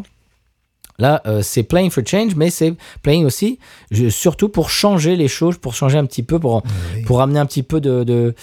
[0.99, 3.57] Là, euh, c'est playing for change, mais c'est playing aussi,
[3.91, 6.61] je- surtout pour changer les choses, pour changer un petit peu, pour,
[6.95, 7.01] Oui.
[7.03, 8.35] pour amener un petit peu de, de,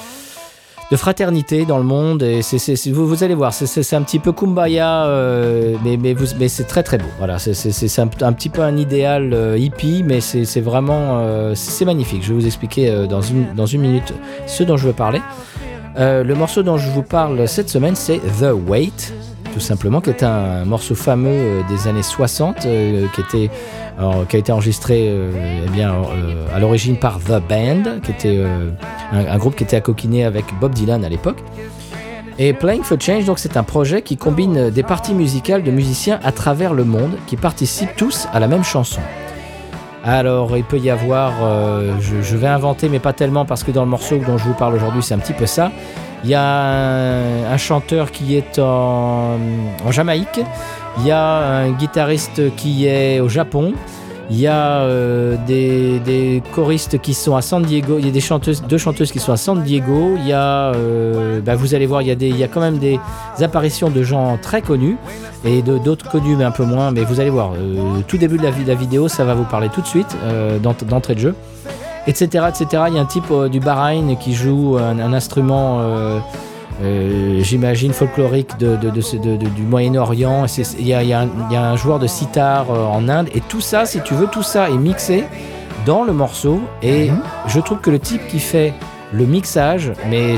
[0.91, 2.25] de fraternité dans le monde.
[2.25, 6.65] Et c'est- vous, vous allez voir, c'est, un petit peu kumbaya, euh, mais, mais, c'est
[6.65, 7.07] très très beau.
[7.19, 11.23] Voilà, c'est, un, un petit peu un idéal euh, hippie, mais c'est, vraiment
[11.55, 12.25] c'est, magnifique.
[12.25, 14.13] Je vais vous expliquer dans, une, dans une minute
[14.49, 15.21] ce dont je veux parler.
[15.97, 19.13] Le morceau dont je vous parle cette semaine, c'est The Wait.
[19.53, 23.51] Tout simplement, qui est un morceau fameux euh, des années 60, euh, qui, était,
[24.29, 25.31] qui a été enregistré euh,
[25.67, 25.95] eh bien,
[26.55, 28.43] à l'origine par The Band, qui était
[29.13, 31.39] un, groupe qui était accoquiné avec Bob Dylan à l'époque.
[32.39, 36.19] Et Playing for Change, donc c'est un projet qui combine des parties musicales de musiciens
[36.23, 39.01] à travers le monde qui participent tous à la même chanson.
[40.03, 41.33] Alors, il peut y avoir,
[42.01, 44.75] je vais inventer, mais pas tellement parce que dans le morceau dont je vous parle
[44.75, 45.71] aujourd'hui, c'est un petit peu ça.
[46.25, 49.39] Il y a un, chanteur qui est en,
[49.91, 50.41] Jamaïque,
[50.99, 53.73] il y a un guitariste qui est au Japon,
[54.31, 58.21] il y a euh, des, choristes qui sont à San Diego, il y a des
[58.21, 61.87] chanteuses, deux chanteuses qui sont à San Diego, il y a, euh, bah, vous allez
[61.87, 63.01] voir, il y, a quand même des
[63.41, 64.97] apparitions de gens très connus
[65.45, 68.45] et d'autres connus mais un peu moins, mais vous allez voir, euh, tout début de
[68.45, 70.17] la, vidéo, ça va vous parler tout de suite
[70.63, 71.35] d'ent- d'entrée de jeu,
[72.07, 72.85] etc., etc.
[72.89, 75.79] Il y a un type euh, du Bahreïn qui joue un, un instrument...
[75.81, 76.19] euh,
[76.83, 80.47] euh, j'imagine folklorique de, de- de du Moyen-Orient.
[80.79, 83.29] Il y a, y a un- il y a un joueur de sitar en Inde.
[83.35, 85.25] Et tout ça, si tu veux, tout ça est mixé
[85.85, 86.61] dans le morceau.
[86.83, 87.21] Et Mhm.
[87.49, 88.73] je trouve que le type qui fait
[89.13, 90.37] le mixage, mais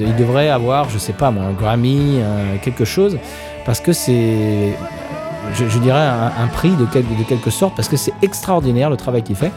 [0.00, 2.18] il devrait avoir, je sais pas moi, un Grammy,
[2.62, 3.16] quelque chose,
[3.64, 4.72] parce que c'est,
[5.54, 8.90] je, je dirais, un, un prix de, quel- de quelque sorte, parce que c'est extraordinaire
[8.90, 9.52] le travail qu'il fait.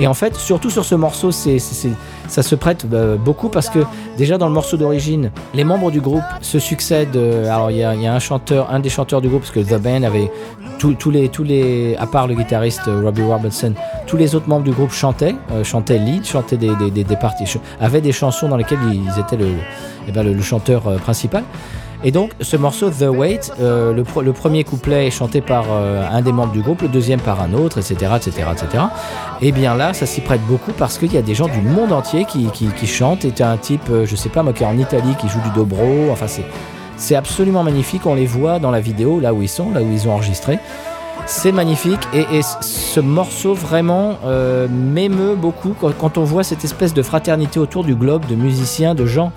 [0.00, 3.78] Et en fait, surtout sur ce morceau, c'est, ça se prête euh, beaucoup parce que
[4.16, 7.16] déjà dans le morceau d'origine, les membres du groupe se succèdent.
[7.16, 9.60] euh, alors il y y a un chanteur, un des chanteurs du groupe, parce que
[9.60, 10.30] The Band avait
[10.78, 13.72] tous les, tous les, à part le guitariste euh, Robbie Robertson,
[14.06, 17.44] tous les autres membres du groupe chantaient, euh, chantaient lead, chantaient des, des, des, parties,
[17.80, 19.48] avaient des chansons dans lesquelles ils étaient le,
[20.08, 21.44] eh ben, le, le chanteur euh, principal.
[22.06, 26.20] Et donc, ce morceau, The Wait, euh, le, premier couplet est chanté par euh, un
[26.20, 28.84] des membres du groupe, le deuxième par un autre, etc., etc., etc.
[29.40, 31.92] Et bien là, ça s'y prête beaucoup parce qu'il y a des gens du monde
[31.92, 33.24] entier qui, chantent.
[33.24, 35.40] Et t'as un type, euh, je sais pas moi, qui est en Italie, qui joue
[35.40, 36.10] du dobro.
[36.12, 36.26] Enfin,
[36.98, 38.04] c'est, absolument magnifique.
[38.04, 40.58] On les voit dans la vidéo, là où ils sont, là où ils ont enregistré.
[41.24, 44.18] C'est magnifique et, ce morceau vraiment
[44.68, 49.06] m'émeut beaucoup quand on voit cette espèce de fraternité autour du globe de musiciens, de
[49.06, 49.32] gens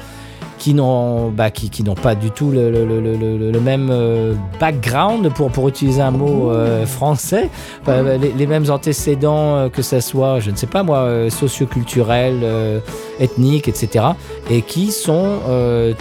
[0.58, 3.90] qui n'ont bah, qui, qui n'ont pas du tout le, le- le- le- le même
[3.92, 7.50] euh, background pour, pour utiliser un mot euh, français,
[7.88, 12.40] Euh, les, les mêmes antécédents euh, que ça soit, je ne sais pas moi, socioculturels,
[12.44, 12.80] euh,
[13.20, 14.06] ethniques, etc.
[14.50, 15.38] Et qui sont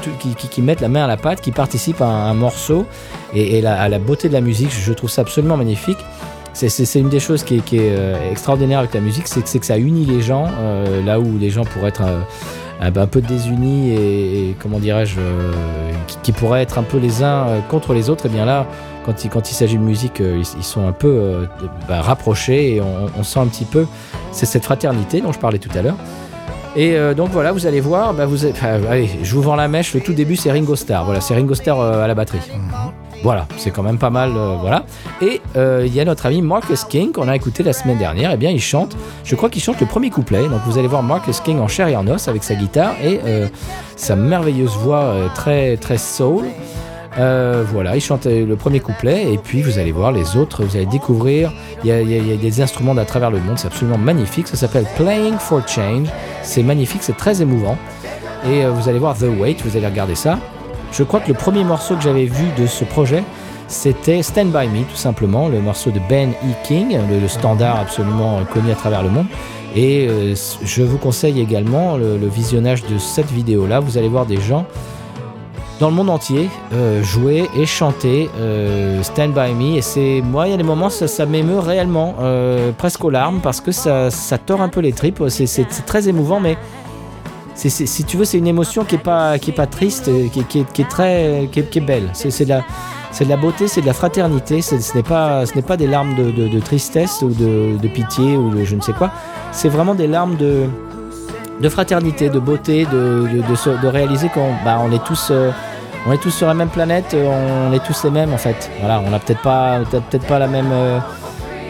[0.02, 2.34] tout- qui, qui- qui mettent la main à la pâte, qui participent à un, un
[2.34, 2.86] morceau
[3.34, 4.70] et, et la- à la beauté de la musique.
[4.70, 5.98] Je trouve ça absolument magnifique.
[6.54, 7.94] C'est- une des choses qui est, qui est,
[8.32, 11.64] extraordinaire avec la musique, c'est que, ça unit les gens, euh, là où les gens
[11.64, 12.20] pourraient être euh,
[12.80, 15.52] un, un peu désunis et, comment dirais-je, euh,
[16.22, 18.66] qui, pourraient être un peu les uns euh, contre les autres, et bien là,
[19.04, 21.46] quand il, quand il s'agit de musique, euh, ils, sont un peu
[21.88, 23.86] bah, rapprochés et on, sent un petit peu,
[24.32, 25.96] c'est cette fraternité dont je parlais tout à l'heure.
[26.78, 30.00] Et donc voilà, vous allez voir, bah, vous, allez, je vous vends la mèche, le
[30.00, 32.40] tout début c'est Ringo Starr, voilà, c'est Ringo Starr à la batterie.
[33.22, 34.84] Voilà, c'est quand même pas mal, euh, voilà.
[35.20, 38.30] Et euh, il y a notre ami Marcus King qu'on a écouté la semaine dernière.
[38.30, 38.96] Et bien, il chante.
[39.24, 40.48] Je crois qu'il chante le premier couplet.
[40.48, 43.20] Donc vous allez voir Marcus King en chair et en os avec sa guitare et
[43.24, 43.48] euh,
[43.96, 46.44] sa merveilleuse voix très très soul.
[47.16, 50.64] Voilà, il chante le premier couplet et puis vous allez voir les autres.
[50.64, 51.50] Vous allez découvrir.
[51.82, 53.58] Il y a, des instruments d'à travers le monde.
[53.58, 54.46] C'est absolument magnifique.
[54.48, 56.08] Ça s'appelle Playing for Change.
[56.42, 57.78] C'est magnifique, c'est très émouvant.
[58.46, 59.56] Et vous allez voir The Wait.
[59.64, 60.38] Vous allez regarder ça.
[60.92, 63.22] Je crois que le premier morceau que j'avais vu de ce projet,
[63.68, 66.54] c'était Stand By Me, tout simplement, le morceau de Ben E.
[66.64, 69.26] King, le, standard absolument connu à travers le monde.
[69.74, 73.80] Et euh, je vous conseille également le, visionnage de cette vidéo-là.
[73.80, 74.66] Vous allez voir des gens
[75.80, 79.76] dans le monde entier euh, jouer et chanter euh, Stand By Me.
[79.76, 82.14] Et c'est moi, il y a des moments, ça, m'émeut réellement,
[82.78, 85.22] presque aux larmes, parce que ça, ça tord un peu les tripes.
[85.28, 86.56] C'est très émouvant, mais
[87.56, 90.28] c'est, si tu veux, c'est une émotion qui est pas, qui est pas triste, euh,
[90.28, 92.08] qui, est- qui qui est très, qui est, belle.
[92.12, 92.62] C'est, de la,
[93.12, 94.60] c'est de la beauté, c'est de la fraternité.
[94.62, 98.36] Ce n'est pas, ce n'est pas des larmes de, de- tristesse ou de, de pitié
[98.36, 99.10] ou de je ne sais quoi.
[99.52, 100.64] C'est vraiment des larmes de,
[101.60, 105.28] de fraternité, de beauté, de, de, de se- de réaliser qu'on, bah, on est tous,
[105.30, 105.50] euh,
[106.06, 108.70] on est tous sur la même planète, on est tous les mêmes en fait.
[108.80, 110.68] Voilà, on n'a peut-être pas, peut-être pas la même.
[110.72, 110.98] euh,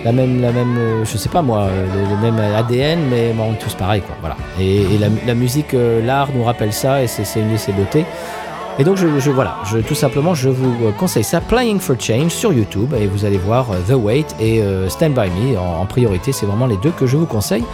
[0.05, 3.33] la même, la même, euh, je sais pas moi, euh, le, le même ADN, mais
[3.33, 4.15] bon, on est tous pareils, quoi.
[4.21, 4.37] Voilà.
[4.61, 7.73] Et, et la, la musique, euh, l'art nous rappelle ça, et c'est une de ses
[7.73, 8.05] beautés.
[8.79, 12.29] Et donc, je, je- voilà, je, tout simplement, je vous conseille ça, Playing for Change
[12.31, 15.87] sur YouTube, et vous allez voir The Wait et euh, Stand By Me en, en
[15.87, 16.31] priorité.
[16.33, 17.65] C'est vraiment les deux que je vous conseille.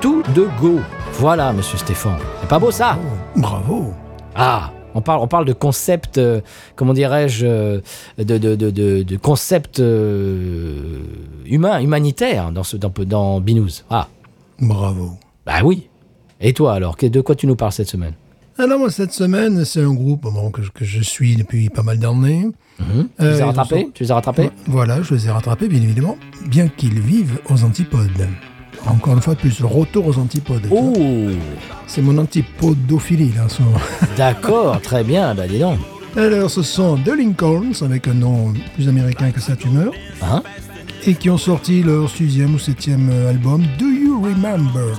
[0.00, 0.80] Tout de go.
[1.14, 2.16] Voilà, monsieur Stéphane.
[2.40, 2.96] C'est pas beau ça?
[2.98, 3.92] Oh, bravo.
[4.34, 6.40] ah, on parle, on parle de concept, euh,
[6.76, 7.80] comment dirais-je, euh,
[8.18, 8.70] de, de, de,
[9.02, 10.98] de, concept euh,
[11.46, 13.84] humain, humanitaire dans, ce, dans, dans Binous.
[13.90, 14.08] Ah,
[14.60, 15.12] Bravo.
[15.46, 15.88] bah oui.
[16.40, 18.14] Et toi alors, de quoi tu nous parles cette semaine?
[18.58, 21.82] Alors moi, cette semaine, c'est un groupe bon, que, je- que je suis depuis pas
[21.82, 22.48] mal d'années.
[22.78, 23.80] Tu Euh, les as ils rattrapés?
[23.84, 24.50] sont- Tu les as rattrapés?
[24.66, 28.10] Voilà, je les ai rattrapés, bien évidemment, bien qu'ils vivent aux antipodes.
[28.86, 30.66] Encore une fois de plus, le retour aux antipodes.
[30.70, 30.92] Oh
[31.86, 33.46] C'est mon antipodophilie, là.
[34.16, 35.78] D'accord, très bien, bah dis donc.
[36.16, 39.92] Alors, ce sont The Lincolns, avec un nom plus américain que sa tumeur,
[40.22, 40.42] Hein?
[41.06, 44.94] et qui ont sorti leur sixième ou septième euh, album, Do You Remember?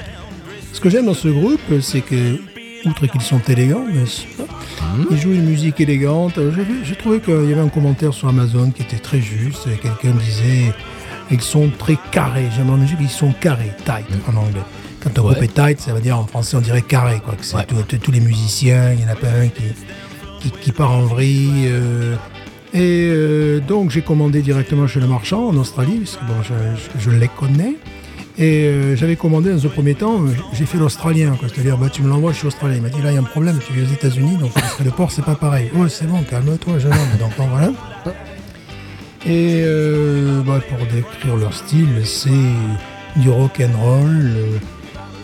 [0.73, 2.39] Ce que j'aime dans ce groupe, c'est que,
[2.85, 4.47] outre qu'ils sont élégants, n'est-ce pas,
[5.11, 6.33] ils jouent une musique élégante.
[6.83, 9.67] J'ai trouvé qu'il y avait un commentaire sur Amazon qui était très juste.
[9.67, 10.73] et Quelqu'un disait
[11.31, 12.47] ils sont très carrés.
[12.55, 14.61] J'aime la musique, ils sont carrés, tight en anglais.
[15.01, 15.31] Quand un Ouais.
[15.33, 17.21] groupe est tight, ça veut dire en français on dirait carré.
[17.23, 17.99] Quoi, que Ouais.
[17.99, 19.63] tous les musiciens, il n'y en a pas un qui,
[20.39, 21.65] qui, qui part en vrille.
[21.67, 22.15] euh,
[22.75, 26.53] et euh, donc j'ai commandé directement chez le marchand en Australie, parce que bon, je,
[26.99, 27.75] je- je les connais.
[28.39, 30.19] Et euh, j'avais commandé dans un premier temps,
[30.53, 31.47] j'ai fait l'australien, quoi.
[31.53, 32.77] c'est-à-dire bah, tu me l'envoies, je suis australien.
[32.77, 34.51] Il m'a dit là il y a un problème, tu vis aux États-Unis, donc
[34.83, 35.69] le port c'est pas pareil.
[35.77, 37.17] Oh c'est bon, calme-toi, jeune homme.
[37.19, 37.71] Donc bon, voilà.
[39.25, 42.29] Et euh, bah, pour décrire leur style, c'est
[43.15, 44.59] du rock and roll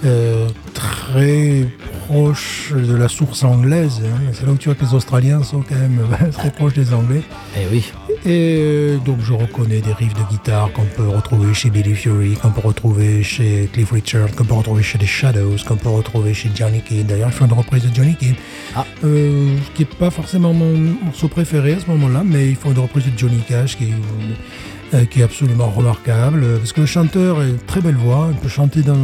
[0.06, 1.68] euh, euh, très
[2.08, 4.02] proche de la source anglaise.
[4.06, 4.32] hein.
[4.34, 6.00] C'est là où tu vois que les Australiens sont quand même
[6.32, 7.22] très proches des Anglais.
[7.58, 7.92] Eh oui.
[8.26, 12.34] Et euh, donc je reconnais des riffs de guitare qu'on peut retrouver chez Billy Fury,
[12.36, 16.34] qu'on peut retrouver chez Cliff Richard, qu'on peut retrouver chez The Shadows, qu'on peut retrouver
[16.34, 17.08] chez Johnny Kidd.
[17.08, 18.36] D'ailleurs, je fais une reprise de Johnny Kidd,
[18.76, 18.86] Ah.
[19.06, 20.74] euh, qui n'est pas forcément mon
[21.06, 23.90] morceau préféré à ce moment-là, mais ils font une reprise de Johnny Cash qui,
[24.94, 28.30] euh, qui est absolument remarquable, euh, parce que le chanteur a une très belle voix,
[28.32, 28.98] il peut chanter dans,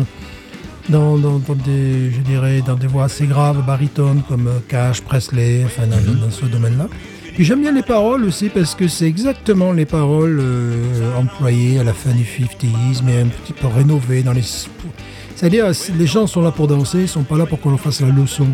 [0.89, 5.01] dans, dans, dans des, je dirais, dans des voix assez graves, baritones, comme euh, Cash,
[5.01, 6.87] Presley, enfin dans, dans ce domaine-là.
[7.35, 11.83] Puis j'aime bien les paroles aussi parce que c'est exactement les paroles euh, employées à
[11.83, 14.41] la fin du 50s, mais un petit peu rénovées dans les.
[15.35, 15.65] C'est-à-dire,
[15.97, 18.07] les gens sont là pour danser, ils sont pas là pour qu'on leur fasse la
[18.07, 18.47] leçon.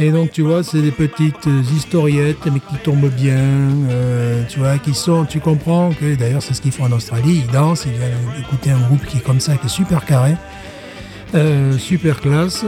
[0.00, 4.58] Et donc, tu vois, c'est des petites euh, historiettes, mais qui tombent bien, euh, tu
[4.58, 7.84] vois, qui sont, tu comprends que, d'ailleurs, c'est ce qu'ils font en Australie, ils dansent,
[7.86, 10.34] ils viennent écouter un groupe qui est comme ça, qui est super carré,
[11.34, 12.64] euh, super classe.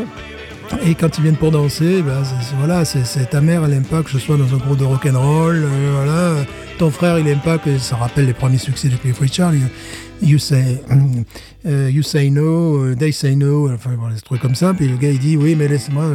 [0.86, 2.22] Et quand ils viennent pour danser, ben,
[2.58, 5.56] voilà, c'est ta mère, elle aime pas que je sois dans un groupe de rock'n'roll,
[5.56, 6.46] euh, voilà.
[6.78, 9.52] Ton frère, il aime pas que ça rappelle les premiers succès de Cliff Richard.
[10.22, 10.80] You, say,
[11.66, 14.72] euh, you say no, they say no, enfin voilà, des trucs comme ça.
[14.72, 16.06] Puis le gars, il dit, oui, mais laisse-moi,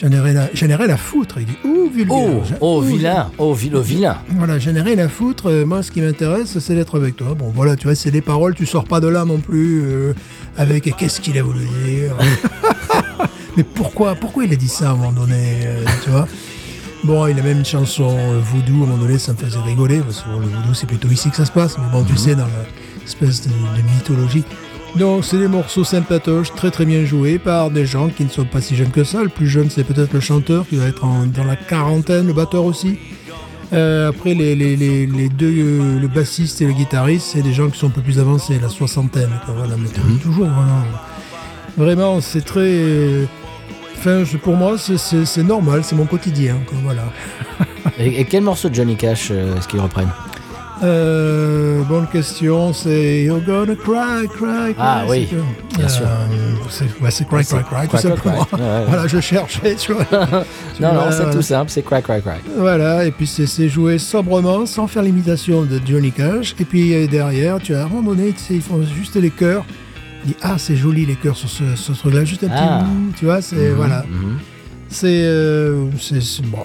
[0.00, 1.36] j'en ai rien à, foutre.
[1.38, 2.16] Il dit, oh, vulgaire.
[2.18, 3.30] Oh, oh, ouh, vilain.
[3.38, 4.18] Oh, vi- le vilain.
[4.36, 5.46] voilà, j'en ai rien à foutre.
[5.50, 7.34] Euh, moi, ce qui m'intéresse, c'est d'être avec toi.
[7.34, 10.12] Bon, voilà, tu vois, c'est des paroles, tu sors pas de là non plus euh,
[10.56, 12.14] avec qu'est-ce qu'il a voulu dire.
[13.56, 16.28] Mais pourquoi, pourquoi il a dit ça à un moment donné, euh, tu vois?
[17.04, 19.60] Bon, il a même une chanson euh, voodoo, à un moment donné, ça me faisait
[19.60, 22.04] rigoler, parce que bon, le voodoo, c'est plutôt ici que ça se passe, mais bon,
[22.04, 22.46] tu sais, dans
[23.02, 24.44] l'espèce de, de mythologie.
[24.98, 28.44] Donc, c'est des morceaux sympatoches, très très bien joués par des gens qui ne sont
[28.44, 29.22] pas si jeunes que ça.
[29.22, 32.32] Le plus jeune, c'est peut-être le chanteur, qui va être en- dans la quarantaine, le
[32.32, 32.98] batteur aussi.
[33.72, 37.52] Euh, après, les, les, les, les deux, euh, le bassiste et le guitariste, c'est des
[37.52, 39.28] gens qui sont un peu plus avancés, la soixantaine.
[39.44, 40.82] Quoi, voilà, mais t- toujours, vraiment.
[41.76, 42.60] Vraiment, c'est très.
[42.62, 43.24] euh,
[43.98, 46.56] Enfin, je- pour moi, c'est- normal, c'est mon quotidien.
[46.66, 47.02] Quoi, voilà.
[47.98, 50.12] Et, et quel morceau de Johnny Cash euh, est-ce qu'ils reprennent?
[50.82, 54.74] Euh, bonne question, c'est You're gonna cry, cry, cry.
[54.78, 56.06] Ah oui, que- bien sûr.
[56.68, 58.44] C'est ouais, cry, cry, cry, tout simplement.
[58.44, 58.60] cry.
[58.60, 58.84] Ouais, ouais.
[58.88, 60.04] Voilà, je cherchais, tu vois.
[60.76, 62.38] Tu Non, non, c'est tout simple, c'est cry, cry, cry.
[62.58, 66.54] Voilà, et puis c'est joué sobrement, sans faire l'imitation de Johnny Cash.
[66.60, 69.64] Et puis euh, derrière, tu as un moment donné, ils font juste les chœurs.
[70.24, 72.56] Il dit, ah, c'est joli les chœurs sur ce, ce truc-là, juste un petit.
[72.58, 72.82] Ah.
[72.84, 73.70] bout, Tu vois, c'est.
[73.70, 74.04] Voilà.
[74.10, 74.38] Mhm.
[74.88, 75.06] C'est.
[75.24, 75.86] euh,
[76.44, 76.64] bon.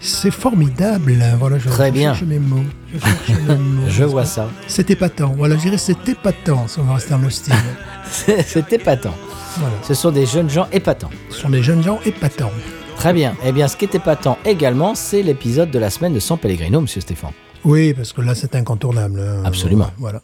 [0.00, 1.12] c'est- formidable.
[1.22, 2.14] hein, Voilà, je, Très bien.
[2.26, 2.64] mes mots.
[2.94, 3.82] Je, mes mots.
[3.88, 4.48] Je vois ça.
[4.68, 5.34] C'est épatant.
[5.36, 7.54] Voilà, je dirais c'est épatant, si on va rester dans le style.
[8.12, 9.14] C'est épatant.
[9.56, 9.74] voilà.
[9.82, 11.08] Ce sont des jeunes gens épatants.
[11.30, 12.50] Ce sont des jeunes gens épatants.
[12.96, 13.34] Très bien.
[13.44, 16.80] Eh bien, ce qui est épatant également, c'est l'épisode de la semaine de San Pellegrino,
[16.82, 17.30] monsieur Stéphane.
[17.64, 19.18] Oui, parce que là, c'est incontournable.
[19.20, 19.42] hein.
[19.46, 19.90] Absolument.
[19.98, 20.20] Voilà.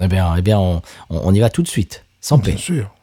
[0.00, 2.04] Eh bien, eh bien on, on- on y va tout de suite.
[2.20, 2.52] Sans paix.
[2.52, 2.93] Bien sûr.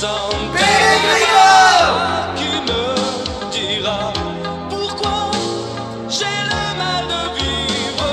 [0.00, 1.50] San Pellegrino
[2.34, 2.84] qui me
[3.52, 4.14] dira
[4.70, 5.30] pourquoi
[6.08, 8.08] j'ai le mal de vivre.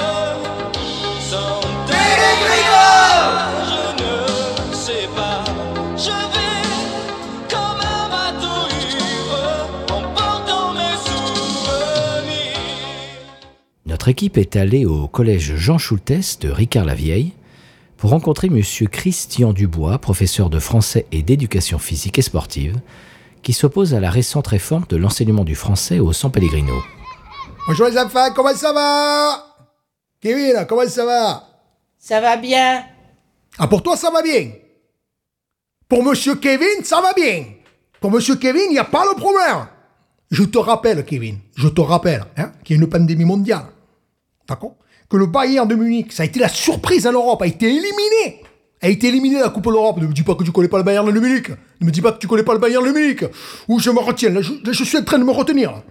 [1.22, 2.90] San Pellegrino,
[3.72, 4.14] je ne
[4.76, 5.46] sais pas,
[5.96, 6.60] je vais
[7.50, 9.46] comme un bateau ivre
[9.90, 12.60] en portant mes souvenirs.
[13.86, 17.32] Notre équipe est allée au collège Jean Schultes de Ricard-la-Vieille
[17.98, 22.80] pour rencontrer monsieur Christian Dubois, professeur de français et d'éducation physique et sportive,
[23.42, 26.74] qui s'oppose à la récente réforme de l'enseignement du français au San Pellegrino.
[27.68, 29.56] Bonjour les enfants, comment ça va?
[30.22, 31.44] Kevin, comment ça va?
[31.98, 32.84] Ça va bien
[33.58, 34.52] Ah, pour toi, ça va bien
[35.90, 37.46] Pour Monsieur Kevin, ça va bien.
[38.00, 39.68] Pour Monsieur Kevin, il n'y a pas de problème.
[40.30, 43.66] Je te rappelle, Kevin, je te rappelle hein, qu'il y a une pandémie mondiale.
[44.48, 44.76] D'accord?
[45.10, 48.44] Que le Bayern de Munich, ça a été la surprise en Europe, a été éliminé.
[48.82, 49.98] A été éliminé la Coupe de l'Europe.
[49.98, 51.50] Ne me dis pas que tu connais pas le Bayern de Munich.
[51.82, 53.24] Ne me dis pas que tu connais pas le Bayern de Munich.
[53.68, 54.34] Ou je me retiens.
[54.42, 55.82] Je, suis en train de me retenir.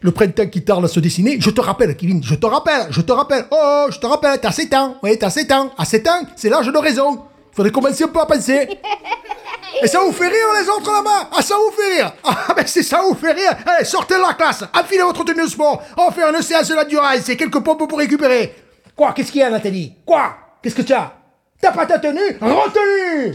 [0.00, 1.38] Le printemps qui tarde à se dessiner.
[1.40, 3.46] Je te rappelle, Kevin, je te rappelle, je te rappelle.
[3.50, 4.96] Oh, je te rappelle, t'as 7 ans.
[5.02, 5.72] Oui, t'as 7 ans.
[5.78, 7.22] À 7 ans, c'est l'âge de raison.
[7.52, 8.68] Faudrait commencer un peu à penser.
[9.82, 11.30] Et ça vous fait rire les autres là-bas?
[11.36, 12.12] Ah ça vous fait rire?
[12.24, 13.56] Ah ben c'est ça vous fait rire.
[13.66, 16.74] Allez, sortez de la classe, affilez votre tenue de sport, on faire une séance de
[16.74, 18.54] l'endurance et quelques pompes pour récupérer.
[18.96, 19.12] Quoi?
[19.12, 19.92] Qu'est-ce qu'il y a Nathalie?
[20.06, 20.36] Quoi?
[20.62, 21.12] Qu'est-ce que tu as?
[21.60, 22.38] T'as pas ta tenue?
[22.40, 23.34] Retenue!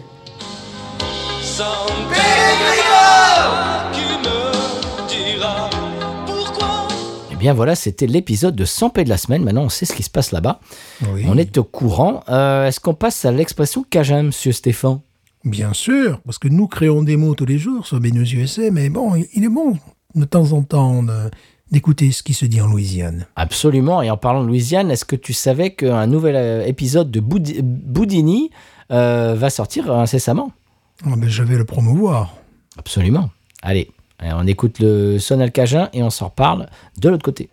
[1.41, 1.65] San
[2.09, 5.69] Pellegrino qui me dira
[6.25, 6.87] pourquoi?
[7.31, 9.43] Eh bien voilà, c'était l'épisode de 100 paix de la semaine.
[9.43, 10.59] Maintenant, on sait ce qui se passe là-bas.
[11.11, 11.25] Oui.
[11.27, 12.23] On est au courant.
[12.29, 14.99] Euh, Est-ce qu'on passe à l'expression Cajun, monsieur Stéphane?
[15.45, 18.89] Bien sûr, parce que nous créons des mots tous les jours sur Benus USA, mais
[18.89, 19.77] bon, il est bon
[20.15, 21.03] de temps en temps
[21.71, 23.25] d'écouter ce qui se dit en Louisiane.
[23.35, 24.01] Absolument.
[24.01, 27.61] Et en parlant de Louisiane, est-ce que tu savais qu'un nouvel euh, épisode de Boudi-
[27.61, 28.49] Boudini
[28.91, 30.51] euh, va sortir incessamment?
[31.05, 32.35] Ah ben, je vais le promouvoir.
[32.77, 33.29] Absolument.
[33.61, 33.89] Allez,
[34.21, 36.67] on écoute le sonal Cajun et on s'en reparle
[36.99, 37.49] de l'autre côté.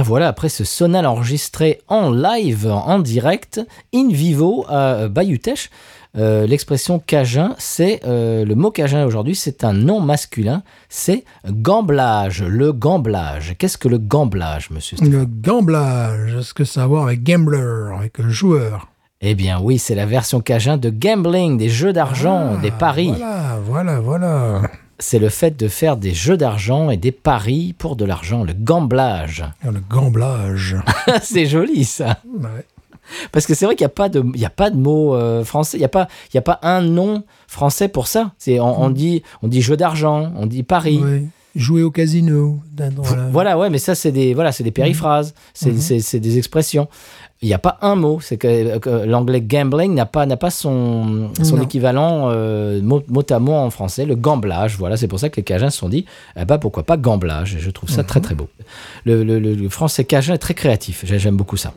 [0.00, 3.60] Bien voilà, après ce sonal enregistré en live, en direct,
[3.94, 5.68] in vivo à Bayutech,
[6.16, 12.42] euh, l'expression cajun, c'est euh, le mot cajun aujourd'hui, c'est un nom masculin, c'est gamblage,
[12.42, 13.56] le gamblage.
[13.58, 17.92] Qu'est-ce que le gamblage, monsieur Le gamblage, ce que ça a à voir avec gambler,
[17.94, 18.88] avec le joueur?
[19.20, 23.12] Eh bien oui, c'est la version cajun de gambling, des jeux d'argent, Ah, des paris.
[23.18, 24.62] Voilà, voilà, voilà.
[25.00, 28.52] C'est le fait de faire des jeux d'argent et des paris pour de l'argent, le
[28.52, 29.44] gamblage.
[29.64, 30.76] Le gamblage.
[31.22, 32.18] c'est joli ça.
[32.38, 32.64] Ouais.
[33.32, 35.14] Parce que c'est vrai qu'il n'y a, pas de- il y a pas de mot
[35.16, 38.32] euh, français, il n'y a, pas- il y a pas un nom français pour ça.
[38.38, 40.98] C'est, on, on dit, on dit jeu d'argent, on dit pari.
[40.98, 41.24] Ouais.
[41.56, 42.60] Jouer au casino.
[42.72, 46.00] dans- dans la- Voilà, ouais, mais ça, c'est des, voilà, c'est des périphrases, c'est, Mhm.
[46.00, 46.86] c'est des expressions.
[47.42, 48.20] Il n'y a pas un mot.
[48.20, 51.30] C'est que, que l'anglais gambling n'a pas, n'a pas son,
[51.62, 54.76] équivalent euh, mot, mot à mot en français, le gamblage.
[54.76, 56.04] Voilà, c'est pour ça que les Cajuns se sont dit,
[56.36, 57.56] eh ben, pourquoi pas gamblage.
[57.58, 58.48] Je trouve ça très, très beau.
[59.06, 61.02] Le, le- le- le français Cajun est très créatif.
[61.06, 61.72] J'ai- J'aime beaucoup ça.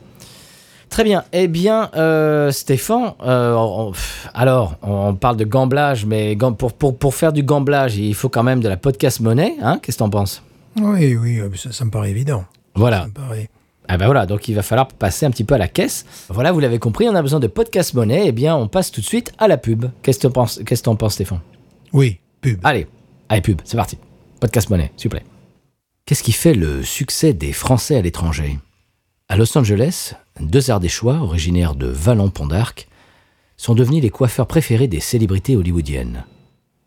[0.89, 1.23] Très bien.
[1.31, 3.93] Eh bien, euh, Stéphane, euh, on-
[4.33, 8.43] alors, on parle de gamblage, mais pour, pour, pour faire du gamblage, il faut quand
[8.43, 9.55] même de la podcast monnaie.
[9.61, 10.43] Hein Qu'est-ce que t'en penses?
[10.79, 12.43] Oui, oui, ça, ça me paraît évident.
[12.75, 13.01] Voilà.
[13.01, 13.49] Ça me paraît.
[13.87, 16.05] Ah ben voilà, donc il va falloir passer un petit peu à la caisse.
[16.29, 18.23] Voilà, vous l'avez compris, on a besoin de podcast monnaie.
[18.27, 19.85] Eh bien, on passe tout de suite à la pub.
[20.01, 21.41] Qu'est-ce que t'en penses, que t'en penses, Stéphane?
[21.91, 22.59] Oui, pub.
[22.63, 22.87] Allez,
[23.29, 23.97] allez, pub, c'est parti.
[24.39, 25.25] Podcast monnaie, s'il vous plaît.
[26.05, 28.57] Qu'est-ce qui fait le succès des Français à l'étranger?
[29.29, 32.87] À Los Angeles, deux Ardéchois, originaires de Vallon-Pont d'Arc,
[33.57, 36.25] sont devenus les coiffeurs préférés des célébrités hollywoodiennes.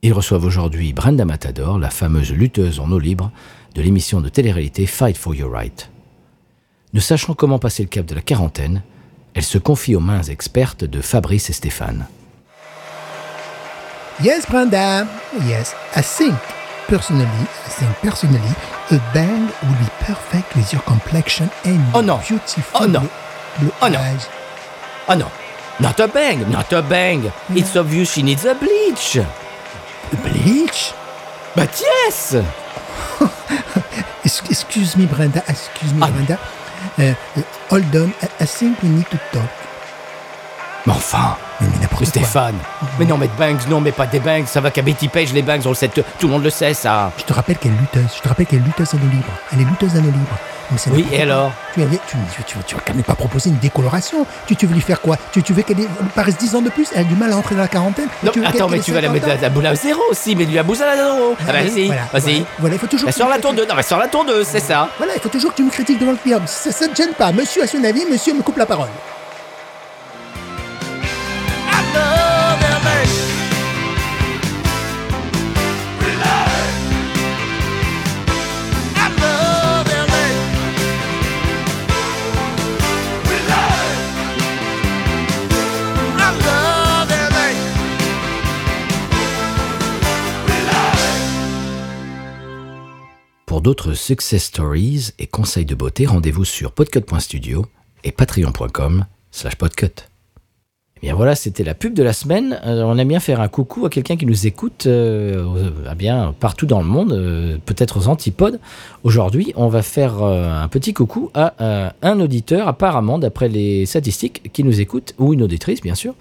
[0.03, 3.33] Ils reçoivent aujourd'hui Brenda Matador, la fameuse lutteuse en eau libre
[3.75, 5.91] de l'émission de télé-réalité Fight for Your Right.
[6.97, 8.81] Ne sachant comment passer le cap de la quarantaine,
[9.35, 12.07] elle se confie aux mains expertes de Fabrice et Stéphane.
[14.23, 15.05] Yes, Brenda.
[15.47, 16.35] Yes, I think
[16.89, 17.27] personally,
[17.67, 18.41] I think personally,
[18.91, 22.17] a bang would be perfect with your complexion and Oh your no.
[22.27, 23.01] beautiful Oh no.
[23.59, 23.99] blue, Oh no.
[23.99, 24.27] eyes.
[25.07, 25.29] Oh non,
[25.79, 27.31] not a bang, not a bang.
[27.51, 29.19] It's obvious she needs a bleach.
[30.25, 30.95] Bleach?
[31.55, 32.37] But yes.
[34.25, 35.43] Es- Excuse me, Brenda.
[35.47, 36.09] Excuse me, Ah.
[36.11, 36.39] Brenda.
[36.99, 38.09] Uh, uh, hold on.
[38.41, 39.49] I, think we need to talk.
[40.87, 42.23] Mais enfin, Mais, mais n'importe mais quoi.
[42.23, 42.59] Stéphane.
[42.99, 44.47] Mais non, mais de bangs, non, mais pas des bangs.
[44.47, 46.75] Ça va qu'à Betty Page, les bangs, on le sait, tout le monde le sait,
[46.75, 47.13] ça.
[47.19, 48.17] Je te rappelle qu'elle est lutteuse.
[48.17, 49.33] Je te rappelle qu'elle est lutteuse à eau libre.
[49.53, 50.39] Elle est lutteuse à eau libre.
[50.71, 52.17] Mais Oui, et alors tu, avais- tu,
[52.67, 54.27] tu, vas quand même pas proposer une décoloration.
[54.47, 55.17] Tu, tu veux lui faire quoi?
[55.33, 55.77] Tu, tu veux qu'elle
[56.15, 56.89] paraisse 10 ans de plus?
[56.95, 59.01] Elle a du mal à entrer dans la quarantaine Non, tu attends, mais tu vas
[59.01, 61.37] la 50 mettre à la boule à zéro aussi, mais lui la boule à zéro.
[61.49, 62.45] Ah, vas-y, vas-y.
[62.59, 63.07] Voilà, il faut toujours.
[63.09, 64.89] Bah, tu la tondeuse, non, mais sur la tondeuse, c'est ça.
[64.99, 66.41] Voilà, il faut toujours que tu me critiques devant le client.
[66.47, 67.33] Ça, ça ne te gêne pas.
[67.33, 68.89] Monsieur a son avis, monsieur me coupe la parole.
[93.57, 97.65] Pour d'autres success stories et conseils de beauté, rendez-vous sur podcut.studio
[98.05, 99.87] et patreon.com slash podcut.
[100.99, 102.61] Eh bien voilà, c'était la pub de la semaine.
[102.67, 106.35] Euh, on aime bien faire un coucou à quelqu'un qui nous écoute euh, euh, bien
[106.39, 108.61] partout dans le monde, euh, peut-être aux antipodes.
[109.05, 114.65] Aujourd'hui, on va faire un petit coucou à un auditeur, apparemment, d'après les statistiques, qui
[114.65, 116.15] nous écoute, ou une auditrice, bien sûr,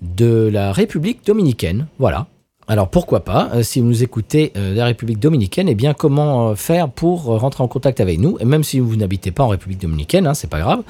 [0.00, 1.88] de la République dominicaine.
[1.98, 2.28] Voilà.
[2.70, 5.94] Alors pourquoi pas, euh, si vous nous écoutez euh, de la République dominicaine, eh bien
[5.94, 8.36] comment euh, faire pour euh, rentrer en contact avec nous?
[8.40, 10.82] Et même si vous n'habitez pas en République dominicaine, hein, c'est pas grave,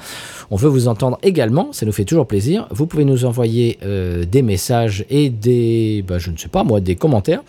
[0.51, 2.67] on veut vous entendre également, ça nous fait toujours plaisir.
[2.71, 6.81] Vous pouvez nous envoyer euh, des messages et des, bah, je ne sais pas moi,
[6.81, 7.43] des commentaires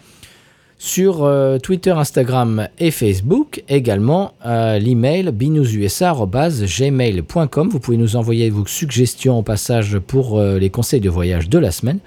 [0.79, 7.69] sur euh, Twitter, Instagram et Facebook, également à l'email binoususa.gmail.com.
[7.69, 11.59] Vous pouvez nous envoyer vos suggestions au passage pour euh, les conseils de voyage de
[11.59, 11.99] la semaine.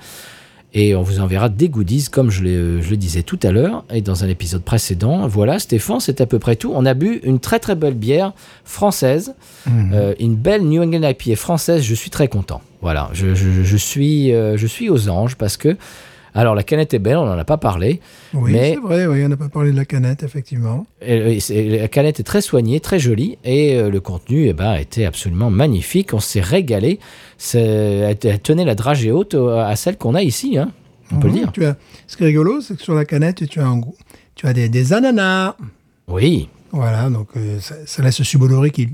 [0.75, 4.23] Et on vous enverra des goodies, comme je, le disais tout à l'heure et dans
[4.23, 5.27] un épisode précédent.
[5.27, 6.71] Voilà, Stéphane, c'est à peu près tout.
[6.75, 8.33] On a bu une très très belle bière
[8.65, 9.35] française,
[9.93, 11.83] euh, une belle New England IPA française.
[11.83, 12.61] Je suis très content.
[12.81, 15.77] Voilà, je, je- je suis, euh, je suis aux anges parce que,
[16.35, 17.99] alors la canette est belle, on n'en a pas parlé.
[18.33, 20.85] Oui, Mais- c'est vrai, oui, on n'a pas parlé de la canette, effectivement.
[21.01, 21.39] Et-
[21.79, 25.49] la canette est très soignée, très jolie, et euh, le contenu eh ben, était absolument
[25.49, 26.13] magnifique.
[26.13, 26.99] On s'est régalé.
[27.53, 30.71] Elle, tenait la dragée haute euh, à celle qu'on a ici, hein,
[31.11, 31.51] on peut le dire.
[31.51, 31.75] Tu as,
[32.07, 33.95] ce qui est rigolo, c'est que sur la canette, tu as, un goût-
[34.35, 35.55] tu as des, des ananas.
[36.07, 38.89] Oui, Voilà, donc euh, ça, ça laisse subodorer qu'il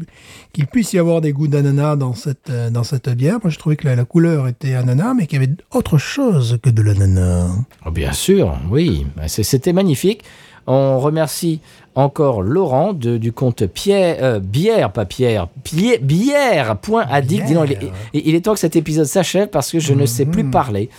[0.51, 3.38] qu'il puisse y avoir des goûts d'ananas dans cette, euh, dans cette bière.
[3.41, 6.60] Moi, je trouvais que la, la couleur était ananas, mais qu'il y avait autre chose
[6.61, 7.47] que de l'ananas.
[7.85, 9.07] Oh, bien sûr, oui.
[9.15, 10.23] Bah, C'était magnifique.
[10.68, 11.61] On remercie
[11.95, 17.45] encore Laurent de- du compte Pierre, euh, Bière, pas Pierre, Plie- Bière.addict.
[17.45, 17.91] Dis donc, il, est- Bière.
[18.14, 20.89] il- il est temps que cet épisode s'achève parce que je ne sais plus parler.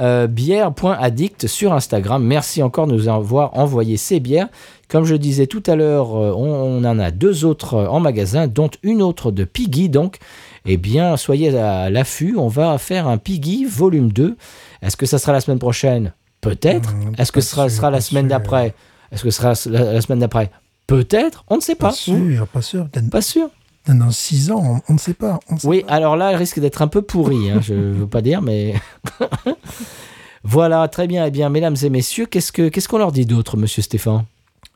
[0.00, 2.22] Euh, bière.addict sur Instagram.
[2.24, 4.48] Merci encore de nous avoir envoyé ces bières.
[4.88, 7.98] Comme je disais tout à l'heure, euh, on, on en a deux autres euh, en
[7.98, 9.88] magasin, dont une autre de Piggy.
[9.88, 10.18] Donc,
[10.66, 12.36] eh bien, soyez à l'affût.
[12.38, 14.36] On va faire un Piggy volume 2.
[14.82, 16.12] Est-ce que ça sera la semaine prochaine?
[16.40, 16.90] Peut-être.
[16.94, 18.74] Hum, Est-ce que ce sera, la semaine d'après?
[19.10, 20.50] Est-ce que ce sera la, la semaine d'après?
[20.86, 21.44] Peut-être.
[21.48, 21.88] On ne sait pas.
[21.88, 22.88] Pas sûr, pas sûr.
[22.88, 23.50] Peut-être Pas sûr.
[23.94, 25.40] Dans six ans, on, on ne sait pas.
[25.48, 25.92] on ne sait Oui, pas.
[25.94, 27.50] alors là, elle risque d'être un peu pourrie.
[27.50, 28.74] hein, je ne veux pas dire, mais.
[30.44, 31.26] voilà, très bien.
[31.26, 34.24] Eh bien, mesdames et messieurs, qu'est-ce que qu'est-ce qu'on leur dit d'autre, monsieur Stéphane?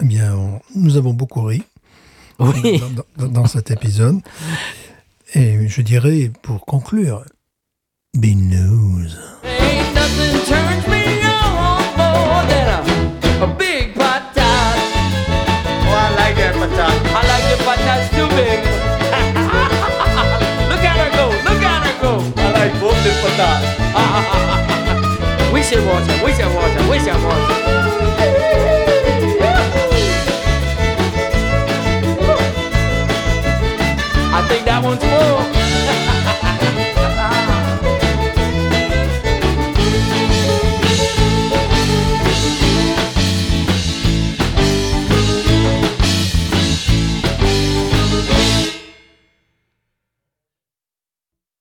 [0.02, 1.62] Eh bien, on- nous avons beaucoup ri
[2.38, 2.80] Oui.
[3.16, 4.20] dans, dans- dans cet épisode.
[5.34, 7.24] Et je dirais, pour conclure,
[8.14, 9.06] Binous.
[9.44, 14.76] Ain't nothing turns me on more than a, a big patat.
[15.86, 16.92] Oh, I like that patat.
[17.06, 18.71] I like the patats too big.
[25.52, 25.82] we should
[26.22, 27.16] we should we should.
[34.34, 35.61] I think that one's full.